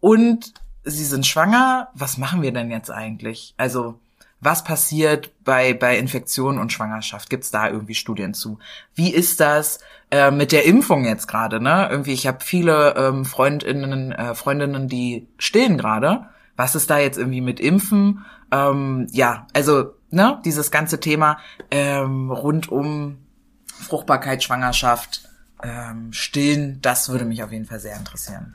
und 0.01 0.53
Sie 0.89 1.05
sind 1.05 1.26
schwanger, 1.26 1.89
was 1.95 2.16
machen 2.16 2.43
wir 2.43 2.53
denn 2.53 2.70
jetzt 2.70 2.91
eigentlich? 2.91 3.55
Also 3.57 3.99
was 4.47 4.62
passiert 4.62 5.32
bei, 5.44 5.74
bei 5.74 5.99
Infektion 5.99 6.59
und 6.59 6.72
Schwangerschaft? 6.72 7.28
Gibt 7.28 7.42
es 7.42 7.51
da 7.51 7.68
irgendwie 7.68 7.97
Studien 7.97 8.32
zu? 8.32 8.61
Wie 8.94 9.12
ist 9.12 9.40
das 9.40 9.80
äh, 10.12 10.30
mit 10.30 10.53
der 10.53 10.64
Impfung 10.64 11.05
jetzt 11.05 11.26
gerade? 11.26 11.61
Ne? 11.61 11.88
Irgendwie, 11.90 12.12
ich 12.12 12.28
habe 12.28 12.38
viele 12.44 12.94
ähm, 12.97 13.24
Freundinnen, 13.24 14.12
äh, 14.12 14.36
Freundinnen, 14.36 14.86
die 14.86 15.26
stillen 15.36 15.76
gerade. 15.76 16.26
Was 16.55 16.76
ist 16.76 16.90
da 16.90 16.99
jetzt 17.01 17.18
irgendwie 17.18 17.40
mit 17.40 17.59
Impfen? 17.59 18.24
Ähm, 18.53 19.09
ja, 19.11 19.49
also 19.53 19.94
ne, 20.11 20.40
dieses 20.44 20.70
ganze 20.70 21.01
Thema 21.01 21.38
ähm, 21.72 22.30
rund 22.30 22.70
um 22.70 23.18
Fruchtbarkeit, 23.66 24.44
Schwangerschaft, 24.44 25.28
ähm, 25.61 26.12
Stillen, 26.12 26.80
das 26.82 27.09
würde 27.09 27.24
mich 27.24 27.42
auf 27.42 27.51
jeden 27.51 27.66
Fall 27.66 27.80
sehr 27.80 27.97
interessieren. 27.97 28.55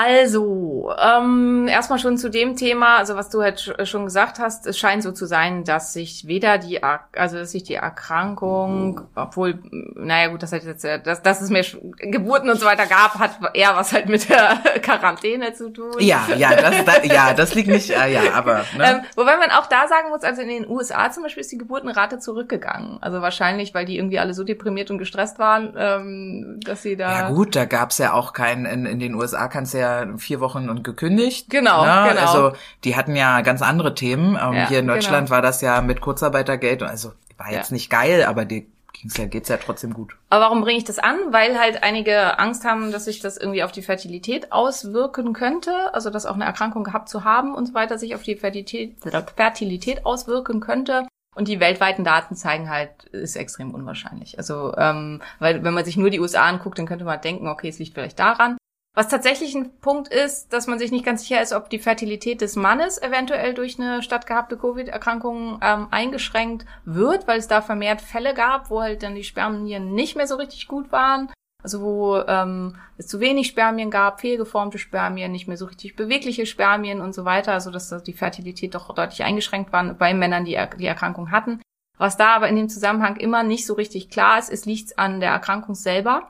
Also, 0.00 0.92
ähm, 0.96 1.66
erstmal 1.68 1.98
schon 1.98 2.18
zu 2.18 2.30
dem 2.30 2.54
Thema, 2.56 2.98
also 2.98 3.16
was 3.16 3.30
du 3.30 3.42
halt 3.42 3.58
sch- 3.58 3.84
schon 3.84 4.04
gesagt 4.04 4.38
hast, 4.38 4.64
es 4.66 4.78
scheint 4.78 5.02
so 5.02 5.10
zu 5.10 5.26
sein, 5.26 5.64
dass 5.64 5.92
sich 5.92 6.26
weder 6.28 6.58
die, 6.58 6.80
also 6.82 7.36
dass 7.38 7.50
sich 7.50 7.64
die 7.64 7.74
Erkrankung, 7.74 9.00
obwohl, 9.16 9.58
naja 9.96 10.28
gut, 10.28 10.42
das 10.42 10.52
hat 10.52 10.62
jetzt, 10.62 10.84
äh, 10.84 11.00
dass, 11.02 11.22
dass 11.22 11.40
es 11.40 11.50
mehr 11.50 11.64
Geburten 11.96 12.48
und 12.48 12.60
so 12.60 12.66
weiter 12.66 12.86
gab, 12.86 13.18
hat 13.18 13.38
eher 13.54 13.74
was 13.74 13.92
halt 13.92 14.08
mit 14.08 14.28
der 14.28 14.58
Quarantäne 14.82 15.52
zu 15.54 15.70
tun. 15.70 15.92
Ja, 15.98 16.26
ja, 16.36 16.54
das, 16.54 16.84
da, 16.84 17.02
ja, 17.02 17.34
das 17.34 17.54
liegt 17.54 17.68
nicht, 17.68 17.90
äh, 17.90 18.12
ja, 18.12 18.32
aber 18.34 18.64
ne? 18.76 18.84
Ähm, 18.84 19.00
wobei 19.16 19.36
man 19.36 19.50
auch 19.50 19.66
da 19.66 19.88
sagen 19.88 20.10
muss, 20.10 20.22
also 20.22 20.42
in 20.42 20.48
den 20.48 20.68
USA 20.68 21.10
zum 21.10 21.24
Beispiel 21.24 21.40
ist 21.40 21.50
die 21.50 21.58
Geburtenrate 21.58 22.18
zurückgegangen. 22.20 22.98
Also 23.00 23.20
wahrscheinlich, 23.20 23.74
weil 23.74 23.84
die 23.84 23.96
irgendwie 23.98 24.18
alle 24.20 24.32
so 24.34 24.44
deprimiert 24.44 24.90
und 24.92 24.98
gestresst 24.98 25.38
waren, 25.40 25.74
ähm, 25.76 26.60
dass 26.64 26.82
sie 26.82 26.96
da. 26.96 27.10
Ja 27.12 27.28
gut, 27.30 27.56
da 27.56 27.64
gab's 27.64 27.98
ja 27.98 28.12
auch 28.12 28.32
keinen, 28.32 28.64
in, 28.64 28.86
in 28.86 29.00
den 29.00 29.14
USA 29.14 29.48
kannst 29.48 29.74
du 29.74 29.78
ja 29.78 29.87
vier 30.16 30.40
Wochen 30.40 30.68
und 30.68 30.84
gekündigt. 30.84 31.50
Genau, 31.50 31.84
ne? 31.84 32.06
genau. 32.10 32.20
Also 32.20 32.52
die 32.84 32.96
hatten 32.96 33.16
ja 33.16 33.40
ganz 33.42 33.62
andere 33.62 33.94
Themen. 33.94 34.38
Ähm, 34.40 34.52
Ja, 34.54 34.68
hier 34.68 34.78
in 34.80 34.86
Deutschland 34.86 35.26
genau. 35.26 35.36
war 35.36 35.42
das 35.42 35.60
ja 35.60 35.80
mit 35.80 36.00
Kurzarbeitergeld, 36.00 36.82
also 36.82 37.12
war 37.36 37.52
jetzt 37.52 37.70
Ja. 37.70 37.74
nicht 37.74 37.90
geil, 37.90 38.24
aber 38.24 38.44
dir 38.44 38.64
ging's 38.92 39.16
ja, 39.16 39.26
geht's 39.26 39.48
ja 39.48 39.56
trotzdem 39.58 39.94
gut. 39.94 40.16
Aber 40.28 40.46
warum 40.46 40.60
bringe 40.60 40.78
ich 40.78 40.84
das 40.84 40.98
an? 40.98 41.16
Weil 41.30 41.58
halt 41.58 41.82
einige 41.82 42.38
Angst 42.38 42.64
haben, 42.64 42.90
dass 42.90 43.04
sich 43.04 43.20
das 43.20 43.36
irgendwie 43.36 43.62
auf 43.62 43.72
die 43.72 43.82
Fertilität 43.82 44.52
auswirken 44.52 45.32
könnte, 45.32 45.72
also 45.94 46.10
dass 46.10 46.26
auch 46.26 46.34
eine 46.34 46.44
Erkrankung 46.44 46.84
gehabt 46.84 47.08
zu 47.08 47.24
haben 47.24 47.54
und 47.54 47.66
so 47.66 47.74
weiter 47.74 47.98
sich 47.98 48.14
auf 48.14 48.22
die 48.22 48.36
Fertilität, 48.36 48.96
Fertilität 49.36 50.04
auswirken 50.04 50.60
könnte. 50.60 51.06
Und 51.36 51.46
die 51.46 51.60
weltweiten 51.60 52.02
Daten 52.02 52.34
zeigen 52.34 52.68
halt, 52.68 53.04
ist 53.12 53.36
extrem 53.36 53.72
unwahrscheinlich. 53.72 54.38
Also, 54.38 54.74
ähm, 54.76 55.22
weil 55.38 55.62
wenn 55.62 55.72
man 55.74 55.84
sich 55.84 55.96
nur 55.96 56.10
die 56.10 56.18
USA 56.18 56.42
anguckt, 56.42 56.80
dann 56.80 56.86
könnte 56.86 57.04
man 57.04 57.20
denken, 57.20 57.46
okay, 57.46 57.68
es 57.68 57.78
liegt 57.78 57.94
vielleicht 57.94 58.18
daran. 58.18 58.56
Was 58.98 59.06
tatsächlich 59.06 59.54
ein 59.54 59.70
Punkt 59.78 60.08
ist, 60.08 60.52
dass 60.52 60.66
man 60.66 60.80
sich 60.80 60.90
nicht 60.90 61.04
ganz 61.04 61.22
sicher 61.22 61.40
ist, 61.40 61.52
ob 61.52 61.70
die 61.70 61.78
Fertilität 61.78 62.40
des 62.40 62.56
Mannes 62.56 63.00
eventuell 63.00 63.54
durch 63.54 63.78
eine 63.78 64.02
stattgehabte 64.02 64.56
Covid-Erkrankung 64.56 65.60
ähm, 65.62 65.86
eingeschränkt 65.92 66.66
wird, 66.84 67.28
weil 67.28 67.38
es 67.38 67.46
da 67.46 67.62
vermehrt 67.62 68.00
Fälle 68.00 68.34
gab, 68.34 68.70
wo 68.70 68.80
halt 68.82 69.04
dann 69.04 69.14
die 69.14 69.22
Spermien 69.22 69.94
nicht 69.94 70.16
mehr 70.16 70.26
so 70.26 70.34
richtig 70.34 70.66
gut 70.66 70.90
waren. 70.90 71.30
Also 71.62 71.80
wo 71.80 72.16
ähm, 72.26 72.74
es 72.96 73.06
zu 73.06 73.20
wenig 73.20 73.46
Spermien 73.46 73.92
gab, 73.92 74.20
fehlgeformte 74.20 74.78
Spermien, 74.78 75.30
nicht 75.30 75.46
mehr 75.46 75.56
so 75.56 75.66
richtig 75.66 75.94
bewegliche 75.94 76.44
Spermien 76.44 77.00
und 77.00 77.14
so 77.14 77.24
weiter, 77.24 77.52
also 77.52 77.70
dass 77.70 77.90
da 77.90 78.00
die 78.00 78.14
Fertilität 78.14 78.74
doch 78.74 78.92
deutlich 78.92 79.22
eingeschränkt 79.22 79.72
war 79.72 79.94
bei 79.94 80.12
Männern, 80.12 80.44
die 80.44 80.54
er 80.54 80.66
die 80.66 80.86
Erkrankung 80.86 81.30
hatten. 81.30 81.62
Was 81.98 82.16
da 82.16 82.34
aber 82.34 82.48
in 82.48 82.56
dem 82.56 82.68
Zusammenhang 82.68 83.14
immer 83.14 83.44
nicht 83.44 83.64
so 83.64 83.74
richtig 83.74 84.10
klar 84.10 84.40
ist, 84.40 84.50
ist, 84.50 84.66
liegt 84.66 84.86
es 84.86 84.98
an 84.98 85.20
der 85.20 85.30
Erkrankung 85.30 85.76
selber 85.76 86.28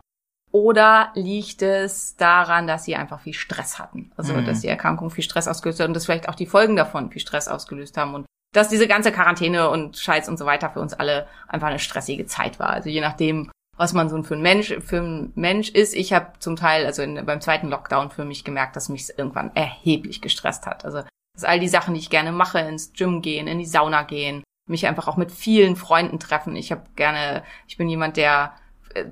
oder 0.50 1.10
liegt 1.14 1.62
es 1.62 2.16
daran, 2.16 2.66
dass 2.66 2.84
sie 2.84 2.96
einfach 2.96 3.20
viel 3.20 3.34
Stress 3.34 3.78
hatten? 3.78 4.12
Also, 4.16 4.32
Mhm. 4.34 4.46
dass 4.46 4.60
die 4.60 4.68
Erkrankung 4.68 5.10
viel 5.10 5.24
Stress 5.24 5.48
ausgelöst 5.48 5.80
hat 5.80 5.88
und 5.88 5.94
dass 5.94 6.06
vielleicht 6.06 6.28
auch 6.28 6.34
die 6.34 6.46
Folgen 6.46 6.76
davon 6.76 7.10
viel 7.10 7.20
Stress 7.20 7.48
ausgelöst 7.48 7.96
haben 7.96 8.14
und 8.14 8.26
dass 8.54 8.68
diese 8.68 8.88
ganze 8.88 9.12
Quarantäne 9.12 9.68
und 9.68 9.98
Scheiß 9.98 10.28
und 10.28 10.38
so 10.38 10.46
weiter 10.46 10.70
für 10.70 10.80
uns 10.80 10.94
alle 10.94 11.26
einfach 11.48 11.68
eine 11.68 11.78
stressige 11.78 12.24
Zeit 12.26 12.58
war. 12.58 12.70
Also 12.70 12.88
je 12.88 13.02
nachdem, 13.02 13.50
was 13.76 13.92
man 13.92 14.08
so 14.08 14.20
für 14.22 14.34
ein 14.34 14.42
Mensch, 14.42 14.74
für 14.84 15.00
ein 15.00 15.32
Mensch 15.36 15.68
ist. 15.68 15.94
Ich 15.94 16.12
habe 16.12 16.32
zum 16.40 16.56
Teil, 16.56 16.86
also 16.86 17.02
in, 17.02 17.24
beim 17.26 17.40
zweiten 17.40 17.68
Lockdown 17.68 18.10
für 18.10 18.24
mich 18.24 18.44
gemerkt, 18.44 18.74
dass 18.74 18.88
mich 18.88 19.10
irgendwann 19.16 19.54
erheblich 19.54 20.20
gestresst 20.20 20.66
hat. 20.66 20.84
Also 20.84 21.02
dass 21.34 21.44
all 21.44 21.60
die 21.60 21.68
Sachen, 21.68 21.94
die 21.94 22.00
ich 22.00 22.10
gerne 22.10 22.32
mache, 22.32 22.58
ins 22.58 22.92
Gym 22.92 23.22
gehen, 23.22 23.46
in 23.46 23.58
die 23.58 23.66
Sauna 23.66 24.02
gehen, 24.02 24.42
mich 24.66 24.86
einfach 24.88 25.06
auch 25.06 25.16
mit 25.16 25.30
vielen 25.30 25.76
Freunden 25.76 26.18
treffen. 26.18 26.56
Ich 26.56 26.72
habe 26.72 26.82
gerne, 26.96 27.44
ich 27.68 27.76
bin 27.76 27.88
jemand, 27.88 28.16
der 28.16 28.52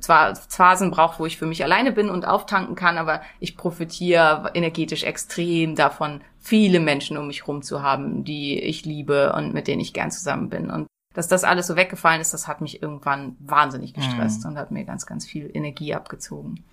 zwar 0.01 0.35
Phasen 0.35 0.91
braucht, 0.91 1.19
wo 1.19 1.27
ich 1.27 1.39
für 1.39 1.47
mich 1.47 1.63
alleine 1.65 1.93
bin 1.93 2.11
und 2.11 2.27
auftanken 2.27 2.75
kann, 2.75 2.99
aber 2.99 3.23
ich 3.41 3.57
profitiere 3.57 4.51
energetisch 4.55 5.05
extrem 5.05 5.75
davon, 5.75 6.21
viele 6.39 6.81
Menschen 6.81 7.17
um 7.17 7.27
mich 7.27 7.47
rum 7.47 7.63
zu 7.63 7.83
haben, 7.83 8.25
die 8.25 8.61
ich 8.61 8.85
liebe 8.85 9.33
und 9.33 9.55
mit 9.55 9.69
denen 9.69 9.81
ich 9.81 9.93
gern 9.93 10.11
zusammen 10.11 10.49
bin. 10.49 10.71
Und 10.71 10.87
dass 11.15 11.29
das 11.29 11.45
alles 11.45 11.67
so 11.67 11.77
weggefallen 11.77 12.21
ist, 12.21 12.35
das 12.35 12.47
hat 12.47 12.61
mich 12.61 12.83
irgendwann 12.83 13.37
wahnsinnig 13.41 13.95
gestresst 13.95 14.45
und 14.45 14.59
hat 14.59 14.71
mir 14.71 14.85
ganz, 14.85 15.07
ganz 15.07 15.25
viel 15.25 15.51
Energie 15.53 15.95
abgezogen. 15.95 16.65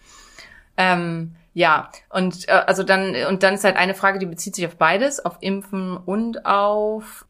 Ähm, 0.76 1.36
ja, 1.54 1.90
und 2.10 2.50
äh, 2.50 2.52
also 2.52 2.84
dann 2.84 3.16
und 3.30 3.44
dann 3.44 3.54
ist 3.54 3.64
halt 3.64 3.76
eine 3.76 3.94
Frage, 3.94 4.20
die 4.20 4.26
bezieht 4.26 4.56
sich 4.56 4.66
auf 4.66 4.76
beides, 4.76 5.24
auf 5.24 5.38
Impfen 5.40 5.96
und 5.98 6.46
auf 6.46 7.26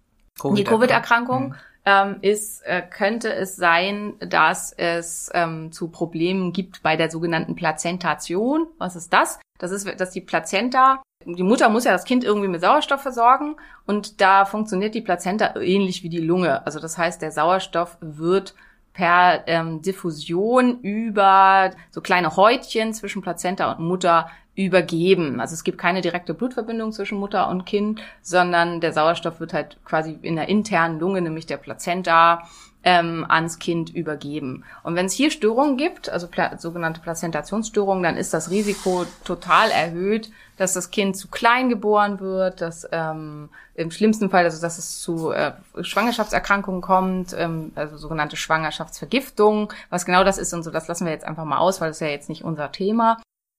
die 0.56 0.64
Covid-Erkrankung 0.64 1.56
ähm, 1.86 2.18
ist, 2.22 2.66
äh, 2.66 2.82
könnte 2.82 3.34
es 3.34 3.56
sein, 3.56 4.14
dass 4.20 4.72
es 4.72 5.30
ähm, 5.34 5.72
zu 5.72 5.90
Problemen 5.90 6.54
gibt 6.54 6.82
bei 6.82 6.96
der 6.96 7.10
sogenannten 7.10 7.56
Plazentation. 7.56 8.68
Was 8.78 8.96
ist 8.96 9.12
das? 9.12 9.40
Das 9.60 9.72
ist, 9.72 9.88
dass 10.00 10.12
die 10.12 10.22
Plazenta, 10.22 11.02
die 11.26 11.44
Mutter 11.44 11.70
muss 11.70 11.86
ja 11.86 11.92
das 11.92 12.06
Kind 12.06 12.24
irgendwie 12.24 12.48
mit 12.48 12.62
Sauerstoff 12.62 13.02
versorgen 13.02 13.56
und 13.86 14.22
da 14.22 14.46
funktioniert 14.46 14.96
die 14.96 15.02
Plazenta 15.02 15.56
ähnlich 15.60 16.04
wie 16.04 16.10
die 16.10 16.20
Lunge. 16.20 16.66
Also 16.66 16.80
das 16.80 16.98
heißt, 16.98 17.22
der 17.22 17.32
Sauerstoff 17.32 17.98
wird 18.02 18.56
per 18.94 19.48
ähm, 19.48 19.82
Diffusion 19.82 20.80
über 20.82 21.72
so 21.90 22.02
kleine 22.02 22.36
Häutchen 22.36 22.94
zwischen 22.94 23.22
Plazenta 23.22 23.72
und 23.72 23.86
Mutter 23.86 24.30
übergeben. 24.56 25.40
Also 25.40 25.54
es 25.54 25.64
gibt 25.64 25.78
keine 25.78 26.02
direkte 26.02 26.34
Blutverbindung 26.34 26.92
zwischen 26.92 27.18
Mutter 27.18 27.50
und 27.50 27.66
Kind, 27.66 28.02
sondern 28.22 28.82
der 28.82 28.94
Sauerstoff 28.94 29.40
wird 29.40 29.54
halt 29.54 29.78
quasi 29.84 30.18
in 30.22 30.36
der 30.36 30.48
internen 30.48 31.00
Lunge, 31.00 31.22
nämlich 31.22 31.46
der 31.46 31.58
Plazenta, 31.58 32.44
ähm, 32.84 33.26
ans 33.28 33.60
Kind 33.60 33.90
übergeben. 33.96 34.66
Und 34.84 34.96
wenn 34.96 35.06
es 35.06 35.14
hier 35.14 35.32
Störungen 35.32 35.78
gibt, 35.78 36.10
also 36.10 36.28
pla 36.28 36.58
sogenannte 36.58 37.00
Plazentationsstörungen, 37.00 38.04
dann 38.04 38.18
ist 38.18 38.34
das 38.34 38.52
Risiko 38.52 39.06
total 39.24 39.72
erhöht, 39.72 40.30
dass 40.58 40.74
das 40.74 40.92
Kind 40.92 41.16
zu 41.18 41.30
klein 41.30 41.70
geboren 41.70 42.20
wird, 42.20 42.62
dass 42.62 42.88
ähm, 42.92 43.50
im 43.76 43.90
schlimmsten 43.90 44.30
Fall, 44.30 44.44
also 44.44 44.62
dass 44.62 44.78
es 44.78 45.02
zu 45.02 45.32
äh, 45.32 45.54
Schwangerschaftserkrankungen 45.82 46.82
kommt, 46.82 47.34
ähm, 47.38 47.72
also 47.76 47.98
sogenannte 47.98 48.36
Schwangerschaftsvergiftung. 48.36 49.72
Was 49.90 50.06
genau 50.06 50.24
das 50.24 50.38
ist 50.38 50.54
und 50.54 50.64
so, 50.64 50.70
das 50.70 50.88
lassen 50.88 51.06
wir 51.06 51.14
jetzt 51.14 51.26
einfach 51.26 51.46
mal 51.46 51.58
aus, 51.58 51.80
weil 51.82 51.90
das 51.90 51.98
ist 51.98 52.02
ja 52.02 52.08
jetzt 52.08 52.30
nicht 52.30 52.44
unser 52.44 52.72
Thema. 52.72 53.18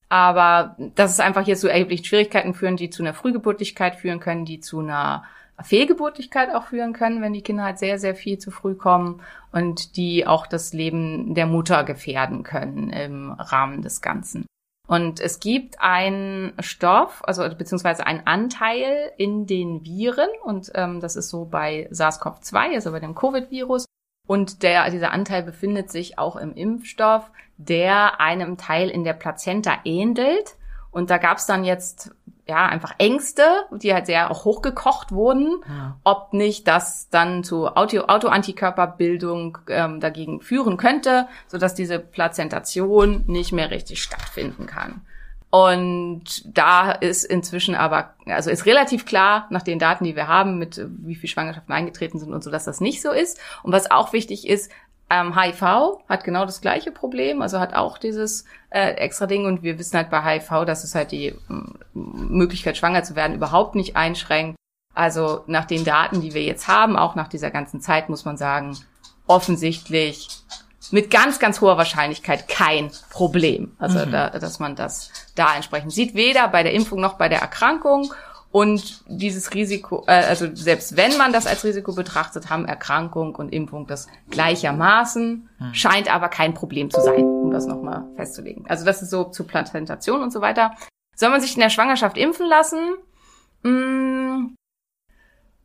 Aber 0.08 0.76
dass 0.94 1.12
es 1.12 1.20
einfach 1.20 1.44
hier 1.44 1.56
zu 1.56 1.68
erheblichen 1.68 2.04
Schwierigkeiten 2.04 2.54
führen, 2.54 2.76
die 2.76 2.90
zu 2.90 3.02
einer 3.02 3.14
Frühgeburtlichkeit 3.14 3.96
führen 3.96 4.20
können, 4.20 4.44
die 4.44 4.60
zu 4.60 4.80
einer 4.80 5.24
Fehlgeburtlichkeit 5.62 6.52
auch 6.52 6.66
führen 6.66 6.92
können, 6.92 7.22
wenn 7.22 7.32
die 7.32 7.42
Kinder 7.42 7.64
halt 7.64 7.78
sehr, 7.78 7.98
sehr 7.98 8.14
viel 8.14 8.38
zu 8.38 8.50
früh 8.50 8.74
kommen 8.74 9.22
und 9.52 9.96
die 9.96 10.26
auch 10.26 10.46
das 10.46 10.72
Leben 10.72 11.34
der 11.34 11.46
Mutter 11.46 11.84
gefährden 11.84 12.42
können 12.42 12.90
im 12.90 13.32
Rahmen 13.32 13.82
des 13.82 14.00
Ganzen. 14.00 14.46
Und 14.86 15.20
es 15.20 15.40
gibt 15.40 15.80
einen 15.80 16.52
Stoff, 16.58 17.22
also 17.24 17.42
beziehungsweise 17.56 18.06
einen 18.06 18.26
Anteil 18.26 19.12
in 19.16 19.46
den 19.46 19.84
Viren 19.84 20.28
und 20.42 20.72
ähm, 20.74 21.00
das 21.00 21.16
ist 21.16 21.30
so 21.30 21.46
bei 21.46 21.88
SARS-CoV-2, 21.90 22.74
also 22.74 22.90
bei 22.90 23.00
dem 23.00 23.14
Covid-Virus. 23.14 23.86
Und 24.26 24.62
der, 24.62 24.90
dieser 24.90 25.12
Anteil 25.12 25.42
befindet 25.42 25.90
sich 25.90 26.18
auch 26.18 26.36
im 26.36 26.54
Impfstoff, 26.54 27.30
der 27.58 28.20
einem 28.20 28.56
Teil 28.56 28.88
in 28.88 29.04
der 29.04 29.12
Plazenta 29.12 29.78
ähnelt. 29.84 30.56
Und 30.90 31.10
da 31.10 31.18
gab 31.18 31.38
es 31.38 31.46
dann 31.46 31.64
jetzt 31.64 32.14
ja 32.46 32.66
einfach 32.66 32.94
Ängste, 32.98 33.42
die 33.72 33.94
halt 33.94 34.06
sehr 34.06 34.30
auch 34.30 34.44
hochgekocht 34.44 35.12
wurden, 35.12 35.62
Ja. 35.66 35.96
ob 36.04 36.32
nicht 36.34 36.68
das 36.68 37.08
dann 37.08 37.42
zu 37.42 37.68
Auto 37.68 38.00
Autoantikörperbildung 38.00 39.58
ähm, 39.68 40.00
dagegen 40.00 40.40
führen 40.40 40.76
könnte, 40.76 41.26
sodass 41.46 41.74
diese 41.74 41.98
Plazentation 41.98 43.24
nicht 43.26 43.52
mehr 43.52 43.70
richtig 43.70 44.02
stattfinden 44.02 44.66
kann. 44.66 45.02
Und 45.54 46.42
da 46.46 46.90
ist 46.90 47.22
inzwischen 47.22 47.76
aber, 47.76 48.14
also 48.26 48.50
ist 48.50 48.66
relativ 48.66 49.06
klar 49.06 49.46
nach 49.50 49.62
den 49.62 49.78
Daten, 49.78 50.02
die 50.02 50.16
wir 50.16 50.26
haben, 50.26 50.58
mit 50.58 50.78
äh, 50.78 50.86
wie 50.88 51.14
viel 51.14 51.30
Schwangerschaften 51.30 51.72
eingetreten 51.72 52.18
sind 52.18 52.32
und 52.34 52.42
so, 52.42 52.50
dass 52.50 52.64
das 52.64 52.80
nicht 52.80 53.00
so 53.00 53.12
ist. 53.12 53.38
Und 53.62 53.70
was 53.70 53.88
auch 53.88 54.12
wichtig 54.12 54.48
ist, 54.48 54.72
ähm, 55.10 55.40
HIV 55.40 56.00
hat 56.08 56.24
genau 56.24 56.44
das 56.44 56.60
gleiche 56.60 56.90
Problem, 56.90 57.40
also 57.40 57.60
hat 57.60 57.72
auch 57.72 57.98
dieses 57.98 58.46
äh, 58.70 58.94
extra 58.94 59.26
Ding 59.26 59.46
und 59.46 59.62
wir 59.62 59.78
wissen 59.78 59.96
halt 59.96 60.10
bei 60.10 60.22
HIV, 60.22 60.64
dass 60.64 60.82
es 60.82 60.96
halt 60.96 61.12
die 61.12 61.36
ähm, 61.48 61.74
Möglichkeit, 61.92 62.76
schwanger 62.76 63.04
zu 63.04 63.14
werden, 63.14 63.36
überhaupt 63.36 63.76
nicht 63.76 63.94
einschränkt. 63.94 64.56
Also 64.92 65.44
nach 65.46 65.66
den 65.66 65.84
Daten, 65.84 66.20
die 66.20 66.34
wir 66.34 66.42
jetzt 66.42 66.66
haben, 66.66 66.96
auch 66.96 67.14
nach 67.14 67.28
dieser 67.28 67.52
ganzen 67.52 67.80
Zeit, 67.80 68.08
muss 68.08 68.24
man 68.24 68.36
sagen, 68.36 68.76
offensichtlich 69.28 70.26
mit 70.92 71.10
ganz, 71.10 71.38
ganz 71.38 71.60
hoher 71.60 71.76
Wahrscheinlichkeit 71.76 72.48
kein 72.48 72.90
Problem. 73.10 73.72
Also, 73.78 74.04
da, 74.06 74.30
dass 74.30 74.58
man 74.58 74.76
das 74.76 75.10
da 75.34 75.54
entsprechend 75.54 75.92
sieht, 75.92 76.14
weder 76.14 76.48
bei 76.48 76.62
der 76.62 76.72
Impfung 76.72 77.00
noch 77.00 77.14
bei 77.14 77.28
der 77.28 77.40
Erkrankung. 77.40 78.12
Und 78.50 79.02
dieses 79.08 79.52
Risiko, 79.52 80.04
äh, 80.06 80.12
also 80.12 80.46
selbst 80.54 80.96
wenn 80.96 81.16
man 81.16 81.32
das 81.32 81.48
als 81.48 81.64
Risiko 81.64 81.92
betrachtet, 81.92 82.50
haben 82.50 82.66
Erkrankung 82.66 83.34
und 83.34 83.52
Impfung 83.52 83.88
das 83.88 84.06
gleichermaßen, 84.30 85.48
scheint 85.72 86.14
aber 86.14 86.28
kein 86.28 86.54
Problem 86.54 86.88
zu 86.88 87.00
sein, 87.00 87.24
um 87.24 87.50
das 87.50 87.66
nochmal 87.66 88.04
festzulegen. 88.14 88.64
Also 88.68 88.84
das 88.84 89.02
ist 89.02 89.10
so 89.10 89.24
zu 89.24 89.42
Plantation 89.42 90.22
und 90.22 90.32
so 90.32 90.40
weiter. 90.40 90.70
Soll 91.16 91.30
man 91.30 91.40
sich 91.40 91.54
in 91.54 91.60
der 91.62 91.70
Schwangerschaft 91.70 92.16
impfen 92.16 92.46
lassen? 92.46 92.78
Mm, 93.64 94.54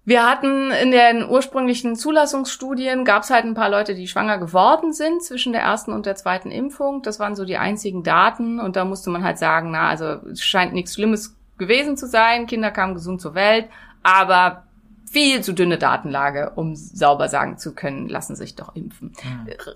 wir 0.10 0.28
hatten 0.28 0.72
in 0.72 0.90
den 0.90 1.30
ursprünglichen 1.30 1.96
Zulassungsstudien, 1.96 3.06
gab 3.06 3.22
es 3.22 3.30
halt 3.30 3.46
ein 3.46 3.54
paar 3.54 3.70
Leute, 3.70 3.94
die 3.94 4.08
schwanger 4.08 4.40
geworden 4.40 4.92
sind 4.92 5.24
zwischen 5.24 5.54
der 5.54 5.62
ersten 5.62 5.94
und 5.94 6.08
der 6.08 6.16
zweiten 6.16 6.50
Impfung. 6.50 7.04
Das 7.04 7.20
waren 7.20 7.36
so 7.36 7.46
die 7.46 7.58
einzigen 7.58 8.02
Daten. 8.02 8.60
Und 8.60 8.76
da 8.76 8.86
musste 8.86 9.12
man 9.12 9.24
halt 9.24 9.38
sagen, 9.38 9.70
na, 9.70 9.88
also 9.88 10.06
es 10.32 10.42
scheint 10.42 10.74
nichts 10.74 10.96
Schlimmes 10.96 11.36
gewesen 11.60 11.96
zu 11.96 12.08
sein. 12.08 12.48
Kinder 12.48 12.72
kamen 12.72 12.96
gesund 12.96 13.22
zur 13.22 13.36
Welt. 13.36 13.70
Aber 14.02 14.64
viel 15.06 15.42
zu 15.42 15.54
dünne 15.54 15.78
Datenlage, 15.78 16.54
um 16.56 16.76
sauber 16.76 17.28
sagen 17.28 17.60
zu 17.60 17.76
können, 17.76 18.10
lassen 18.10 18.36
sich 18.36 18.56
doch 18.56 18.76
impfen. 18.76 19.14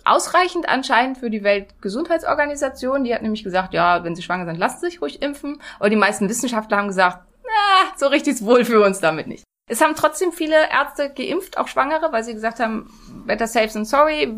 Ausreichend 0.04 0.68
anscheinend 0.68 1.20
für 1.20 1.30
die 1.30 1.44
Weltgesundheitsorganisation. 1.44 3.04
Die 3.04 3.14
hat 3.14 3.22
nämlich 3.22 3.44
gesagt, 3.44 3.76
ja, 3.76 4.04
wenn 4.04 4.16
sie 4.16 4.24
schwanger 4.24 4.48
sind, 4.48 4.58
lassen 4.58 4.80
sie 4.80 4.88
sich 4.88 5.00
ruhig 5.00 5.22
impfen. 5.22 5.62
Aber 5.78 5.92
die 5.92 5.96
meisten 5.96 6.28
Wissenschaftler 6.28 6.78
haben 6.78 6.88
gesagt, 6.88 7.20
na, 7.44 7.98
so 7.98 8.08
richtig 8.08 8.44
wohl 8.44 8.66
für 8.66 8.84
uns 8.84 9.00
damit 9.00 9.28
nicht. 9.28 9.44
Es 9.70 9.82
haben 9.82 9.95
trotzdem 9.95 10.34
viele 10.34 10.70
Ärzte 10.70 11.14
geimpft, 11.14 11.57
auch 11.57 11.68
Schwangere, 11.68 12.11
weil 12.11 12.24
sie 12.24 12.34
gesagt 12.34 12.59
haben, 12.59 12.89
better 13.26 13.47
safe 13.47 13.70
than 13.70 13.86
sorry, 13.86 14.34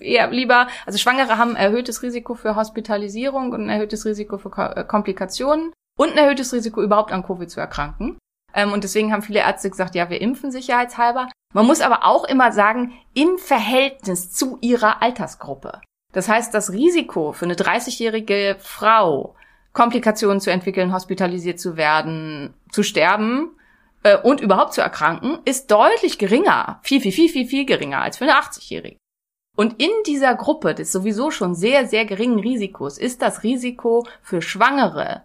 eher 0.00 0.30
lieber, 0.30 0.68
also 0.84 0.98
Schwangere 0.98 1.38
haben 1.38 1.56
erhöhtes 1.56 2.02
Risiko 2.02 2.34
für 2.34 2.56
Hospitalisierung 2.56 3.52
und 3.52 3.62
ein 3.62 3.70
erhöhtes 3.70 4.04
Risiko 4.04 4.36
für 4.36 4.50
äh, 4.76 4.84
Komplikationen 4.84 5.72
und 5.98 6.12
ein 6.12 6.18
erhöhtes 6.18 6.52
Risiko 6.52 6.82
überhaupt 6.82 7.10
an 7.10 7.22
Covid 7.22 7.50
zu 7.50 7.58
erkranken. 7.58 8.18
Ähm, 8.52 8.72
und 8.72 8.84
deswegen 8.84 9.12
haben 9.12 9.22
viele 9.22 9.40
Ärzte 9.40 9.70
gesagt, 9.70 9.94
ja, 9.94 10.10
wir 10.10 10.20
impfen 10.20 10.50
sicherheitshalber. 10.50 11.30
Man 11.54 11.66
muss 11.66 11.80
aber 11.80 12.04
auch 12.04 12.24
immer 12.24 12.52
sagen, 12.52 12.92
im 13.14 13.38
Verhältnis 13.38 14.30
zu 14.30 14.58
ihrer 14.60 15.00
Altersgruppe. 15.02 15.80
Das 16.12 16.28
heißt, 16.28 16.52
das 16.52 16.70
Risiko 16.72 17.32
für 17.32 17.46
eine 17.46 17.54
30-jährige 17.54 18.56
Frau, 18.58 19.36
Komplikationen 19.72 20.40
zu 20.40 20.50
entwickeln, 20.50 20.92
hospitalisiert 20.92 21.60
zu 21.60 21.76
werden, 21.76 22.54
zu 22.70 22.82
sterben 22.82 23.55
äh, 24.02 24.18
und 24.18 24.40
überhaupt 24.40 24.74
zu 24.74 24.80
erkranken, 24.80 25.38
ist 25.44 25.70
deutlich 25.70 26.18
geringer, 26.18 26.80
viel, 26.82 27.00
viel, 27.00 27.12
viel, 27.12 27.28
viel, 27.28 27.46
viel 27.46 27.66
geringer 27.66 28.02
als 28.02 28.18
für 28.18 28.24
eine 28.24 28.34
80-jährige. 28.34 28.98
Und 29.56 29.80
in 29.82 29.90
dieser 30.06 30.34
Gruppe 30.34 30.74
des 30.74 30.92
sowieso 30.92 31.30
schon 31.30 31.54
sehr, 31.54 31.86
sehr 31.86 32.04
geringen 32.04 32.38
Risikos 32.38 32.98
ist 32.98 33.22
das 33.22 33.42
Risiko 33.42 34.06
für 34.22 34.42
Schwangere 34.42 35.22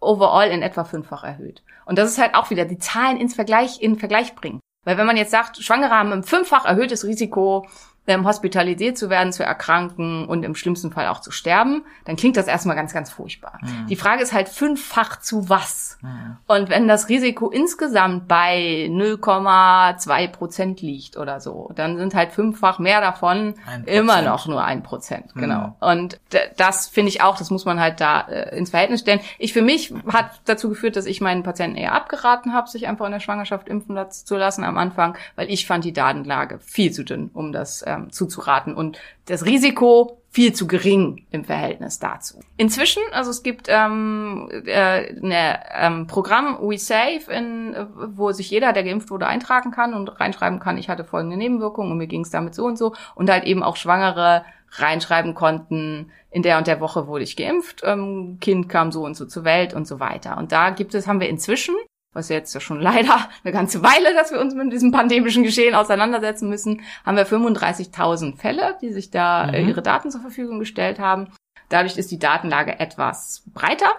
overall 0.00 0.50
in 0.50 0.62
etwa 0.62 0.84
fünffach 0.84 1.24
erhöht. 1.24 1.62
Und 1.84 1.98
das 1.98 2.10
ist 2.10 2.18
halt 2.18 2.34
auch 2.34 2.50
wieder 2.50 2.64
die 2.64 2.78
Zahlen 2.78 3.16
ins 3.16 3.34
Vergleich, 3.34 3.82
in 3.82 3.98
Vergleich 3.98 4.36
bringen. 4.36 4.60
Weil 4.84 4.96
wenn 4.96 5.06
man 5.06 5.16
jetzt 5.16 5.32
sagt, 5.32 5.56
Schwangere 5.58 5.90
haben 5.90 6.12
ein 6.12 6.22
fünffach 6.22 6.64
erhöhtes 6.64 7.04
Risiko, 7.04 7.66
ähm, 8.08 8.26
hospitalisiert 8.26 8.98
zu 8.98 9.10
werden, 9.10 9.32
zu 9.32 9.44
erkranken 9.44 10.26
und 10.26 10.42
im 10.42 10.54
schlimmsten 10.54 10.90
Fall 10.90 11.06
auch 11.08 11.20
zu 11.20 11.30
sterben, 11.30 11.84
dann 12.06 12.16
klingt 12.16 12.36
das 12.36 12.46
erstmal 12.48 12.74
ganz, 12.74 12.92
ganz 12.92 13.10
furchtbar. 13.10 13.58
Die 13.88 13.96
Frage 13.96 14.22
ist 14.22 14.32
halt 14.32 14.48
fünffach 14.48 15.20
zu 15.20 15.48
was? 15.48 15.98
Und 16.46 16.68
wenn 16.70 16.88
das 16.88 17.08
Risiko 17.08 17.50
insgesamt 17.50 18.28
bei 18.28 18.88
0,2 18.90 20.28
Prozent 20.28 20.80
liegt 20.80 21.16
oder 21.16 21.40
so, 21.40 21.70
dann 21.74 21.96
sind 21.96 22.14
halt 22.14 22.32
fünffach 22.32 22.78
mehr 22.78 23.00
davon 23.00 23.54
immer 23.86 24.22
noch 24.22 24.46
nur 24.46 24.64
ein 24.64 24.82
Prozent. 24.82 25.34
Genau. 25.34 25.76
Und 25.80 26.18
d- 26.32 26.38
das 26.56 26.88
finde 26.88 27.08
ich 27.10 27.20
auch, 27.22 27.36
das 27.36 27.50
muss 27.50 27.64
man 27.64 27.80
halt 27.80 28.00
da 28.00 28.22
äh, 28.22 28.56
ins 28.56 28.70
Verhältnis 28.70 29.00
stellen. 29.00 29.20
Ich 29.38 29.52
für 29.52 29.62
mich 29.62 29.92
hat 30.12 30.30
dazu 30.46 30.68
geführt, 30.68 30.96
dass 30.96 31.06
ich 31.06 31.20
meinen 31.20 31.42
Patienten 31.42 31.76
eher 31.76 31.92
abgeraten 31.92 32.52
habe, 32.54 32.68
sich 32.68 32.86
einfach 32.88 33.06
in 33.06 33.12
der 33.12 33.20
Schwangerschaft 33.20 33.68
impfen 33.68 33.98
zu 34.10 34.36
lassen 34.36 34.64
am 34.64 34.78
Anfang, 34.78 35.16
weil 35.36 35.50
ich 35.50 35.66
fand 35.66 35.84
die 35.84 35.92
Datenlage 35.92 36.58
viel 36.60 36.92
zu 36.92 37.04
dünn, 37.04 37.30
um 37.34 37.52
das 37.52 37.82
ähm, 37.98 38.12
zuzuraten 38.12 38.74
und 38.74 38.98
das 39.26 39.44
Risiko 39.44 40.18
viel 40.30 40.52
zu 40.52 40.66
gering 40.66 41.26
im 41.30 41.44
Verhältnis 41.44 41.98
dazu. 41.98 42.40
Inzwischen, 42.56 43.02
also 43.12 43.30
es 43.30 43.42
gibt 43.42 43.66
ähm, 43.68 44.48
äh, 44.66 45.10
ein 45.10 45.32
ähm, 45.74 46.06
Programm 46.06 46.58
WeSafe, 46.60 47.32
in, 47.32 47.74
wo 48.14 48.30
sich 48.32 48.50
jeder, 48.50 48.72
der 48.72 48.84
geimpft 48.84 49.10
wurde, 49.10 49.26
eintragen 49.26 49.70
kann 49.70 49.94
und 49.94 50.20
reinschreiben 50.20 50.60
kann, 50.60 50.76
ich 50.76 50.88
hatte 50.88 51.04
folgende 51.04 51.36
Nebenwirkungen 51.36 51.92
und 51.92 51.98
mir 51.98 52.06
ging 52.06 52.22
es 52.22 52.30
damit 52.30 52.54
so 52.54 52.66
und 52.66 52.76
so 52.76 52.94
und 53.14 53.30
halt 53.30 53.44
eben 53.44 53.62
auch 53.62 53.76
Schwangere 53.76 54.44
reinschreiben 54.72 55.34
konnten, 55.34 56.10
in 56.30 56.42
der 56.42 56.58
und 56.58 56.66
der 56.66 56.80
Woche 56.80 57.06
wurde 57.06 57.24
ich 57.24 57.36
geimpft, 57.36 57.80
ähm, 57.84 58.38
Kind 58.40 58.68
kam 58.68 58.92
so 58.92 59.04
und 59.04 59.16
so 59.16 59.24
zur 59.24 59.44
Welt 59.44 59.72
und 59.72 59.86
so 59.86 59.98
weiter. 59.98 60.36
Und 60.36 60.52
da 60.52 60.70
gibt 60.70 60.94
es, 60.94 61.06
haben 61.06 61.20
wir 61.20 61.28
inzwischen 61.28 61.74
was 62.12 62.28
jetzt 62.28 62.54
ja 62.54 62.60
schon 62.60 62.80
leider 62.80 63.28
eine 63.44 63.52
ganze 63.52 63.82
Weile, 63.82 64.14
dass 64.14 64.32
wir 64.32 64.40
uns 64.40 64.54
mit 64.54 64.72
diesem 64.72 64.92
pandemischen 64.92 65.42
Geschehen 65.42 65.74
auseinandersetzen 65.74 66.48
müssen, 66.48 66.82
haben 67.04 67.16
wir 67.16 67.26
35.000 67.26 68.36
Fälle, 68.36 68.76
die 68.80 68.92
sich 68.92 69.10
da 69.10 69.50
äh, 69.50 69.62
ihre 69.62 69.82
Daten 69.82 70.10
zur 70.10 70.20
Verfügung 70.20 70.58
gestellt 70.58 70.98
haben. 70.98 71.32
Dadurch 71.68 71.96
ist 71.98 72.10
die 72.10 72.18
Datenlage 72.18 72.80
etwas 72.80 73.44
breiter. 73.52 73.90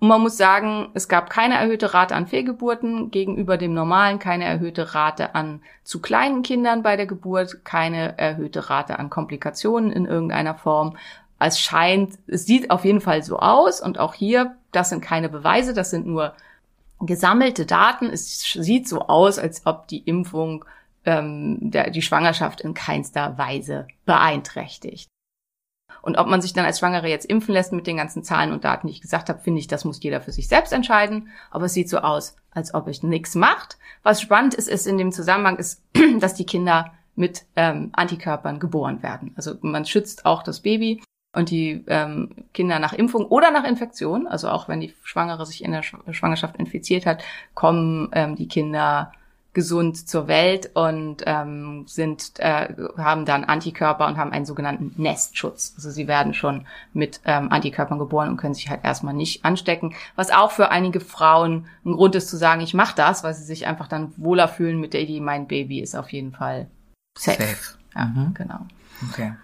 Und 0.00 0.08
man 0.08 0.20
muss 0.20 0.36
sagen, 0.36 0.90
es 0.92 1.08
gab 1.08 1.30
keine 1.30 1.54
erhöhte 1.54 1.94
Rate 1.94 2.14
an 2.14 2.26
Fehlgeburten 2.26 3.10
gegenüber 3.10 3.56
dem 3.56 3.72
normalen, 3.72 4.18
keine 4.18 4.44
erhöhte 4.44 4.94
Rate 4.94 5.34
an 5.34 5.62
zu 5.82 6.02
kleinen 6.02 6.42
Kindern 6.42 6.82
bei 6.82 6.96
der 6.96 7.06
Geburt, 7.06 7.64
keine 7.64 8.18
erhöhte 8.18 8.68
Rate 8.68 8.98
an 8.98 9.08
Komplikationen 9.08 9.90
in 9.90 10.04
irgendeiner 10.04 10.56
Form. 10.56 10.98
Es 11.38 11.58
scheint, 11.58 12.18
es 12.26 12.44
sieht 12.44 12.70
auf 12.70 12.84
jeden 12.84 13.00
Fall 13.00 13.22
so 13.22 13.38
aus 13.38 13.80
und 13.80 13.98
auch 13.98 14.12
hier, 14.12 14.56
das 14.72 14.90
sind 14.90 15.00
keine 15.00 15.30
Beweise, 15.30 15.72
das 15.72 15.90
sind 15.90 16.06
nur 16.06 16.34
gesammelte 17.00 17.66
Daten. 17.66 18.06
Es 18.06 18.40
sieht 18.40 18.88
so 18.88 19.02
aus, 19.02 19.38
als 19.38 19.66
ob 19.66 19.88
die 19.88 19.98
Impfung 19.98 20.64
ähm, 21.04 21.58
der, 21.70 21.90
die 21.90 22.02
Schwangerschaft 22.02 22.60
in 22.60 22.74
keinster 22.74 23.36
Weise 23.38 23.86
beeinträchtigt. 24.06 25.08
Und 26.02 26.18
ob 26.18 26.26
man 26.26 26.42
sich 26.42 26.52
dann 26.52 26.66
als 26.66 26.80
Schwangere 26.80 27.08
jetzt 27.08 27.24
impfen 27.24 27.54
lässt 27.54 27.72
mit 27.72 27.86
den 27.86 27.96
ganzen 27.96 28.22
Zahlen 28.22 28.52
und 28.52 28.64
Daten, 28.64 28.86
die 28.86 28.92
ich 28.92 29.00
gesagt 29.00 29.28
habe, 29.28 29.40
finde 29.40 29.60
ich, 29.60 29.68
das 29.68 29.84
muss 29.84 30.02
jeder 30.02 30.20
für 30.20 30.32
sich 30.32 30.48
selbst 30.48 30.72
entscheiden. 30.72 31.28
Aber 31.50 31.64
es 31.64 31.72
sieht 31.72 31.88
so 31.88 31.98
aus, 31.98 32.36
als 32.50 32.74
ob 32.74 32.88
es 32.88 33.02
nichts 33.02 33.34
macht. 33.34 33.78
Was 34.02 34.20
spannend 34.20 34.54
ist, 34.54 34.68
ist 34.68 34.86
in 34.86 34.98
dem 34.98 35.12
Zusammenhang 35.12 35.56
ist, 35.56 35.82
dass 36.20 36.34
die 36.34 36.46
Kinder 36.46 36.92
mit 37.16 37.46
ähm, 37.56 37.90
Antikörpern 37.92 38.58
geboren 38.58 39.02
werden. 39.02 39.32
Also 39.36 39.54
man 39.62 39.86
schützt 39.86 40.26
auch 40.26 40.42
das 40.42 40.60
Baby 40.60 41.02
und 41.34 41.50
die 41.50 41.84
ähm, 41.88 42.30
Kinder 42.52 42.78
nach 42.78 42.92
Impfung 42.92 43.26
oder 43.26 43.50
nach 43.50 43.64
Infektion, 43.64 44.26
also 44.26 44.48
auch 44.48 44.68
wenn 44.68 44.80
die 44.80 44.94
Schwangere 45.02 45.44
sich 45.46 45.64
in 45.64 45.72
der 45.72 45.82
Sch- 45.82 46.12
Schwangerschaft 46.12 46.56
infiziert 46.56 47.06
hat, 47.06 47.22
kommen 47.54 48.08
ähm, 48.12 48.36
die 48.36 48.48
Kinder 48.48 49.12
gesund 49.52 50.08
zur 50.08 50.26
Welt 50.26 50.70
und 50.74 51.22
ähm, 51.26 51.84
sind 51.86 52.32
äh, 52.40 52.74
haben 52.98 53.24
dann 53.24 53.44
Antikörper 53.44 54.08
und 54.08 54.16
haben 54.16 54.32
einen 54.32 54.46
sogenannten 54.46 55.00
Nestschutz. 55.00 55.74
Also 55.76 55.90
sie 55.92 56.08
werden 56.08 56.34
schon 56.34 56.66
mit 56.92 57.20
ähm, 57.24 57.52
Antikörpern 57.52 58.00
geboren 58.00 58.30
und 58.30 58.36
können 58.36 58.54
sich 58.54 58.68
halt 58.68 58.82
erstmal 58.82 59.14
nicht 59.14 59.44
anstecken. 59.44 59.94
Was 60.16 60.32
auch 60.32 60.50
für 60.50 60.70
einige 60.72 60.98
Frauen 60.98 61.66
ein 61.84 61.92
Grund 61.92 62.16
ist 62.16 62.28
zu 62.30 62.36
sagen, 62.36 62.62
ich 62.62 62.74
mache 62.74 62.96
das, 62.96 63.22
weil 63.22 63.32
sie 63.34 63.44
sich 63.44 63.68
einfach 63.68 63.86
dann 63.86 64.12
wohler 64.16 64.48
fühlen 64.48 64.80
mit 64.80 64.92
der 64.92 65.02
Idee, 65.02 65.20
mein 65.20 65.46
Baby 65.46 65.78
ist 65.80 65.94
auf 65.94 66.12
jeden 66.12 66.32
Fall 66.32 66.66
safe. 67.16 67.40
Safe. 67.44 67.78
Ja, 67.94 68.06
Mhm. 68.06 68.34
genau. 68.34 68.58
Okay. 69.08 69.34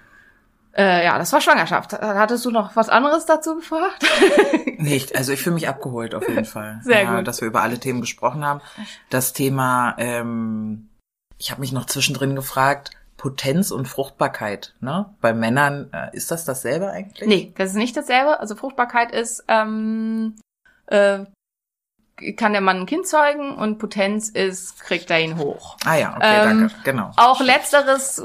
Äh, 0.77 1.05
ja, 1.05 1.19
das 1.19 1.33
war 1.33 1.41
Schwangerschaft. 1.41 1.93
Hattest 1.93 2.45
du 2.45 2.51
noch 2.51 2.77
was 2.77 2.89
anderes 2.89 3.27
dazu 3.27 3.57
gefragt? 3.57 4.05
Nicht, 4.79 5.17
also 5.17 5.33
ich 5.33 5.43
fühle 5.43 5.55
mich 5.55 5.69
abgeholt 5.69 6.15
auf 6.15 6.29
jeden 6.29 6.45
Fall. 6.45 6.81
Sehr 6.85 7.03
ja, 7.03 7.17
gut. 7.17 7.27
Dass 7.27 7.41
wir 7.41 7.49
über 7.49 7.63
alle 7.63 7.79
Themen 7.79 8.01
gesprochen 8.01 8.45
haben. 8.45 8.61
Das 9.09 9.33
Thema, 9.33 9.95
ähm, 9.99 10.89
ich 11.39 11.51
habe 11.51 11.61
mich 11.61 11.73
noch 11.73 11.87
zwischendrin 11.87 12.37
gefragt, 12.37 12.91
Potenz 13.17 13.71
und 13.71 13.87
Fruchtbarkeit. 13.87 14.75
Ne? 14.81 15.13
Bei 15.21 15.35
Männern, 15.35 15.91
äh, 15.93 16.17
ist 16.17 16.31
das 16.31 16.45
dasselbe 16.45 16.91
eigentlich? 16.91 17.29
nee, 17.29 17.53
das 17.57 17.71
ist 17.71 17.77
nicht 17.77 17.97
dasselbe. 17.97 18.41
Also 18.41 18.55
Fruchtbarkeit 18.55 19.13
ist, 19.13 19.45
ähm, 19.49 20.37
äh, 20.87 21.25
kann 22.37 22.53
der 22.53 22.61
Mann 22.61 22.81
ein 22.81 22.87
Kind 22.87 23.07
zeugen 23.07 23.55
und 23.55 23.79
Potenz 23.79 24.29
ist, 24.29 24.81
kriegt 24.81 25.11
er 25.11 25.21
ihn 25.21 25.39
hoch. 25.39 25.77
Ah 25.85 25.97
ja, 25.97 26.17
okay, 26.17 26.41
Ähm, 26.43 26.61
danke. 26.61 26.75
Genau. 26.85 27.11
Auch 27.17 27.41
letzteres 27.41 28.23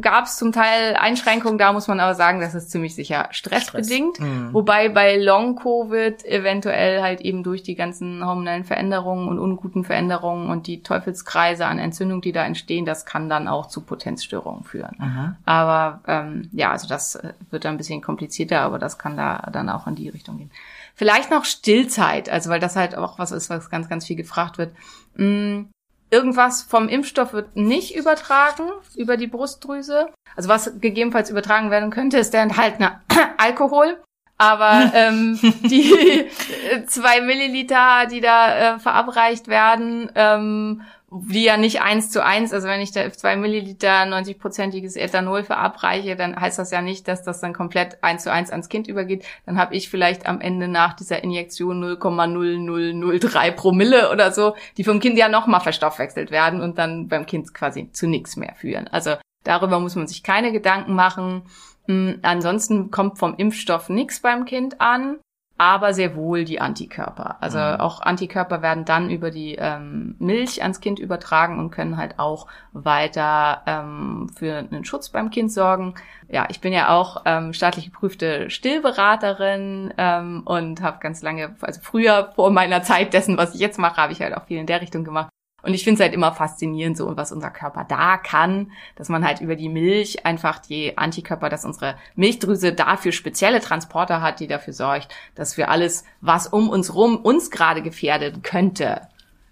gab 0.00 0.26
es 0.26 0.36
zum 0.36 0.52
Teil 0.52 0.96
Einschränkungen, 0.96 1.58
da 1.58 1.72
muss 1.72 1.88
man 1.88 2.00
aber 2.00 2.14
sagen, 2.14 2.40
das 2.40 2.54
ist 2.54 2.70
ziemlich 2.70 2.94
sicher 2.94 3.28
stressbedingt. 3.30 4.20
Mhm. 4.20 4.52
Wobei 4.52 4.88
bei 4.88 5.16
Long-Covid 5.16 6.24
eventuell 6.24 7.02
halt 7.02 7.20
eben 7.20 7.42
durch 7.42 7.62
die 7.62 7.74
ganzen 7.74 8.24
hormonellen 8.24 8.64
Veränderungen 8.64 9.28
und 9.28 9.38
unguten 9.38 9.84
Veränderungen 9.84 10.50
und 10.50 10.66
die 10.66 10.82
Teufelskreise 10.82 11.66
an 11.66 11.78
Entzündung, 11.78 12.20
die 12.20 12.32
da 12.32 12.44
entstehen, 12.44 12.84
das 12.84 13.06
kann 13.06 13.28
dann 13.28 13.48
auch 13.48 13.66
zu 13.66 13.82
Potenzstörungen 13.82 14.64
führen. 14.64 14.96
Mhm. 14.98 15.36
Aber 15.44 16.00
ähm, 16.06 16.48
ja, 16.52 16.70
also 16.70 16.88
das 16.88 17.16
äh, 17.16 17.32
wird 17.50 17.64
dann 17.64 17.74
ein 17.74 17.78
bisschen 17.78 18.02
komplizierter, 18.02 18.60
aber 18.60 18.78
das 18.78 18.98
kann 18.98 19.16
da 19.16 19.48
dann 19.52 19.68
auch 19.68 19.86
in 19.86 19.94
die 19.94 20.08
Richtung 20.08 20.38
gehen. 20.38 20.50
Vielleicht 20.98 21.30
noch 21.30 21.44
Stillzeit, 21.44 22.28
also 22.28 22.50
weil 22.50 22.60
das 22.60 22.76
halt 22.76 22.96
auch 22.96 23.18
was 23.18 23.32
ist, 23.32 23.48
was 23.48 23.70
ganz, 23.70 23.88
ganz 23.88 24.04
viel 24.04 24.16
gefragt 24.16 24.58
wird. 24.58 24.74
Mm, 25.14 25.66
Irgendwas 26.10 26.62
vom 26.62 26.88
Impfstoff 26.88 27.34
wird 27.34 27.54
nicht 27.54 27.94
übertragen 27.94 28.70
über 28.96 29.18
die 29.18 29.26
Brustdrüse. 29.26 30.08
Also 30.36 30.48
was 30.48 30.80
gegebenenfalls 30.80 31.28
übertragen 31.28 31.70
werden 31.70 31.90
könnte, 31.90 32.16
ist 32.16 32.32
der 32.32 32.42
enthaltene 32.42 33.00
Alkohol. 33.36 33.98
Aber 34.38 34.90
ähm, 34.94 35.38
die 35.42 36.26
zwei 36.86 37.20
Milliliter, 37.20 38.06
die 38.10 38.22
da 38.22 38.76
äh, 38.76 38.78
verabreicht 38.78 39.48
werden, 39.48 40.10
ähm, 40.14 40.82
die 41.10 41.44
ja 41.44 41.56
nicht 41.56 41.80
eins 41.80 42.10
zu 42.10 42.22
eins, 42.22 42.52
also 42.52 42.68
wenn 42.68 42.80
ich 42.80 42.92
da 42.92 43.10
zwei 43.10 43.34
Milliliter 43.36 44.02
90-prozentiges 44.02 44.96
Ethanol 44.96 45.42
verabreiche, 45.42 46.16
dann 46.16 46.38
heißt 46.38 46.58
das 46.58 46.70
ja 46.70 46.82
nicht, 46.82 47.08
dass 47.08 47.22
das 47.22 47.40
dann 47.40 47.54
komplett 47.54 48.02
eins 48.04 48.24
zu 48.24 48.32
eins 48.32 48.50
ans 48.50 48.68
Kind 48.68 48.88
übergeht. 48.88 49.24
Dann 49.46 49.58
habe 49.58 49.74
ich 49.74 49.88
vielleicht 49.88 50.26
am 50.26 50.40
Ende 50.40 50.68
nach 50.68 50.94
dieser 50.94 51.24
Injektion 51.24 51.82
0,0003 51.82 53.50
Promille 53.52 54.10
oder 54.12 54.32
so, 54.32 54.54
die 54.76 54.84
vom 54.84 55.00
Kind 55.00 55.16
ja 55.16 55.30
nochmal 55.30 55.60
verstoffwechselt 55.60 56.30
werden 56.30 56.60
und 56.60 56.76
dann 56.76 57.08
beim 57.08 57.24
Kind 57.24 57.54
quasi 57.54 57.90
zu 57.92 58.06
nichts 58.06 58.36
mehr 58.36 58.54
führen. 58.54 58.86
Also 58.88 59.14
darüber 59.44 59.80
muss 59.80 59.96
man 59.96 60.06
sich 60.06 60.22
keine 60.22 60.52
Gedanken 60.52 60.92
machen. 60.94 61.42
Hm, 61.86 62.18
Ansonsten 62.20 62.90
kommt 62.90 63.18
vom 63.18 63.34
Impfstoff 63.36 63.88
nichts 63.88 64.20
beim 64.20 64.44
Kind 64.44 64.82
an, 64.82 65.18
aber 65.58 65.92
sehr 65.92 66.14
wohl 66.16 66.44
die 66.44 66.60
Antikörper. 66.60 67.36
Also 67.40 67.58
Mhm. 67.58 67.80
auch 67.80 68.00
Antikörper 68.00 68.62
werden 68.62 68.84
dann 68.84 69.10
über 69.10 69.30
die 69.30 69.56
ähm, 69.56 70.14
Milch 70.18 70.62
ans 70.62 70.80
Kind 70.80 70.98
übertragen 71.00 71.58
und 71.58 71.70
können 71.70 71.96
halt 71.96 72.18
auch 72.18 72.46
weiter 72.72 73.62
ähm, 73.66 74.30
für 74.36 74.58
einen 74.58 74.84
Schutz 74.84 75.08
beim 75.08 75.30
Kind 75.30 75.52
sorgen. 75.52 75.94
Ja, 76.28 76.46
ich 76.48 76.60
bin 76.60 76.72
ja 76.72 76.90
auch 76.90 77.22
ähm, 77.24 77.52
staatlich 77.52 77.86
geprüfte 77.86 78.50
Stillberaterin 78.50 79.92
ähm, 79.98 80.42
und 80.44 80.80
habe 80.80 80.98
ganz 81.00 81.22
lange, 81.22 81.54
also 81.60 81.80
früher 81.82 82.30
vor 82.34 82.50
meiner 82.50 82.82
Zeit 82.82 83.12
dessen, 83.12 83.36
was 83.36 83.54
ich 83.54 83.60
jetzt 83.60 83.78
mache, 83.78 83.96
habe 84.00 84.12
ich 84.12 84.20
halt 84.20 84.36
auch 84.36 84.44
viel 84.44 84.58
in 84.58 84.66
der 84.66 84.80
Richtung 84.80 85.04
gemacht. 85.04 85.28
Und 85.62 85.74
ich 85.74 85.82
finde 85.82 85.94
es 85.94 86.04
halt 86.04 86.14
immer 86.14 86.32
faszinierend, 86.32 86.96
so 86.96 87.16
was 87.16 87.32
unser 87.32 87.50
Körper 87.50 87.84
da 87.84 88.16
kann, 88.16 88.70
dass 88.94 89.08
man 89.08 89.26
halt 89.26 89.40
über 89.40 89.56
die 89.56 89.68
Milch 89.68 90.24
einfach 90.24 90.60
die 90.60 90.96
Antikörper, 90.96 91.48
dass 91.48 91.64
unsere 91.64 91.96
Milchdrüse 92.14 92.72
dafür 92.72 93.10
spezielle 93.10 93.60
Transporter 93.60 94.22
hat, 94.22 94.38
die 94.38 94.46
dafür 94.46 94.72
sorgt, 94.72 95.12
dass 95.34 95.56
wir 95.56 95.68
alles, 95.68 96.04
was 96.20 96.46
um 96.46 96.68
uns 96.68 96.94
rum 96.94 97.16
uns 97.16 97.50
gerade 97.50 97.82
gefährden 97.82 98.42
könnte, 98.42 99.02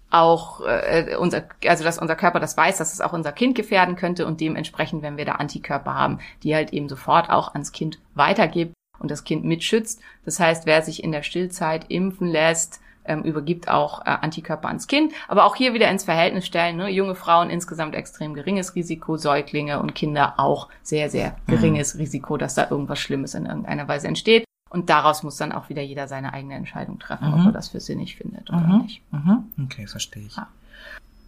auch 0.09 0.61
äh, 0.61 1.17
unser, 1.19 1.43
also 1.65 1.83
dass 1.83 1.99
unser 1.99 2.15
Körper 2.15 2.39
das 2.39 2.55
weiß, 2.55 2.77
dass 2.77 2.93
es 2.93 3.01
auch 3.01 3.11
unser 3.11 3.33
Kind 3.33 3.55
gefährden 3.55 3.97
könnte 3.97 4.25
und 4.25 4.39
dementsprechend, 4.39 5.01
wenn 5.01 5.17
wir 5.17 5.25
da 5.25 5.33
Antikörper 5.33 5.93
haben, 5.93 6.19
die 6.43 6.55
halt 6.55 6.71
eben 6.71 6.87
sofort 6.87 7.29
auch 7.29 7.53
ans 7.53 7.73
Kind 7.73 7.99
weitergibt 8.15 8.73
und 8.99 9.11
das 9.11 9.25
Kind 9.25 9.43
mitschützt. 9.43 10.01
Das 10.23 10.39
heißt, 10.39 10.65
wer 10.65 10.81
sich 10.81 11.03
in 11.03 11.11
der 11.11 11.23
Stillzeit 11.23 11.85
impfen 11.89 12.27
lässt, 12.27 12.79
ähm, 13.07 13.23
übergibt 13.23 13.67
auch 13.69 14.01
äh, 14.01 14.09
Antikörper 14.09 14.67
ans 14.67 14.87
Kind. 14.87 15.13
Aber 15.27 15.45
auch 15.45 15.55
hier 15.55 15.73
wieder 15.73 15.89
ins 15.89 16.03
Verhältnis 16.03 16.45
stellen. 16.45 16.77
Ne? 16.77 16.89
Junge 16.89 17.15
Frauen 17.15 17.49
insgesamt 17.49 17.95
extrem 17.95 18.33
geringes 18.33 18.75
Risiko, 18.75 19.17
Säuglinge 19.17 19.79
und 19.79 19.95
Kinder 19.95 20.35
auch 20.37 20.69
sehr, 20.83 21.09
sehr 21.09 21.35
geringes 21.47 21.97
Risiko, 21.97 22.37
dass 22.37 22.55
da 22.55 22.69
irgendwas 22.69 22.99
Schlimmes 22.99 23.33
in 23.33 23.45
irgendeiner 23.45 23.87
Weise 23.87 24.07
entsteht. 24.07 24.45
Und 24.69 24.89
daraus 24.89 25.23
muss 25.23 25.37
dann 25.37 25.51
auch 25.51 25.69
wieder 25.69 25.81
jeder 25.81 26.07
seine 26.07 26.33
eigene 26.33 26.55
Entscheidung 26.55 26.99
treffen, 26.99 27.33
ob 27.33 27.45
er 27.45 27.51
das 27.51 27.69
für 27.69 27.79
sinnig 27.79 28.17
findet 28.17 28.49
oder 28.49 28.81
nicht. 28.83 29.01
Mhm. 29.11 29.45
Okay, 29.63 29.87
verstehe 29.87 30.23
ich. 30.23 30.35
Ja. 30.35 30.47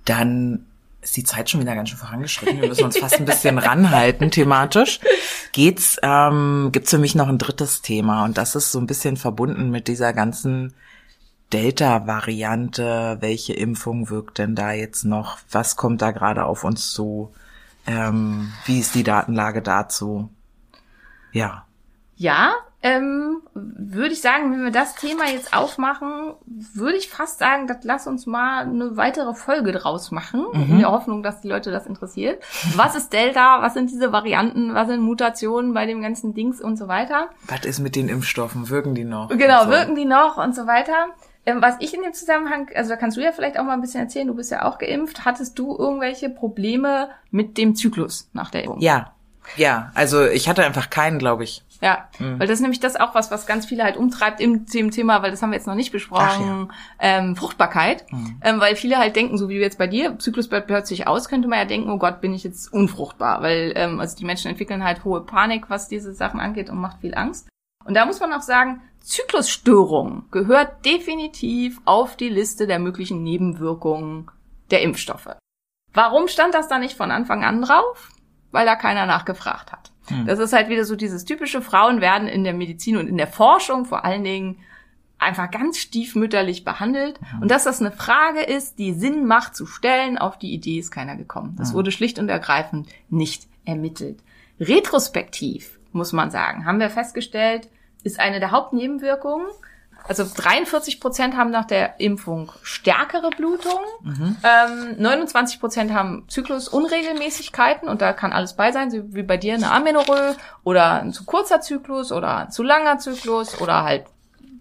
Dann 0.05 0.65
ist 1.01 1.15
die 1.15 1.23
Zeit 1.23 1.49
schon 1.49 1.61
wieder 1.61 1.75
ganz 1.75 1.89
schön 1.89 1.97
vorangeschritten. 1.97 2.59
Wir 2.59 2.67
müssen 2.67 2.83
uns 2.83 2.97
fast 2.97 3.15
ein 3.15 3.25
bisschen 3.25 3.57
ranhalten 3.57 4.31
thematisch. 4.31 4.99
Geht's, 5.53 5.97
ähm, 6.03 6.69
gibt's 6.71 6.89
für 6.89 6.97
mich 6.97 7.15
noch 7.15 7.29
ein 7.29 7.37
drittes 7.37 7.81
Thema 7.81 8.25
und 8.25 8.37
das 8.37 8.55
ist 8.55 8.71
so 8.71 8.79
ein 8.79 8.87
bisschen 8.87 9.15
verbunden 9.15 9.71
mit 9.71 9.87
dieser 9.87 10.11
ganzen 10.13 10.73
Delta-Variante. 11.53 13.17
Welche 13.19 13.53
Impfung 13.53 14.09
wirkt 14.09 14.37
denn 14.37 14.55
da 14.55 14.71
jetzt 14.71 15.03
noch? 15.05 15.37
Was 15.51 15.75
kommt 15.75 16.01
da 16.01 16.11
gerade 16.11 16.45
auf 16.45 16.63
uns 16.63 16.91
zu? 16.91 17.33
Ähm, 17.87 18.51
wie 18.65 18.79
ist 18.79 18.95
die 18.95 19.03
Datenlage 19.03 19.61
dazu? 19.61 20.29
Ja. 21.31 21.65
Ja, 22.15 22.53
ähm, 22.81 23.41
würde 23.53 24.13
ich 24.13 24.21
sagen, 24.21 24.51
wenn 24.51 24.63
wir 24.63 24.71
das 24.71 24.95
Thema 24.95 25.25
jetzt 25.29 25.53
aufmachen, 25.53 26.33
würde 26.45 26.97
ich 26.97 27.09
fast 27.09 27.37
sagen, 27.39 27.67
das 27.67 27.79
lass 27.83 28.07
uns 28.07 28.25
mal 28.25 28.61
eine 28.61 28.95
weitere 28.95 29.33
Folge 29.33 29.73
draus 29.73 30.11
machen, 30.11 30.45
in 30.53 30.79
der 30.79 30.91
Hoffnung, 30.91 31.21
dass 31.21 31.41
die 31.41 31.49
Leute 31.49 31.71
das 31.71 31.87
interessiert. 31.87 32.41
Was 32.75 32.95
ist 32.95 33.11
Delta? 33.11 33.61
Was 33.61 33.73
sind 33.73 33.89
diese 33.89 34.13
Varianten? 34.13 34.73
Was 34.75 34.87
sind 34.87 35.01
Mutationen 35.01 35.73
bei 35.73 35.85
dem 35.85 36.01
ganzen 36.01 36.33
Dings 36.33 36.61
und 36.61 36.77
so 36.77 36.87
weiter? 36.87 37.29
Was 37.47 37.65
ist 37.65 37.79
mit 37.79 37.97
den 37.97 38.07
Impfstoffen? 38.07 38.69
Wirken 38.69 38.95
die 38.95 39.03
noch? 39.03 39.27
Genau, 39.29 39.65
so. 39.65 39.71
wirken 39.71 39.95
die 39.95 40.05
noch 40.05 40.37
und 40.37 40.55
so 40.55 40.65
weiter. 40.65 41.07
Ähm, 41.45 41.61
was 41.61 41.75
ich 41.79 41.93
in 41.93 42.01
dem 42.03 42.13
Zusammenhang, 42.13 42.69
also 42.75 42.89
da 42.89 42.95
kannst 42.95 43.17
du 43.17 43.21
ja 43.21 43.31
vielleicht 43.31 43.57
auch 43.59 43.63
mal 43.63 43.73
ein 43.73 43.81
bisschen 43.81 44.01
erzählen, 44.01 44.27
du 44.27 44.35
bist 44.35 44.51
ja 44.51 44.65
auch 44.65 44.77
geimpft. 44.77 45.25
Hattest 45.25 45.57
du 45.57 45.75
irgendwelche 45.77 46.29
Probleme 46.29 47.09
mit 47.31 47.57
dem 47.57 47.75
Zyklus 47.75 48.29
nach 48.33 48.51
der 48.51 48.63
Impfung? 48.65 48.81
Ja. 48.81 49.13
Ja, 49.57 49.91
also 49.95 50.25
ich 50.27 50.47
hatte 50.47 50.63
einfach 50.63 50.91
keinen, 50.91 51.17
glaube 51.17 51.43
ich. 51.43 51.63
Ja, 51.81 52.09
Mhm. 52.19 52.39
weil 52.39 52.45
das 52.47 52.55
ist 52.57 52.61
nämlich 52.61 52.81
das 52.81 52.97
auch 52.97 53.15
was, 53.15 53.31
was 53.31 53.47
ganz 53.47 53.65
viele 53.65 53.83
halt 53.83 53.95
umtreibt 53.97 54.41
im, 54.41 54.65
im 54.73 54.91
Thema, 54.91 55.23
weil 55.23 55.31
das 55.31 55.41
haben 55.41 55.49
wir 55.51 55.55
jetzt 55.55 55.65
noch 55.65 55.75
nicht 55.75 55.91
besprochen, 55.93 56.71
ähm, 56.99 57.35
Fruchtbarkeit. 57.35 58.05
Mhm. 58.11 58.39
Ähm, 58.43 58.59
weil 58.59 58.75
viele 58.75 58.97
halt 58.97 59.15
denken, 59.15 59.37
so 59.39 59.47
wie 59.49 59.57
jetzt 59.57 59.77
bei 59.79 59.87
dir, 59.87 60.19
Zyklus 60.19 60.49
bleibt 60.49 60.67
plötzlich 60.67 61.07
aus, 61.07 61.29
könnte 61.29 61.47
man 61.47 61.57
ja 61.57 61.65
denken, 61.65 61.89
oh 61.89 61.97
Gott, 61.97 62.21
bin 62.21 62.33
ich 62.33 62.43
jetzt 62.43 62.71
unfruchtbar. 62.71 63.41
Weil 63.41 63.71
ähm, 63.75 63.99
also 63.99 64.15
die 64.17 64.25
Menschen 64.25 64.51
entwickeln 64.51 64.83
halt 64.83 65.03
hohe 65.05 65.21
Panik, 65.21 65.69
was 65.69 65.87
diese 65.87 66.13
Sachen 66.13 66.39
angeht 66.41 66.69
und 66.69 66.77
macht 66.77 66.99
viel 66.99 67.15
Angst. 67.15 67.47
Und 67.85 67.93
da 67.95 68.05
muss 68.05 68.19
man 68.19 68.33
auch 68.33 68.41
sagen, 68.41 68.81
Zyklusstörung 69.01 70.25
gehört 70.31 70.85
definitiv 70.85 71.79
auf 71.85 72.15
die 72.15 72.29
Liste 72.29 72.67
der 72.67 72.79
möglichen 72.79 73.23
Nebenwirkungen 73.23 74.29
der 74.71 74.81
Impfstoffe. 74.81 75.35
Warum 75.93 76.27
stand 76.27 76.53
das 76.53 76.67
da 76.67 76.77
nicht 76.77 76.95
von 76.95 77.11
Anfang 77.11 77.43
an 77.43 77.61
drauf? 77.61 78.09
Weil 78.51 78.65
da 78.65 78.75
keiner 78.75 79.05
nachgefragt 79.05 79.71
hat. 79.71 79.91
Das 80.25 80.39
ist 80.39 80.53
halt 80.53 80.69
wieder 80.69 80.85
so 80.85 80.95
dieses 80.95 81.23
typische 81.23 81.61
Frauen 81.61 82.01
werden 82.01 82.27
in 82.27 82.43
der 82.43 82.53
Medizin 82.53 82.97
und 82.97 83.07
in 83.07 83.17
der 83.17 83.27
Forschung 83.27 83.85
vor 83.85 84.05
allen 84.05 84.23
Dingen 84.23 84.59
einfach 85.19 85.51
ganz 85.51 85.77
stiefmütterlich 85.77 86.63
behandelt. 86.63 87.19
Und 87.41 87.51
dass 87.51 87.65
das 87.65 87.79
eine 87.79 87.91
Frage 87.91 88.41
ist, 88.41 88.79
die 88.79 88.93
Sinn 88.93 89.25
macht 89.25 89.55
zu 89.55 89.65
stellen, 89.65 90.17
auf 90.17 90.39
die 90.39 90.53
Idee 90.53 90.79
ist 90.79 90.91
keiner 90.91 91.15
gekommen. 91.15 91.55
Das 91.57 91.73
wurde 91.73 91.91
schlicht 91.91 92.17
und 92.17 92.29
ergreifend 92.29 92.87
nicht 93.09 93.47
ermittelt. 93.65 94.23
Retrospektiv, 94.59 95.78
muss 95.91 96.13
man 96.13 96.31
sagen, 96.31 96.65
haben 96.65 96.79
wir 96.79 96.89
festgestellt, 96.89 97.67
ist 98.03 98.19
eine 98.19 98.39
der 98.39 98.51
Hauptnebenwirkungen. 98.51 99.47
Also 100.07 100.25
43 100.33 101.01
Prozent 101.01 101.35
haben 101.35 101.51
nach 101.51 101.65
der 101.65 101.99
Impfung 101.99 102.51
stärkere 102.63 103.29
Blutung. 103.31 103.79
Ähm, 104.43 104.95
29 104.97 105.59
Prozent 105.59 105.93
haben 105.93 106.23
Zyklusunregelmäßigkeiten 106.29 107.89
und 107.89 108.01
da 108.01 108.13
kann 108.13 108.31
alles 108.31 108.55
bei 108.55 108.71
sein, 108.71 108.91
wie 109.13 109.23
bei 109.23 109.37
dir 109.37 109.55
eine 109.55 109.71
Amenorrhoe 109.71 110.35
oder 110.63 111.01
ein 111.01 111.11
zu 111.11 111.25
kurzer 111.25 111.59
Zyklus 111.61 112.11
oder 112.11 112.37
ein 112.37 112.51
zu 112.51 112.63
langer 112.63 112.97
Zyklus 112.97 113.59
oder 113.59 113.83
halt 113.83 114.05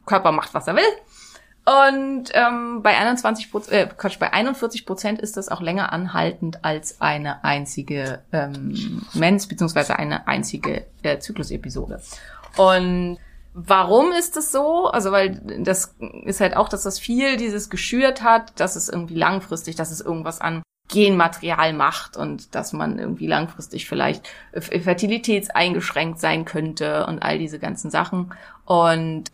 Körper 0.06 0.32
macht, 0.32 0.54
was 0.54 0.66
er 0.66 0.74
will. 0.74 0.82
Und 1.68 2.30
ähm, 2.32 2.82
bei 2.82 2.96
21 2.96 3.50
Prozent, 3.50 3.74
äh, 3.74 3.88
Quatsch, 3.94 4.18
bei 4.18 4.32
41 4.32 4.86
Prozent 4.86 5.20
ist 5.20 5.36
das 5.36 5.50
auch 5.50 5.60
länger 5.60 5.92
anhaltend 5.92 6.64
als 6.64 7.02
eine 7.02 7.44
einzige 7.44 8.22
ähm, 8.32 9.02
Mens 9.12 9.46
beziehungsweise 9.48 9.98
eine 9.98 10.26
einzige 10.26 10.86
äh, 11.02 11.18
Zyklusepisode. 11.18 12.00
Und 12.56 13.18
Warum 13.60 14.12
ist 14.12 14.36
es 14.36 14.52
so? 14.52 14.86
Also, 14.86 15.10
weil 15.10 15.40
das 15.58 15.96
ist 16.24 16.40
halt 16.40 16.56
auch, 16.56 16.68
dass 16.68 16.84
das 16.84 17.00
viel 17.00 17.36
dieses 17.38 17.70
geschürt 17.70 18.22
hat, 18.22 18.60
dass 18.60 18.76
es 18.76 18.88
irgendwie 18.88 19.16
langfristig, 19.16 19.74
dass 19.74 19.90
es 19.90 20.00
irgendwas 20.00 20.40
an 20.40 20.62
Genmaterial 20.86 21.72
macht 21.72 22.16
und 22.16 22.54
dass 22.54 22.72
man 22.72 23.00
irgendwie 23.00 23.26
langfristig 23.26 23.88
vielleicht 23.88 24.28
fertilitätseingeschränkt 24.52 26.20
sein 26.20 26.44
könnte 26.44 27.04
und 27.06 27.20
all 27.20 27.38
diese 27.38 27.58
ganzen 27.58 27.90
Sachen. 27.90 28.32
Und 28.64 29.24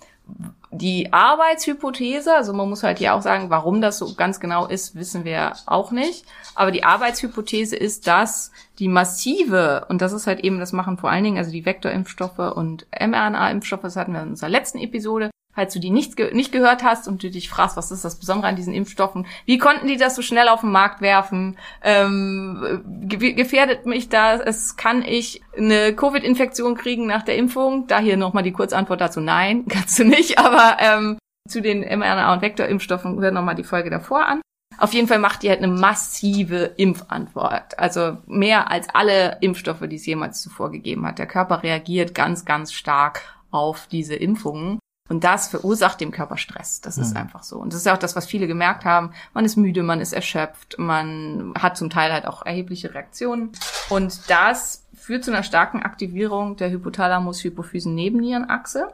die 0.76 1.12
Arbeitshypothese, 1.12 2.34
also 2.34 2.52
man 2.52 2.68
muss 2.68 2.82
halt 2.82 2.98
hier 2.98 3.14
auch 3.14 3.22
sagen, 3.22 3.48
warum 3.48 3.80
das 3.80 3.98
so 3.98 4.14
ganz 4.14 4.40
genau 4.40 4.66
ist, 4.66 4.96
wissen 4.96 5.24
wir 5.24 5.52
auch 5.66 5.92
nicht. 5.92 6.24
Aber 6.54 6.70
die 6.70 6.84
Arbeitshypothese 6.84 7.76
ist, 7.76 8.06
dass 8.06 8.50
die 8.78 8.88
massive, 8.88 9.86
und 9.88 10.02
das 10.02 10.12
ist 10.12 10.26
halt 10.26 10.40
eben, 10.40 10.58
das 10.58 10.72
machen 10.72 10.98
vor 10.98 11.10
allen 11.10 11.24
Dingen, 11.24 11.38
also 11.38 11.52
die 11.52 11.64
Vektorimpfstoffe 11.64 12.38
und 12.38 12.86
mRNA-Impfstoffe, 12.90 13.82
das 13.82 13.96
hatten 13.96 14.12
wir 14.12 14.22
in 14.22 14.30
unserer 14.30 14.50
letzten 14.50 14.78
Episode, 14.78 15.30
falls 15.54 15.72
du 15.72 15.80
die 15.80 15.90
nicht, 15.90 16.16
ge 16.16 16.34
nicht 16.34 16.52
gehört 16.52 16.82
hast 16.82 17.08
und 17.08 17.22
du 17.22 17.30
dich 17.30 17.48
fragst, 17.48 17.76
was 17.76 17.90
ist 17.90 18.04
das 18.04 18.18
Besondere 18.18 18.48
an 18.48 18.56
diesen 18.56 18.74
Impfstoffen, 18.74 19.26
wie 19.46 19.58
konnten 19.58 19.86
die 19.86 19.96
das 19.96 20.14
so 20.16 20.22
schnell 20.22 20.48
auf 20.48 20.60
den 20.60 20.72
Markt 20.72 21.00
werfen, 21.00 21.56
ähm, 21.82 22.82
ge 23.02 23.32
gefährdet 23.32 23.86
mich 23.86 24.08
das, 24.08 24.40
es 24.40 24.76
kann 24.76 25.02
ich 25.02 25.42
eine 25.56 25.94
Covid-Infektion 25.94 26.76
kriegen 26.76 27.06
nach 27.06 27.22
der 27.22 27.36
Impfung, 27.36 27.86
da 27.86 27.98
hier 27.98 28.16
nochmal 28.16 28.42
die 28.42 28.52
Kurzantwort 28.52 29.00
dazu, 29.00 29.20
nein, 29.20 29.64
kannst 29.68 29.98
du 29.98 30.04
nicht, 30.04 30.38
aber 30.38 30.76
ähm, 30.80 31.18
zu 31.48 31.60
den 31.60 31.84
mRNA- 31.84 32.32
und 32.32 32.42
Vektorimpfstoffen 32.42 33.20
hör 33.20 33.30
nochmal 33.30 33.54
die 33.54 33.64
Folge 33.64 33.90
davor 33.90 34.26
an. 34.26 34.40
Auf 34.78 34.92
jeden 34.92 35.06
Fall 35.06 35.18
macht 35.18 35.42
die 35.42 35.50
halt 35.50 35.58
eine 35.58 35.68
massive 35.68 36.72
Impfantwort. 36.76 37.78
Also 37.78 38.18
mehr 38.26 38.70
als 38.70 38.88
alle 38.92 39.38
Impfstoffe, 39.40 39.86
die 39.88 39.96
es 39.96 40.06
jemals 40.06 40.42
zuvor 40.42 40.72
gegeben 40.72 41.06
hat. 41.06 41.18
Der 41.18 41.26
Körper 41.26 41.62
reagiert 41.62 42.14
ganz, 42.14 42.44
ganz 42.44 42.72
stark 42.72 43.22
auf 43.50 43.86
diese 43.86 44.16
Impfungen. 44.16 44.78
Und 45.10 45.22
das 45.22 45.48
verursacht 45.48 46.00
dem 46.00 46.12
Körper 46.12 46.38
Stress. 46.38 46.80
Das 46.80 46.96
ist 46.96 47.14
einfach 47.14 47.42
so. 47.42 47.58
Und 47.58 47.74
das 47.74 47.80
ist 47.80 47.86
ja 47.86 47.92
auch 47.92 47.98
das, 47.98 48.16
was 48.16 48.24
viele 48.24 48.46
gemerkt 48.46 48.86
haben. 48.86 49.10
Man 49.34 49.44
ist 49.44 49.56
müde, 49.56 49.82
man 49.82 50.00
ist 50.00 50.14
erschöpft, 50.14 50.76
man 50.78 51.52
hat 51.58 51.76
zum 51.76 51.90
Teil 51.90 52.10
halt 52.10 52.26
auch 52.26 52.46
erhebliche 52.46 52.94
Reaktionen. 52.94 53.52
Und 53.90 54.30
das 54.30 54.82
führt 54.94 55.22
zu 55.22 55.30
einer 55.30 55.42
starken 55.42 55.82
Aktivierung 55.82 56.56
der 56.56 56.70
Hypothalamus-Hypophysen-Nebennierenachse. 56.70 58.86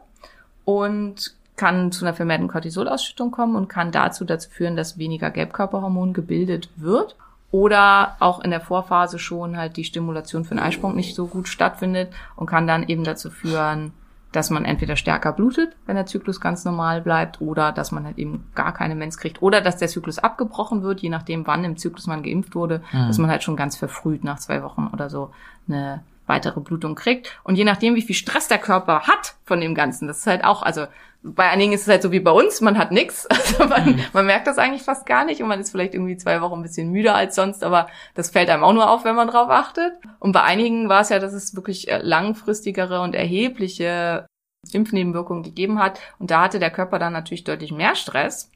und 0.65 1.35
kann 1.57 1.93
zu 1.93 2.05
einer 2.05 2.15
vermehrten 2.15 2.49
Cortisolausschüttung 2.49 3.31
kommen 3.31 3.55
und 3.55 3.69
kann 3.69 3.93
dazu 3.93 4.25
dazu 4.25 4.49
führen, 4.49 4.77
dass 4.77 4.97
weniger 4.97 5.31
Gelbkörperhormon 5.31 6.15
gebildet 6.15 6.71
wird 6.77 7.17
oder 7.51 8.17
auch 8.19 8.41
in 8.41 8.51
der 8.51 8.63
Vorphase 8.63 9.19
schon 9.19 9.59
halt 9.59 9.77
die 9.77 9.85
Stimulation 9.85 10.45
für 10.45 10.55
den 10.55 10.63
Eisprung 10.63 10.97
nicht 10.97 11.15
so 11.15 11.27
gut 11.27 11.49
stattfindet 11.49 12.15
und 12.37 12.47
kann 12.47 12.67
dann 12.67 12.89
eben 12.89 13.05
dazu 13.05 13.31
führen, 13.31 13.93
dass 14.33 14.51
man 14.51 14.65
entweder 14.65 14.97
stärker 14.97 15.33
blutet, 15.33 15.77
wenn 15.87 15.97
der 15.97 16.07
Zyklus 16.07 16.41
ganz 16.41 16.65
normal 16.65 17.01
bleibt, 17.01 17.41
oder 17.41 17.73
dass 17.73 17.91
man 17.91 18.05
halt 18.05 18.19
eben 18.19 18.47
gar 18.55 18.73
keine 18.73 18.95
Mens 18.95 19.19
kriegt, 19.19 19.43
oder 19.43 19.61
dass 19.61 19.77
der 19.79 19.89
Zyklus 19.89 20.19
abgebrochen 20.19 20.83
wird, 20.83 21.01
je 21.01 21.09
nachdem, 21.09 21.47
wann 21.47 21.65
im 21.65 21.77
Zyklus 21.77 22.07
man 22.07 22.23
geimpft 22.23 22.55
wurde, 22.55 22.83
Mhm. 22.93 23.07
dass 23.09 23.19
man 23.19 23.31
halt 23.31 23.43
schon 23.43 23.57
ganz 23.57 23.77
verfrüht 23.77 24.23
nach 24.25 24.39
zwei 24.39 24.63
Wochen 24.63 24.89
oder 24.93 25.11
so 25.11 25.33
eine 25.69 26.03
weitere 26.27 26.61
Blutung 26.61 26.95
kriegt. 26.95 27.41
Und 27.43 27.57
je 27.57 27.65
nachdem, 27.65 27.97
wie 27.97 28.03
viel 28.03 28.15
Stress 28.15 28.47
der 28.47 28.59
Körper 28.59 29.01
hat 29.09 29.35
von 29.45 29.61
dem 29.61 29.75
Ganzen, 29.75 30.07
das 30.07 30.19
ist 30.19 30.27
halt 30.29 30.45
auch, 30.45 30.63
also 30.63 30.87
bei 31.23 31.51
einigen 31.51 31.73
ist 31.73 31.83
es 31.83 31.89
halt 31.89 32.03
so 32.03 32.13
wie 32.13 32.21
bei 32.21 32.31
uns, 32.31 32.61
man 32.61 32.79
hat 32.79 32.93
nichts, 32.93 33.27
also 33.27 33.67
man, 33.67 34.01
man 34.13 34.27
merkt 34.27 34.47
das 34.47 34.59
eigentlich 34.59 34.83
fast 34.83 35.05
gar 35.07 35.25
nicht 35.25 35.43
und 35.43 35.49
man 35.49 35.61
ist 35.61 35.71
vielleicht 35.71 35.95
irgendwie 35.95 36.17
zwei 36.17 36.41
Wochen 36.41 36.61
ein 36.61 36.63
bisschen 36.63 36.91
müder 36.91 37.15
als 37.15 37.35
sonst, 37.35 37.63
aber 37.63 37.89
das 38.15 38.31
fällt 38.31 38.49
einem 38.49 38.65
auch 38.65 38.73
nur 38.73 38.89
auf, 38.91 39.05
wenn 39.05 39.17
man 39.17 39.29
drauf 39.29 39.51
achtet. 39.51 39.93
Und 40.19 40.33
bei 40.33 40.43
einigen 40.43 40.89
war 40.89 41.03
es 41.03 41.11
ja, 41.11 41.19
dass 41.19 41.33
es 41.33 41.55
wirklich 41.55 41.89
äh, 41.91 41.99
langfristigere 42.03 43.01
und 43.03 43.15
erhebliche 43.15 44.27
Impfnebenwirkungen 44.73 45.43
gegeben 45.43 45.79
hat 45.79 45.99
und 46.19 46.31
da 46.31 46.43
hatte 46.43 46.59
der 46.59 46.71
Körper 46.71 46.99
dann 46.99 47.13
natürlich 47.13 47.45
deutlich 47.45 47.73
mehr 47.73 47.95
Stress. 47.97 48.51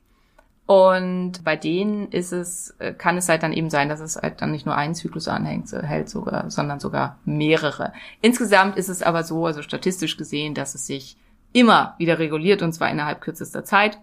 Und 0.67 1.45
bei 1.45 1.57
denen 1.57 2.11
ist 2.11 2.33
es, 2.33 2.75
äh, 2.79 2.95
kann 2.95 3.19
es 3.19 3.29
halt 3.29 3.43
dann 3.43 3.53
eben 3.53 3.69
sein, 3.69 3.91
dass 3.91 4.01
es 4.01 4.17
halt 4.17 4.41
dann 4.41 4.51
nicht 4.51 4.65
nur 4.65 4.75
einen 4.75 4.95
Zyklus 4.95 5.29
anhängt, 5.29 5.69
so- 5.69 5.83
hält 5.83 6.09
sogar, 6.09 6.51
sondern 6.51 6.81
sogar 6.81 7.19
mehrere. 7.27 7.93
Insgesamt 8.23 8.79
ist 8.79 8.89
es 8.89 9.03
aber 9.03 9.25
so, 9.25 9.45
also 9.45 9.61
statistisch 9.61 10.17
gesehen, 10.17 10.55
dass 10.55 10.75
es 10.75 10.87
sich 10.87 11.19
immer 11.55 11.95
wieder 11.99 12.19
reguliert 12.19 12.61
und 12.61 12.75
zwar 12.75 12.91
innerhalb 12.91 13.23
kürzester 13.23 13.65
Zeit. 13.65 13.99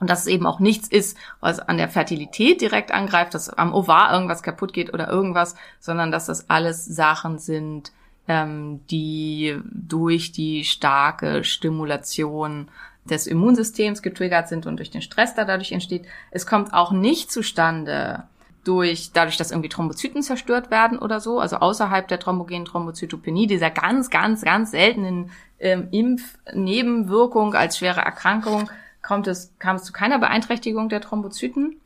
Und 0.00 0.08
dass 0.08 0.20
es 0.20 0.26
eben 0.28 0.46
auch 0.46 0.60
nichts 0.60 0.88
ist, 0.88 1.16
was 1.40 1.60
an 1.60 1.76
der 1.76 1.90
Fertilität 1.90 2.62
direkt 2.62 2.90
angreift, 2.90 3.34
dass 3.34 3.50
am 3.50 3.74
Ovar 3.74 4.12
irgendwas 4.12 4.42
kaputt 4.42 4.72
geht 4.72 4.94
oder 4.94 5.08
irgendwas, 5.08 5.54
sondern 5.78 6.10
dass 6.10 6.26
das 6.26 6.48
alles 6.48 6.86
Sachen 6.86 7.38
sind, 7.38 7.92
ähm, 8.26 8.80
die 8.90 9.58
durch 9.70 10.32
die 10.32 10.64
starke 10.64 11.44
Stimulation 11.44 12.68
des 13.04 13.26
Immunsystems 13.26 14.00
getriggert 14.00 14.48
sind 14.48 14.64
und 14.64 14.78
durch 14.78 14.90
den 14.90 15.02
Stress, 15.02 15.34
der 15.34 15.44
dadurch 15.44 15.72
entsteht. 15.72 16.06
Es 16.30 16.46
kommt 16.46 16.72
auch 16.72 16.92
nicht 16.92 17.30
zustande 17.30 18.24
durch, 18.64 19.12
dadurch, 19.12 19.36
dass 19.36 19.50
irgendwie 19.50 19.68
Thrombozyten 19.68 20.22
zerstört 20.22 20.70
werden 20.70 20.98
oder 20.98 21.20
so, 21.20 21.40
also 21.40 21.56
außerhalb 21.56 22.06
der 22.08 22.20
thrombogenen 22.20 22.64
Thrombozytopenie, 22.64 23.46
dieser 23.46 23.70
ganz, 23.70 24.10
ganz, 24.10 24.42
ganz 24.42 24.72
seltenen 24.72 25.30
ähm, 25.58 25.88
Impfnebenwirkung 25.90 27.54
als 27.54 27.78
schwere 27.78 28.00
Erkrankung, 28.00 28.70
kommt 29.02 29.26
es, 29.26 29.52
kam 29.58 29.76
es 29.76 29.84
zu 29.84 29.92
keiner 29.92 30.18
Beeinträchtigung 30.18 30.88
der 30.88 31.00
Thrombozyten. 31.00 31.80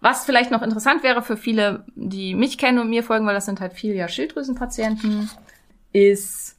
Was 0.00 0.24
vielleicht 0.24 0.50
noch 0.50 0.62
interessant 0.62 1.02
wäre 1.02 1.22
für 1.22 1.36
viele, 1.36 1.84
die 1.94 2.34
mich 2.34 2.58
kennen 2.58 2.78
und 2.78 2.90
mir 2.90 3.02
folgen, 3.02 3.26
weil 3.26 3.34
das 3.34 3.46
sind 3.46 3.60
halt 3.60 3.72
viele 3.72 3.94
ja 3.94 4.08
Schilddrüsenpatienten, 4.08 5.28
ist, 5.92 6.56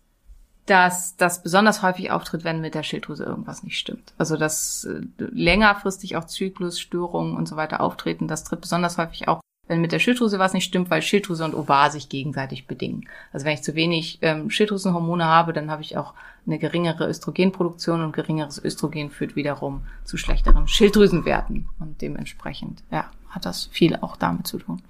dass 0.66 1.16
das 1.16 1.42
besonders 1.42 1.82
häufig 1.82 2.12
auftritt, 2.12 2.44
wenn 2.44 2.62
mit 2.62 2.76
der 2.76 2.84
Schilddrüse 2.84 3.24
irgendwas 3.24 3.64
nicht 3.64 3.78
stimmt. 3.78 4.14
Also 4.18 4.36
dass 4.36 4.84
äh, 4.86 5.02
längerfristig 5.18 6.18
auch 6.18 6.26
Zyklusstörungen 6.26 7.36
und 7.36 7.48
so 7.48 7.56
weiter 7.56 7.82
auftreten. 7.82 8.28
Das 8.28 8.44
tritt 8.44 8.62
besonders 8.62 8.98
häufig 8.98 9.28
auf, 9.28 9.40
wenn 9.70 9.82
mit 9.82 9.92
der 9.92 10.00
Schilddrüse 10.00 10.40
was 10.40 10.54
nicht 10.54 10.66
stimmt, 10.66 10.90
weil 10.90 11.02
Schilddrüse 11.02 11.46
und 11.46 11.54
Ovar 11.54 11.92
sich 11.92 12.10
gegenseitig 12.10 12.68
bedingen. 12.68 13.08
Also 13.32 13.46
wenn 13.46 13.54
ich 13.54 13.62
zu 13.62 13.76
wenig 13.76 14.18
ähm, 14.22 14.50
Schilddrüsenhormone 14.50 15.24
habe, 15.24 15.54
dann 15.54 15.72
habe 15.72 15.84
ich 15.84 15.96
auch 15.96 16.14
eine 16.46 16.58
geringere 16.58 17.08
Östrogenproduktion 17.08 18.04
und 18.04 18.12
geringeres 18.12 18.64
Östrogen 18.64 19.12
führt 19.12 19.36
wiederum 19.36 19.84
zu 20.04 20.18
schlechteren 20.18 20.68
Schilddrüsenwerten 20.68 21.70
und 21.80 22.02
dementsprechend, 22.02 22.84
ja, 22.90 23.12
hat 23.30 23.46
das 23.46 23.70
viel 23.72 23.96
auch 23.98 24.16
damit 24.16 24.48
zu 24.48 24.58
tun. 24.58 24.82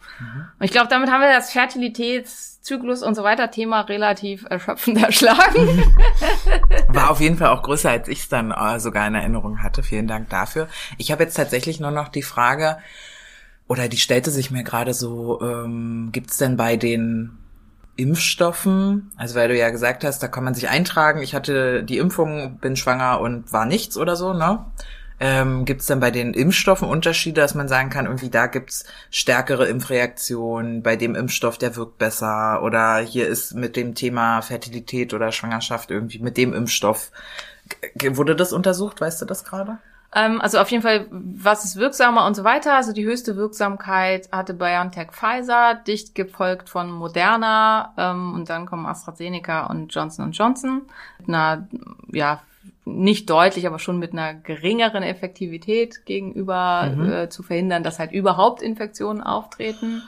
Und 0.60 0.66
ich 0.66 0.72
glaube, 0.72 0.88
damit 0.88 1.12
haben 1.12 1.20
wir 1.20 1.34
das 1.34 1.52
Fertilitätszyklus 1.52 3.04
und 3.04 3.16
so 3.16 3.24
weiter 3.24 3.52
Thema 3.52 3.82
relativ 3.82 4.46
erschöpfend 4.50 4.98
erschlagen. 5.04 5.84
War 6.88 7.12
auf 7.12 7.20
jeden 7.20 7.36
Fall 7.36 7.50
auch 7.50 7.64
größer, 7.64 7.90
als 7.90 8.08
ich 8.08 8.20
es 8.20 8.30
dann 8.30 8.52
äh, 8.52 8.80
sogar 8.80 9.06
in 9.08 9.16
Erinnerung 9.16 9.62
hatte. 9.62 9.84
Vielen 9.84 10.08
Dank 10.08 10.30
dafür. 10.30 10.70
Ich 10.98 11.12
habe 11.12 11.24
jetzt 11.24 11.36
tatsächlich 11.36 11.82
nur 11.82 11.92
noch 11.92 12.08
die 12.08 12.24
Frage, 12.24 12.78
oder 13.70 13.88
die 13.88 13.98
stellte 13.98 14.32
sich 14.32 14.52
mir 14.52 14.64
gerade 14.64 14.94
so, 14.94 15.40
ähm, 15.42 16.10
gibt 16.12 16.32
es 16.32 16.38
denn 16.38 16.58
bei 16.58 16.76
den 16.76 17.38
Impfstoffen, 17.96 19.12
also 19.16 19.36
weil 19.36 19.48
du 19.48 19.58
ja 19.58 19.70
gesagt 19.70 20.04
hast, 20.04 20.24
da 20.24 20.28
kann 20.28 20.44
man 20.44 20.56
sich 20.56 20.70
eintragen, 20.70 21.22
ich 21.22 21.36
hatte 21.36 21.84
die 21.84 22.00
Impfung, 22.00 22.58
bin 22.60 22.76
schwanger 22.76 23.22
und 23.22 23.54
war 23.54 23.66
nichts 23.66 23.96
oder 23.96 24.16
so, 24.16 24.34
ne? 24.34 24.66
Ähm, 25.22 25.66
gibt 25.66 25.82
es 25.82 25.88
denn 25.88 26.00
bei 26.00 26.12
den 26.12 26.34
Impfstoffen 26.34 26.88
Unterschiede, 26.88 27.42
dass 27.42 27.54
man 27.54 27.68
sagen 27.68 27.90
kann, 27.90 28.06
irgendwie 28.06 28.30
da 28.30 28.48
gibt's 28.48 28.86
stärkere 29.12 29.68
Impfreaktionen, 29.68 30.82
bei 30.82 30.96
dem 30.96 31.14
Impfstoff, 31.14 31.58
der 31.58 31.76
wirkt 31.76 31.98
besser 31.98 32.64
oder 32.64 32.98
hier 33.00 33.28
ist 33.28 33.54
mit 33.54 33.76
dem 33.76 33.96
Thema 33.96 34.42
Fertilität 34.42 35.14
oder 35.14 35.32
Schwangerschaft 35.32 35.92
irgendwie 35.92 36.20
mit 36.20 36.38
dem 36.38 36.54
Impfstoff. 36.54 37.12
Wurde 38.02 38.36
das 38.36 38.54
untersucht, 38.54 39.02
weißt 39.02 39.22
du 39.22 39.26
das 39.26 39.44
gerade? 39.44 39.78
Ähm, 40.16 40.41
also 40.41 40.57
auf 40.57 40.72
jeden 40.72 40.82
Fall, 40.82 41.05
was 41.12 41.66
ist 41.66 41.76
wirksamer 41.76 42.26
und 42.26 42.36
so 42.36 42.43
weiter. 42.43 42.76
Also 42.76 42.93
die 42.93 43.05
höchste 43.05 43.36
Wirksamkeit 43.36 44.30
hatte 44.32 44.53
BioNTech 44.53 45.12
Pfizer, 45.12 45.76
dicht 45.76 46.16
gefolgt 46.16 46.70
von 46.70 46.91
Moderna 46.91 47.93
ähm, 47.97 48.34
und 48.34 48.49
dann 48.49 48.66
kommen 48.66 48.86
AstraZeneca 48.86 49.68
und 49.68 49.93
Johnson 49.93 50.32
Johnson 50.32 50.82
mit 51.20 51.30
einer, 51.30 51.68
ja, 52.12 52.41
nicht 52.86 53.30
deutlich, 53.30 53.68
aber 53.68 53.78
schon 53.78 53.99
mit 53.99 54.14
einer 54.14 54.34
geringeren 54.34 55.03
Effektivität 55.03 56.05
gegenüber 56.05 56.91
äh, 56.97 57.30
zu 57.30 57.43
verhindern, 57.43 57.84
dass 57.84 57.99
halt 57.99 58.12
überhaupt 58.12 58.64
Infektionen 58.64 59.22
auftreten. 59.22 60.01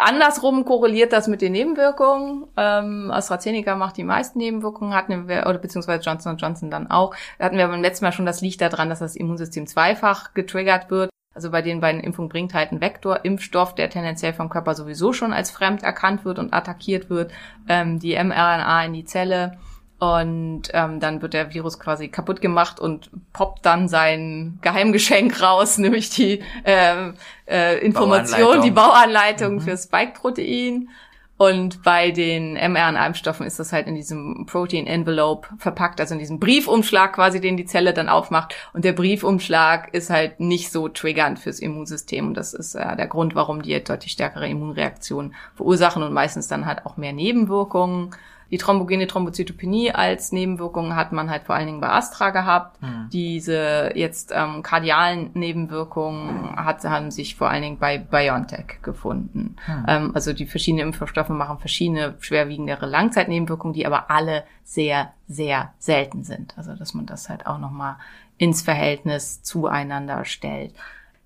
Andersrum 0.00 0.64
korreliert 0.64 1.12
das 1.12 1.28
mit 1.28 1.42
den 1.42 1.52
Nebenwirkungen. 1.52 2.46
Ähm, 2.56 3.10
AstraZeneca 3.10 3.76
macht 3.76 3.96
die 3.96 4.04
meisten 4.04 4.38
Nebenwirkungen, 4.38 4.94
hatten 4.94 5.28
wir, 5.28 5.46
oder 5.46 5.58
beziehungsweise 5.58 6.02
Johnson 6.02 6.36
Johnson 6.36 6.70
dann 6.70 6.90
auch. 6.90 7.14
Da 7.38 7.46
hatten 7.46 7.58
wir 7.58 7.68
beim 7.68 7.82
letzten 7.82 8.04
Mal 8.04 8.12
schon, 8.12 8.26
das 8.26 8.40
liegt 8.40 8.60
daran, 8.60 8.88
dass 8.88 9.00
das 9.00 9.16
Immunsystem 9.16 9.66
zweifach 9.66 10.34
getriggert 10.34 10.90
wird. 10.90 11.10
Also 11.34 11.50
bei 11.50 11.62
den 11.62 11.80
beiden 11.80 12.00
Impfungen 12.00 12.28
bringt 12.28 12.54
halt 12.54 12.72
ein 12.72 12.80
Vektor-Impfstoff, 12.80 13.74
der 13.74 13.88
tendenziell 13.88 14.32
vom 14.32 14.48
Körper 14.48 14.74
sowieso 14.74 15.12
schon 15.12 15.32
als 15.32 15.50
fremd 15.50 15.82
erkannt 15.82 16.24
wird 16.24 16.38
und 16.38 16.52
attackiert 16.52 17.08
wird, 17.08 17.32
ähm, 17.68 18.00
die 18.00 18.14
mRNA 18.14 18.84
in 18.84 18.92
die 18.92 19.04
Zelle. 19.04 19.58
Und 20.00 20.62
ähm, 20.72 20.98
dann 20.98 21.20
wird 21.20 21.34
der 21.34 21.52
Virus 21.52 21.78
quasi 21.78 22.08
kaputt 22.08 22.40
gemacht 22.40 22.80
und 22.80 23.10
poppt 23.34 23.66
dann 23.66 23.86
sein 23.86 24.58
Geheimgeschenk 24.62 25.42
raus, 25.42 25.76
nämlich 25.78 26.08
die 26.08 26.42
ähm, 26.64 27.14
äh, 27.46 27.78
Information, 27.84 28.62
die 28.62 28.70
Bauanleitung 28.70 29.60
für 29.60 29.76
Spike-Protein. 29.76 30.88
Und 31.36 31.82
bei 31.82 32.10
den 32.10 32.54
mRNA-Impfstoffen 32.54 33.46
ist 33.46 33.58
das 33.58 33.72
halt 33.72 33.86
in 33.86 33.94
diesem 33.94 34.46
Protein 34.46 34.86
Envelope 34.86 35.48
verpackt, 35.58 36.00
also 36.00 36.14
in 36.14 36.18
diesem 36.18 36.38
Briefumschlag 36.38 37.14
quasi, 37.14 37.40
den 37.40 37.56
die 37.56 37.64
Zelle 37.66 37.92
dann 37.92 38.10
aufmacht. 38.10 38.54
Und 38.72 38.84
der 38.86 38.92
Briefumschlag 38.92 39.92
ist 39.92 40.10
halt 40.10 40.40
nicht 40.40 40.70
so 40.70 40.88
triggernd 40.88 41.38
fürs 41.38 41.58
Immunsystem. 41.58 42.28
Und 42.28 42.34
das 42.34 42.54
ist 42.54 42.74
äh, 42.74 42.96
der 42.96 43.06
Grund, 43.06 43.34
warum 43.34 43.62
die 43.62 43.72
halt 43.74 43.88
deutlich 43.88 44.12
stärkere 44.12 44.48
Immunreaktionen 44.48 45.34
verursachen 45.54 46.02
und 46.02 46.12
meistens 46.12 46.48
dann 46.48 46.64
halt 46.64 46.84
auch 46.86 46.96
mehr 46.96 47.12
Nebenwirkungen. 47.12 48.14
Die 48.50 48.58
thrombogene 48.58 49.06
Thrombozytopenie 49.06 49.92
als 49.92 50.32
Nebenwirkung 50.32 50.96
hat 50.96 51.12
man 51.12 51.30
halt 51.30 51.44
vor 51.44 51.54
allen 51.54 51.66
Dingen 51.66 51.80
bei 51.80 51.88
Astra 51.88 52.30
gehabt. 52.30 52.78
Diese 53.12 53.92
jetzt 53.94 54.32
ähm, 54.34 54.62
kardialen 54.62 55.30
Nebenwirkungen 55.34 56.56
hat, 56.56 56.82
haben 56.84 57.10
sich 57.10 57.36
vor 57.36 57.48
allen 57.48 57.62
Dingen 57.62 57.78
bei 57.78 57.98
BioNTech 57.98 58.82
gefunden. 58.82 59.56
Ähm, 59.86 60.10
also 60.14 60.32
die 60.32 60.46
verschiedenen 60.46 60.88
Impfstoffe 60.88 61.28
machen 61.28 61.58
verschiedene 61.58 62.14
schwerwiegendere 62.18 62.86
Langzeitnebenwirkungen, 62.86 63.74
die 63.74 63.86
aber 63.86 64.10
alle 64.10 64.44
sehr, 64.64 65.12
sehr 65.28 65.72
selten 65.78 66.24
sind. 66.24 66.54
Also 66.56 66.74
dass 66.74 66.94
man 66.94 67.06
das 67.06 67.28
halt 67.28 67.46
auch 67.46 67.58
nochmal 67.58 67.96
ins 68.36 68.62
Verhältnis 68.62 69.42
zueinander 69.42 70.24
stellt. 70.24 70.74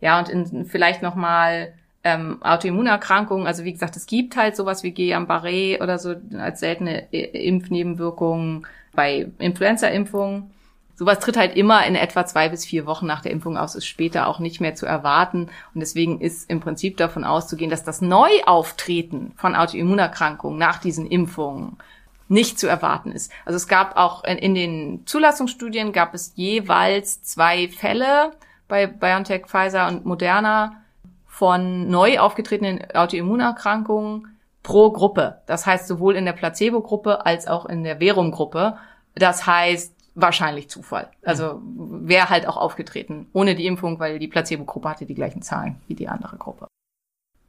Ja, 0.01 0.19
und 0.19 0.29
in, 0.29 0.67
vielleicht 0.67 1.01
nochmal 1.01 1.73
ähm, 2.05 2.43
Autoimmunerkrankungen, 2.43 3.47
also 3.47 3.65
wie 3.65 3.73
gesagt, 3.73 3.97
es 3.97 4.07
gibt 4.07 4.37
halt 4.37 4.55
sowas 4.57 4.83
wie 4.83 4.93
Guillain-Barré 4.93 5.83
oder 5.83 5.99
so 5.99 6.15
als 6.39 6.61
seltene 6.61 7.09
I- 7.13 7.23
Impfnebenwirkungen 7.49 8.67
bei 8.93 9.29
Influenza-Impfungen. 9.39 10.51
Sowas 10.97 11.19
tritt 11.19 11.37
halt 11.37 11.57
immer 11.57 11.85
in 11.87 11.97
etwa 11.97 12.25
zwei 12.25 12.49
bis 12.49 12.65
vier 12.65 12.87
Wochen 12.87 13.07
nach 13.07 13.21
der 13.21 13.33
Impfung 13.33 13.57
aus, 13.57 13.75
ist 13.75 13.87
später 13.87 14.29
auch 14.29 14.39
nicht 14.39 14.61
mehr 14.61 14.77
zu 14.77 14.87
erwarten. 14.87 15.49
Und 15.75 15.81
deswegen 15.81 16.21
ist 16.21 16.49
im 16.49 16.61
Prinzip 16.61 16.97
davon 16.99 17.25
auszugehen, 17.25 17.69
dass 17.71 17.83
das 17.83 18.01
Neuauftreten 18.01 19.33
von 19.37 19.57
Autoimmunerkrankungen 19.57 20.57
nach 20.57 20.79
diesen 20.79 21.07
Impfungen 21.07 21.79
nicht 22.29 22.61
zu 22.61 22.69
erwarten 22.69 23.11
ist. 23.11 23.33
Also 23.45 23.57
es 23.57 23.67
gab 23.67 23.97
auch 23.97 24.23
in, 24.23 24.39
in 24.39 24.55
den 24.55 25.03
Zulassungsstudien 25.05 25.93
gab 25.93 26.15
es 26.15 26.33
jeweils 26.37 27.23
zwei 27.23 27.69
Fälle 27.69 28.31
bei 28.69 28.87
BioNTech, 28.87 29.47
Pfizer 29.47 29.89
und 29.89 30.07
Moderna 30.07 30.81
von 31.35 31.89
neu 31.89 32.21
aufgetretenen 32.21 32.93
Autoimmunerkrankungen 32.95 34.39
pro 34.63 34.93
Gruppe. 34.93 35.43
Das 35.47 35.67
heißt 35.67 35.89
sowohl 35.89 36.15
in 36.15 36.27
der 36.27 36.33
Placebo-Gruppe 36.33 37.27
als 37.27 37.49
auch 37.49 37.67
in 37.67 37.83
der 37.83 37.99
Verum-Gruppe. 37.99 38.79
Das 39.17 39.45
heißt, 39.45 39.97
wahrscheinlich 40.15 40.71
Zufall. 40.71 41.11
Also 41.25 41.61
wäre 41.65 42.31
halt 42.31 42.47
auch 42.47 42.57
aufgetreten 42.57 43.27
ohne 43.33 43.57
die 43.57 43.67
Impfung, 43.67 43.99
weil 43.99 44.21
die 44.21 44.29
Placebo-Gruppe 44.29 44.89
hatte 44.89 45.07
die 45.07 45.17
gleichen 45.17 45.43
Zahlen 45.43 45.81
wie 45.89 45.97
die 45.97 46.07
andere 46.07 46.37
Gruppe. 46.37 46.69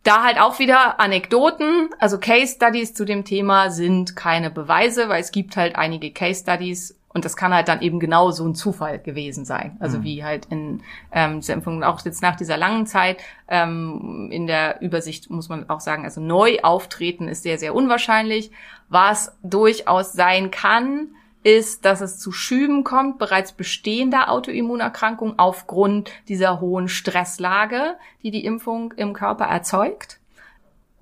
Da 0.01 0.23
halt 0.23 0.39
auch 0.39 0.57
wieder 0.57 0.99
Anekdoten, 0.99 1.89
also 1.99 2.17
Case 2.19 2.55
Studies 2.55 2.95
zu 2.95 3.05
dem 3.05 3.23
Thema 3.23 3.69
sind 3.69 4.15
keine 4.15 4.49
Beweise, 4.49 5.09
weil 5.09 5.21
es 5.21 5.31
gibt 5.31 5.57
halt 5.57 5.75
einige 5.75 6.11
Case 6.11 6.41
Studies 6.41 6.97
und 7.15 7.23
das 7.23 7.37
kann 7.37 7.53
halt 7.53 7.69
dann 7.69 7.81
eben 7.81 8.01
genau 8.01 8.31
so 8.31 8.45
ein 8.45 8.55
Zufall 8.55 8.99
gewesen 8.99 9.45
sein. 9.45 9.77
Also 9.79 10.03
wie 10.03 10.25
halt 10.25 10.47
in 10.47 10.83
ähm, 11.13 11.39
dieser 11.39 11.53
Impfung, 11.53 11.81
auch 11.81 12.03
jetzt 12.03 12.21
nach 12.21 12.35
dieser 12.35 12.57
langen 12.57 12.85
Zeit, 12.87 13.23
ähm, 13.47 14.27
in 14.33 14.47
der 14.47 14.81
Übersicht 14.81 15.29
muss 15.29 15.47
man 15.47 15.69
auch 15.69 15.79
sagen, 15.79 16.03
also 16.03 16.19
neu 16.19 16.59
auftreten 16.61 17.29
ist 17.29 17.43
sehr, 17.43 17.57
sehr 17.57 17.73
unwahrscheinlich. 17.73 18.51
Was 18.89 19.33
durchaus 19.43 20.11
sein 20.11 20.51
kann, 20.51 21.07
ist, 21.41 21.85
dass 21.85 22.01
es 22.01 22.19
zu 22.19 22.33
Schüben 22.33 22.83
kommt 22.83 23.17
bereits 23.17 23.53
bestehender 23.53 24.29
Autoimmunerkrankungen 24.29 25.39
aufgrund 25.39 26.11
dieser 26.27 26.59
hohen 26.59 26.89
Stresslage, 26.89 27.95
die 28.23 28.31
die 28.31 28.43
Impfung 28.43 28.91
im 28.97 29.13
Körper 29.13 29.45
erzeugt. 29.45 30.19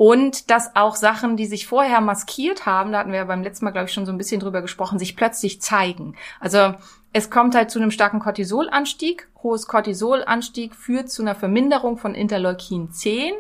Und 0.06 0.52
dass 0.52 0.76
auch 0.76 0.98
Sachen, 0.98 1.38
die 1.38 1.46
sich 1.46 1.66
vorher 1.66 2.02
maskiert 2.02 2.66
haben, 2.66 2.92
da 2.92 3.00
hatten 3.00 3.12
wir 3.12 3.20
ja 3.20 3.24
beim 3.24 3.42
letzten 3.42 3.64
Mal, 3.64 3.72
glaube 3.72 3.88
ich, 3.88 3.94
schon 3.94 4.06
so 4.06 4.12
ein 4.12 4.18
bisschen 4.18 4.42
drüber 4.42 4.62
gesprochen, 4.62 5.00
sich 5.00 5.16
plötzlich 5.16 5.62
zeigen. 5.62 6.18
Also 6.42 6.74
es 7.14 7.30
kommt 7.30 7.56
halt 7.56 7.72
zu 7.72 7.80
einem 7.80 7.90
starken 7.90 8.20
Cortisolanstieg. 8.20 9.30
Hohes 9.44 9.66
Cortisolanstieg 9.66 10.76
führt 10.76 11.10
zu 11.10 11.22
einer 11.22 11.36
Verminderung 11.36 11.96
von 11.96 12.16
Interleukin 12.16 12.92
10 12.92 13.32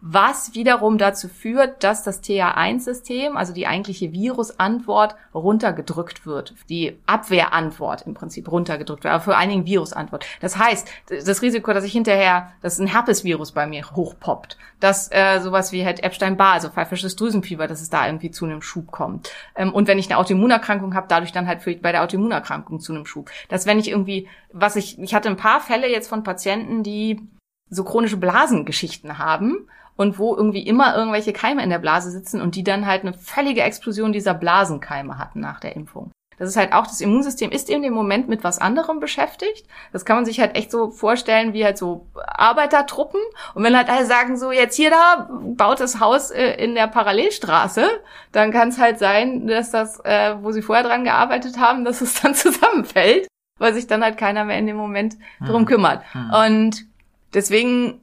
was 0.00 0.54
wiederum 0.54 0.96
dazu 0.96 1.28
führt, 1.28 1.82
dass 1.82 2.04
das 2.04 2.22
TA1-System, 2.22 3.36
also 3.36 3.52
die 3.52 3.66
eigentliche 3.66 4.12
Virusantwort, 4.12 5.16
runtergedrückt 5.34 6.24
wird. 6.24 6.54
Die 6.68 6.96
Abwehrantwort 7.06 8.06
im 8.06 8.14
Prinzip 8.14 8.50
runtergedrückt 8.50 9.02
wird, 9.02 9.12
aber 9.12 9.24
vor 9.24 9.36
allen 9.36 9.50
Dingen 9.50 9.66
Virusantwort. 9.66 10.24
Das 10.40 10.56
heißt, 10.56 10.88
das 11.08 11.42
Risiko, 11.42 11.72
dass 11.72 11.82
ich 11.82 11.92
hinterher, 11.92 12.52
dass 12.62 12.78
ein 12.78 12.86
Herpesvirus 12.86 13.52
bei 13.52 13.66
mir 13.66 13.90
hochpoppt, 13.90 14.56
dass 14.78 15.10
äh, 15.10 15.40
sowas 15.40 15.72
wie 15.72 15.84
halt 15.84 16.04
Epstein-Barr, 16.04 16.52
also 16.52 16.68
pfeifisches 16.68 17.16
Drüsenfieber, 17.16 17.66
dass 17.66 17.80
es 17.80 17.90
da 17.90 18.06
irgendwie 18.06 18.30
zu 18.30 18.44
einem 18.44 18.62
Schub 18.62 18.92
kommt. 18.92 19.32
Ähm, 19.56 19.74
und 19.74 19.88
wenn 19.88 19.98
ich 19.98 20.06
eine 20.06 20.18
Autoimmunerkrankung 20.18 20.94
habe, 20.94 21.08
dadurch 21.08 21.32
dann 21.32 21.48
halt 21.48 21.62
für, 21.62 21.74
bei 21.74 21.90
der 21.90 22.04
Autoimmunerkrankung 22.04 22.78
zu 22.78 22.92
einem 22.92 23.04
Schub. 23.04 23.30
Dass 23.48 23.66
wenn 23.66 23.80
ich 23.80 23.90
irgendwie, 23.90 24.28
was 24.52 24.76
ich, 24.76 24.96
ich 25.00 25.12
hatte 25.12 25.28
ein 25.28 25.36
paar 25.36 25.60
Fälle 25.60 25.90
jetzt 25.90 26.08
von 26.08 26.22
Patienten, 26.22 26.84
die 26.84 27.20
so 27.68 27.82
chronische 27.82 28.16
Blasengeschichten 28.16 29.18
haben 29.18 29.66
und 29.98 30.18
wo 30.18 30.34
irgendwie 30.34 30.62
immer 30.62 30.96
irgendwelche 30.96 31.32
Keime 31.32 31.62
in 31.62 31.70
der 31.70 31.80
Blase 31.80 32.12
sitzen 32.12 32.40
und 32.40 32.54
die 32.54 32.62
dann 32.62 32.86
halt 32.86 33.02
eine 33.02 33.12
völlige 33.12 33.62
Explosion 33.62 34.12
dieser 34.12 34.32
Blasenkeime 34.32 35.18
hatten 35.18 35.40
nach 35.40 35.58
der 35.58 35.74
Impfung. 35.74 36.12
Das 36.38 36.48
ist 36.48 36.56
halt 36.56 36.72
auch, 36.72 36.86
das 36.86 37.00
Immunsystem 37.00 37.50
ist 37.50 37.68
in 37.68 37.82
dem 37.82 37.94
Moment 37.94 38.28
mit 38.28 38.44
was 38.44 38.60
anderem 38.60 39.00
beschäftigt. 39.00 39.66
Das 39.92 40.04
kann 40.04 40.14
man 40.14 40.24
sich 40.24 40.38
halt 40.38 40.56
echt 40.56 40.70
so 40.70 40.92
vorstellen 40.92 41.52
wie 41.52 41.64
halt 41.64 41.78
so 41.78 42.06
Arbeitertruppen. 42.14 43.20
Und 43.54 43.64
wenn 43.64 43.76
halt 43.76 43.88
alle 43.88 44.06
sagen, 44.06 44.36
so 44.36 44.52
jetzt 44.52 44.76
hier 44.76 44.90
da, 44.90 45.28
baut 45.56 45.80
das 45.80 45.98
Haus 45.98 46.30
äh, 46.30 46.52
in 46.62 46.76
der 46.76 46.86
Parallelstraße, 46.86 47.88
dann 48.30 48.52
kann 48.52 48.68
es 48.68 48.78
halt 48.78 49.00
sein, 49.00 49.48
dass 49.48 49.72
das, 49.72 49.98
äh, 50.04 50.36
wo 50.40 50.52
sie 50.52 50.62
vorher 50.62 50.84
dran 50.84 51.02
gearbeitet 51.02 51.58
haben, 51.58 51.84
dass 51.84 52.02
es 52.02 52.20
dann 52.20 52.34
zusammenfällt, 52.36 53.26
weil 53.58 53.74
sich 53.74 53.88
dann 53.88 54.04
halt 54.04 54.16
keiner 54.16 54.44
mehr 54.44 54.58
in 54.58 54.68
dem 54.68 54.76
Moment 54.76 55.16
drum 55.44 55.64
kümmert. 55.66 56.04
Und 56.46 56.86
deswegen 57.34 58.00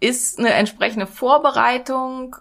ist 0.00 0.38
eine 0.38 0.52
entsprechende 0.54 1.06
Vorbereitung 1.06 2.36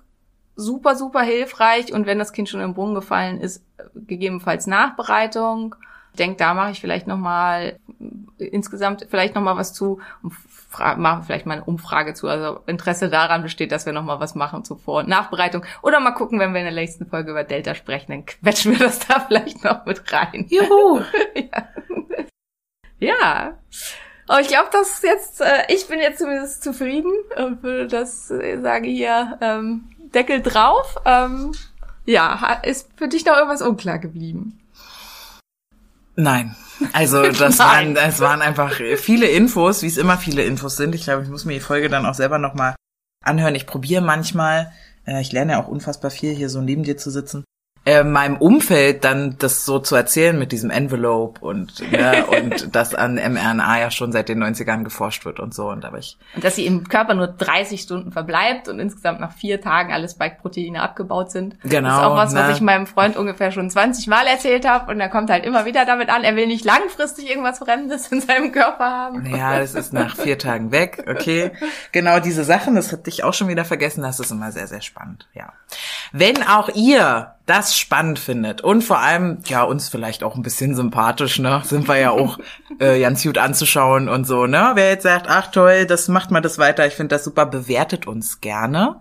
super, 0.58 0.96
super 0.96 1.22
hilfreich. 1.22 1.94
Und 1.94 2.06
wenn 2.06 2.20
das 2.20 2.34
Kind 2.34 2.50
schon 2.50 2.62
im 2.62 2.74
Brunnen 2.74 2.96
gefallen 2.96 3.40
ist, 3.40 3.64
gegebenenfalls 3.96 4.68
Nachbereitung. 4.68 5.76
Ich 6.12 6.18
denke, 6.18 6.38
da 6.38 6.54
mache 6.54 6.72
ich 6.72 6.82
vielleicht 6.82 7.08
nochmal 7.08 7.80
insgesamt 8.40 9.08
vielleicht 9.10 9.36
nochmal 9.36 9.58
was 9.58 9.74
zu 9.74 10.00
und 10.22 10.34
mache 10.98 11.24
vielleicht 11.24 11.46
mal 11.46 11.56
eine 11.56 11.64
Umfrage 11.64 12.14
zu. 12.14 12.28
Also 12.28 12.60
Interesse 12.66 13.10
daran 13.10 13.44
besteht, 13.44 13.72
dass 13.72 13.86
wir 13.86 13.94
nochmal 13.94 14.20
was 14.20 14.36
machen 14.36 14.64
zu 14.64 14.76
Vor- 14.76 15.00
und 15.00 15.08
Nachbereitung. 15.08 15.64
Oder 15.82 16.00
mal 16.00 16.12
gucken, 16.12 16.40
wenn 16.40 16.54
wir 16.54 16.60
in 16.60 16.66
der 16.66 16.74
nächsten 16.74 17.08
Folge 17.08 17.32
über 17.32 17.44
Delta 17.44 17.76
sprechen, 17.76 18.12
dann 18.12 18.26
quetschen 18.26 18.74
wir 18.74 18.80
das 18.80 19.00
da 19.00 19.20
vielleicht 19.28 19.64
noch 19.64 19.86
mit 19.86 20.12
rein. 20.12 20.46
Juhu! 20.50 21.02
ja. 21.36 21.68
ja. 23.00 23.58
Aber 24.28 24.42
ich 24.42 24.48
glaube, 24.50 24.70
dass 24.72 25.02
jetzt, 25.02 25.42
äh, 25.42 25.64
ich 25.70 25.88
bin 25.88 26.00
jetzt 26.00 26.20
zumindest 26.20 26.64
zufrieden 26.64 27.12
und 27.38 27.64
würde 27.64 27.88
das 27.88 28.30
äh, 28.30 28.60
sage 28.62 28.90
hier, 28.90 29.38
ähm, 29.42 29.90
Deckel 30.14 30.42
drauf. 30.42 30.98
Ähm, 31.06 31.54
ja, 32.06 32.60
ist 32.64 32.90
für 32.96 33.08
dich 33.08 33.26
noch 33.26 33.36
irgendwas 33.36 33.62
unklar 33.62 34.00
geblieben? 34.00 34.60
Nein. 36.16 36.56
Also 36.94 37.22
das 37.32 37.60
waren, 37.60 37.96
das 37.96 38.20
waren 38.20 38.42
einfach 38.42 38.74
viele 38.98 39.28
Infos, 39.28 39.82
wie 39.82 39.88
es 39.88 39.98
immer 39.98 40.18
viele 40.18 40.44
Infos 40.44 40.76
sind. 40.76 40.94
Ich 40.94 41.04
glaube, 41.04 41.24
ich 41.24 41.30
muss 41.30 41.46
mir 41.46 41.54
die 41.54 41.60
Folge 41.60 41.90
dann 41.90 42.06
auch 42.06 42.14
selber 42.14 42.38
nochmal 42.38 42.76
anhören. 43.24 43.56
Ich 43.56 43.68
probiere 43.68 44.02
manchmal, 44.02 44.74
äh, 45.06 45.22
ich 45.22 45.32
lerne 45.32 45.54
ja 45.54 45.64
auch 45.64 45.68
unfassbar 45.68 46.12
viel, 46.12 46.34
hier 46.34 46.50
so 46.50 46.62
neben 46.62 46.84
dir 46.84 46.98
zu 46.98 47.12
sitzen, 47.12 47.44
äh, 47.88 48.04
meinem 48.04 48.36
Umfeld 48.36 49.06
dann 49.06 49.38
das 49.40 49.64
so 49.64 49.80
zu 49.80 49.96
erzählen 49.96 50.38
mit 50.38 50.52
diesem 50.52 50.72
Envelope 50.72 51.40
und 51.40 51.90
ne, 51.90 52.26
und 52.42 52.76
dass 52.76 52.94
an 52.94 53.16
mRNA 53.16 53.80
ja 53.80 53.92
schon 53.92 54.12
seit 54.12 54.28
den 54.28 54.44
90ern 54.44 54.84
geforscht 54.84 55.24
wird 55.24 55.40
und 55.40 55.54
so. 55.54 55.70
Und 55.70 55.86
aber 55.86 55.98
ich 55.98 56.18
Und 56.36 56.44
dass 56.44 56.58
sie 56.58 56.66
im 56.66 56.90
Körper 56.90 57.14
nur 57.14 57.28
30 57.28 57.80
Stunden 57.82 58.12
verbleibt 58.12 58.68
und 58.68 58.80
insgesamt 58.80 59.22
nach 59.22 59.32
vier 59.32 59.62
Tagen 59.62 59.94
alle 59.94 60.10
Spike-Proteine 60.10 60.82
abgebaut 60.82 61.32
sind. 61.32 61.56
Genau, 61.64 61.88
Das 61.88 61.98
ist 61.98 62.04
auch 62.04 62.18
was, 62.18 62.34
ne? 62.34 62.40
was 62.42 62.58
ich 62.58 62.62
meinem 62.62 62.88
Freund 62.88 63.16
ungefähr 63.16 63.54
schon 63.54 63.70
20 63.70 64.08
Mal 64.08 64.28
erzählt 64.28 64.68
habe 64.68 64.92
und 64.92 65.00
er 65.00 65.08
kommt 65.08 65.30
halt 65.30 65.46
immer 65.46 65.64
wieder 65.64 65.86
damit 65.86 66.10
an, 66.10 66.26
er 66.26 66.36
will 66.36 66.48
nicht 66.48 66.66
langfristig 66.66 67.30
irgendwas 67.30 67.60
Fremdes 67.60 68.08
in 68.12 68.20
seinem 68.20 68.52
Körper 68.52 68.84
haben. 68.84 69.26
Ja, 69.34 69.60
das 69.60 69.76
ist 69.76 69.94
nach 69.94 70.18
vier 70.18 70.38
Tagen 70.38 70.74
weg, 70.74 71.06
okay. 71.10 71.52
Genau 71.94 72.20
diese 72.20 72.44
Sachen, 72.44 72.76
das 72.76 72.92
hatte 72.92 73.10
ich 73.10 73.24
auch 73.24 73.34
schon 73.34 73.48
wieder 73.48 73.64
vergessen, 73.64 74.02
das 74.02 74.20
ist 74.20 74.32
immer 74.32 74.52
sehr, 74.52 74.68
sehr 74.68 74.82
spannend, 74.82 75.30
ja. 75.34 75.54
Wenn 76.12 76.44
auch 76.44 76.68
ihr 76.76 77.37
das 77.48 77.76
spannend 77.76 78.20
findet 78.20 78.62
und 78.62 78.84
vor 78.84 79.00
allem, 79.00 79.40
ja, 79.46 79.64
uns 79.64 79.90
vielleicht 79.90 80.24
auch 80.24 80.36
ein 80.36 80.44
bisschen 80.44 80.76
sympathisch, 80.76 81.40
ne, 81.40 81.62
sind 81.66 81.88
wir 81.88 81.98
ja 81.98 82.12
auch 82.12 82.38
äh, 82.80 83.00
ganz 83.00 83.24
gut 83.24 83.38
anzuschauen 83.40 84.10
und 84.10 84.26
so, 84.26 84.46
ne. 84.46 84.72
Wer 84.76 84.90
jetzt 84.90 85.04
sagt, 85.04 85.28
ach 85.30 85.48
toll, 85.52 85.86
das 85.88 86.08
macht 86.10 86.30
mal 86.30 86.42
das 86.42 86.60
weiter, 86.60 86.86
ich 86.86 86.94
finde 86.94 87.16
das 87.16 87.24
super, 87.24 87.46
bewertet 87.48 88.06
uns 88.06 88.42
gerne. 88.42 89.00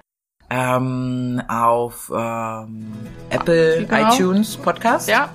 Ähm, 0.49 1.43
auf 1.49 2.11
ähm, 2.17 2.93
Apple 3.31 3.85
Genau. 3.85 4.15
iTunes 4.15 4.57
Podcast. 4.57 5.09
Ja, 5.09 5.31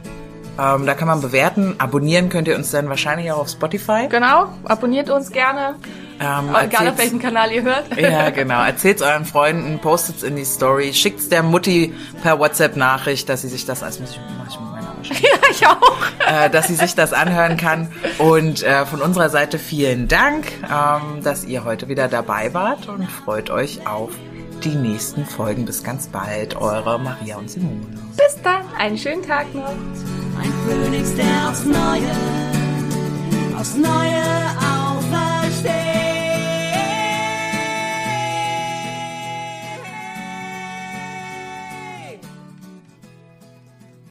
Ähm, 0.59 0.85
da 0.85 0.93
kann 0.93 1.07
man 1.07 1.21
bewerten. 1.21 1.75
Abonnieren 1.79 2.29
könnt 2.29 2.47
ihr 2.47 2.55
uns 2.55 2.71
dann 2.71 2.89
wahrscheinlich 2.89 3.31
auch 3.31 3.39
auf 3.39 3.49
Spotify. 3.49 4.07
genau. 4.09 4.49
Abonniert 4.65 5.09
uns 5.09 5.31
gerne, 5.31 5.75
Ähm, 6.19 6.53
egal 6.61 6.89
auf 6.89 6.97
welchen 6.97 7.19
Kanal 7.19 7.51
ihr 7.51 7.63
hört. 7.63 7.85
Ja, 7.97 8.29
genau. 8.29 8.61
Erzählt's 8.63 9.01
euren 9.01 9.25
Freunden, 9.25 9.79
postet's 9.79 10.23
in 10.23 10.35
die 10.35 10.45
Story, 10.45 10.93
schickt's 10.93 11.29
der 11.29 11.41
Mutti 11.41 11.93
per 12.21 12.37
WhatsApp-Nachricht, 12.37 13.27
dass 13.29 13.41
sie 13.41 13.47
sich 13.49 13.65
das 13.65 13.81
als 13.81 13.99
muss 13.99 14.11
ich, 14.11 14.19
mach 14.37 14.47
ich 14.51 14.59
mit 14.59 14.69
meiner 14.71 14.91
Ja, 15.03 15.49
ich 15.49 15.65
auch. 15.65 15.97
äh, 16.45 16.49
dass 16.49 16.67
sie 16.67 16.75
sich 16.75 16.93
das 16.95 17.11
anhören 17.13 17.57
kann. 17.57 17.91
Und 18.19 18.61
äh, 18.61 18.85
von 18.85 19.01
unserer 19.01 19.29
Seite 19.29 19.57
vielen 19.57 20.07
Dank, 20.07 20.45
ähm, 20.63 21.23
dass 21.23 21.43
ihr 21.43 21.63
heute 21.63 21.87
wieder 21.87 22.07
dabei 22.07 22.53
wart 22.53 22.87
und 22.87 23.09
freut 23.09 23.49
euch 23.49 23.87
auf 23.87 24.11
die 24.63 24.75
nächsten 24.75 25.25
Folgen. 25.25 25.65
Bis 25.65 25.83
ganz 25.83 26.07
bald, 26.07 26.55
eure 26.55 26.99
Maria 26.99 27.37
und 27.37 27.49
Simone. 27.49 27.87
Bis 28.17 28.41
dann. 28.43 28.63
Einen 28.77 28.97
schönen 28.97 29.23
Tag 29.23 29.53
noch. 29.53 29.69
Ein 29.69 30.53
Phönix, 30.67 31.15
der 31.15 31.49
aufs 31.49 31.65
Neue, 31.65 32.11
aufs 33.57 33.75
Neue 33.75 34.80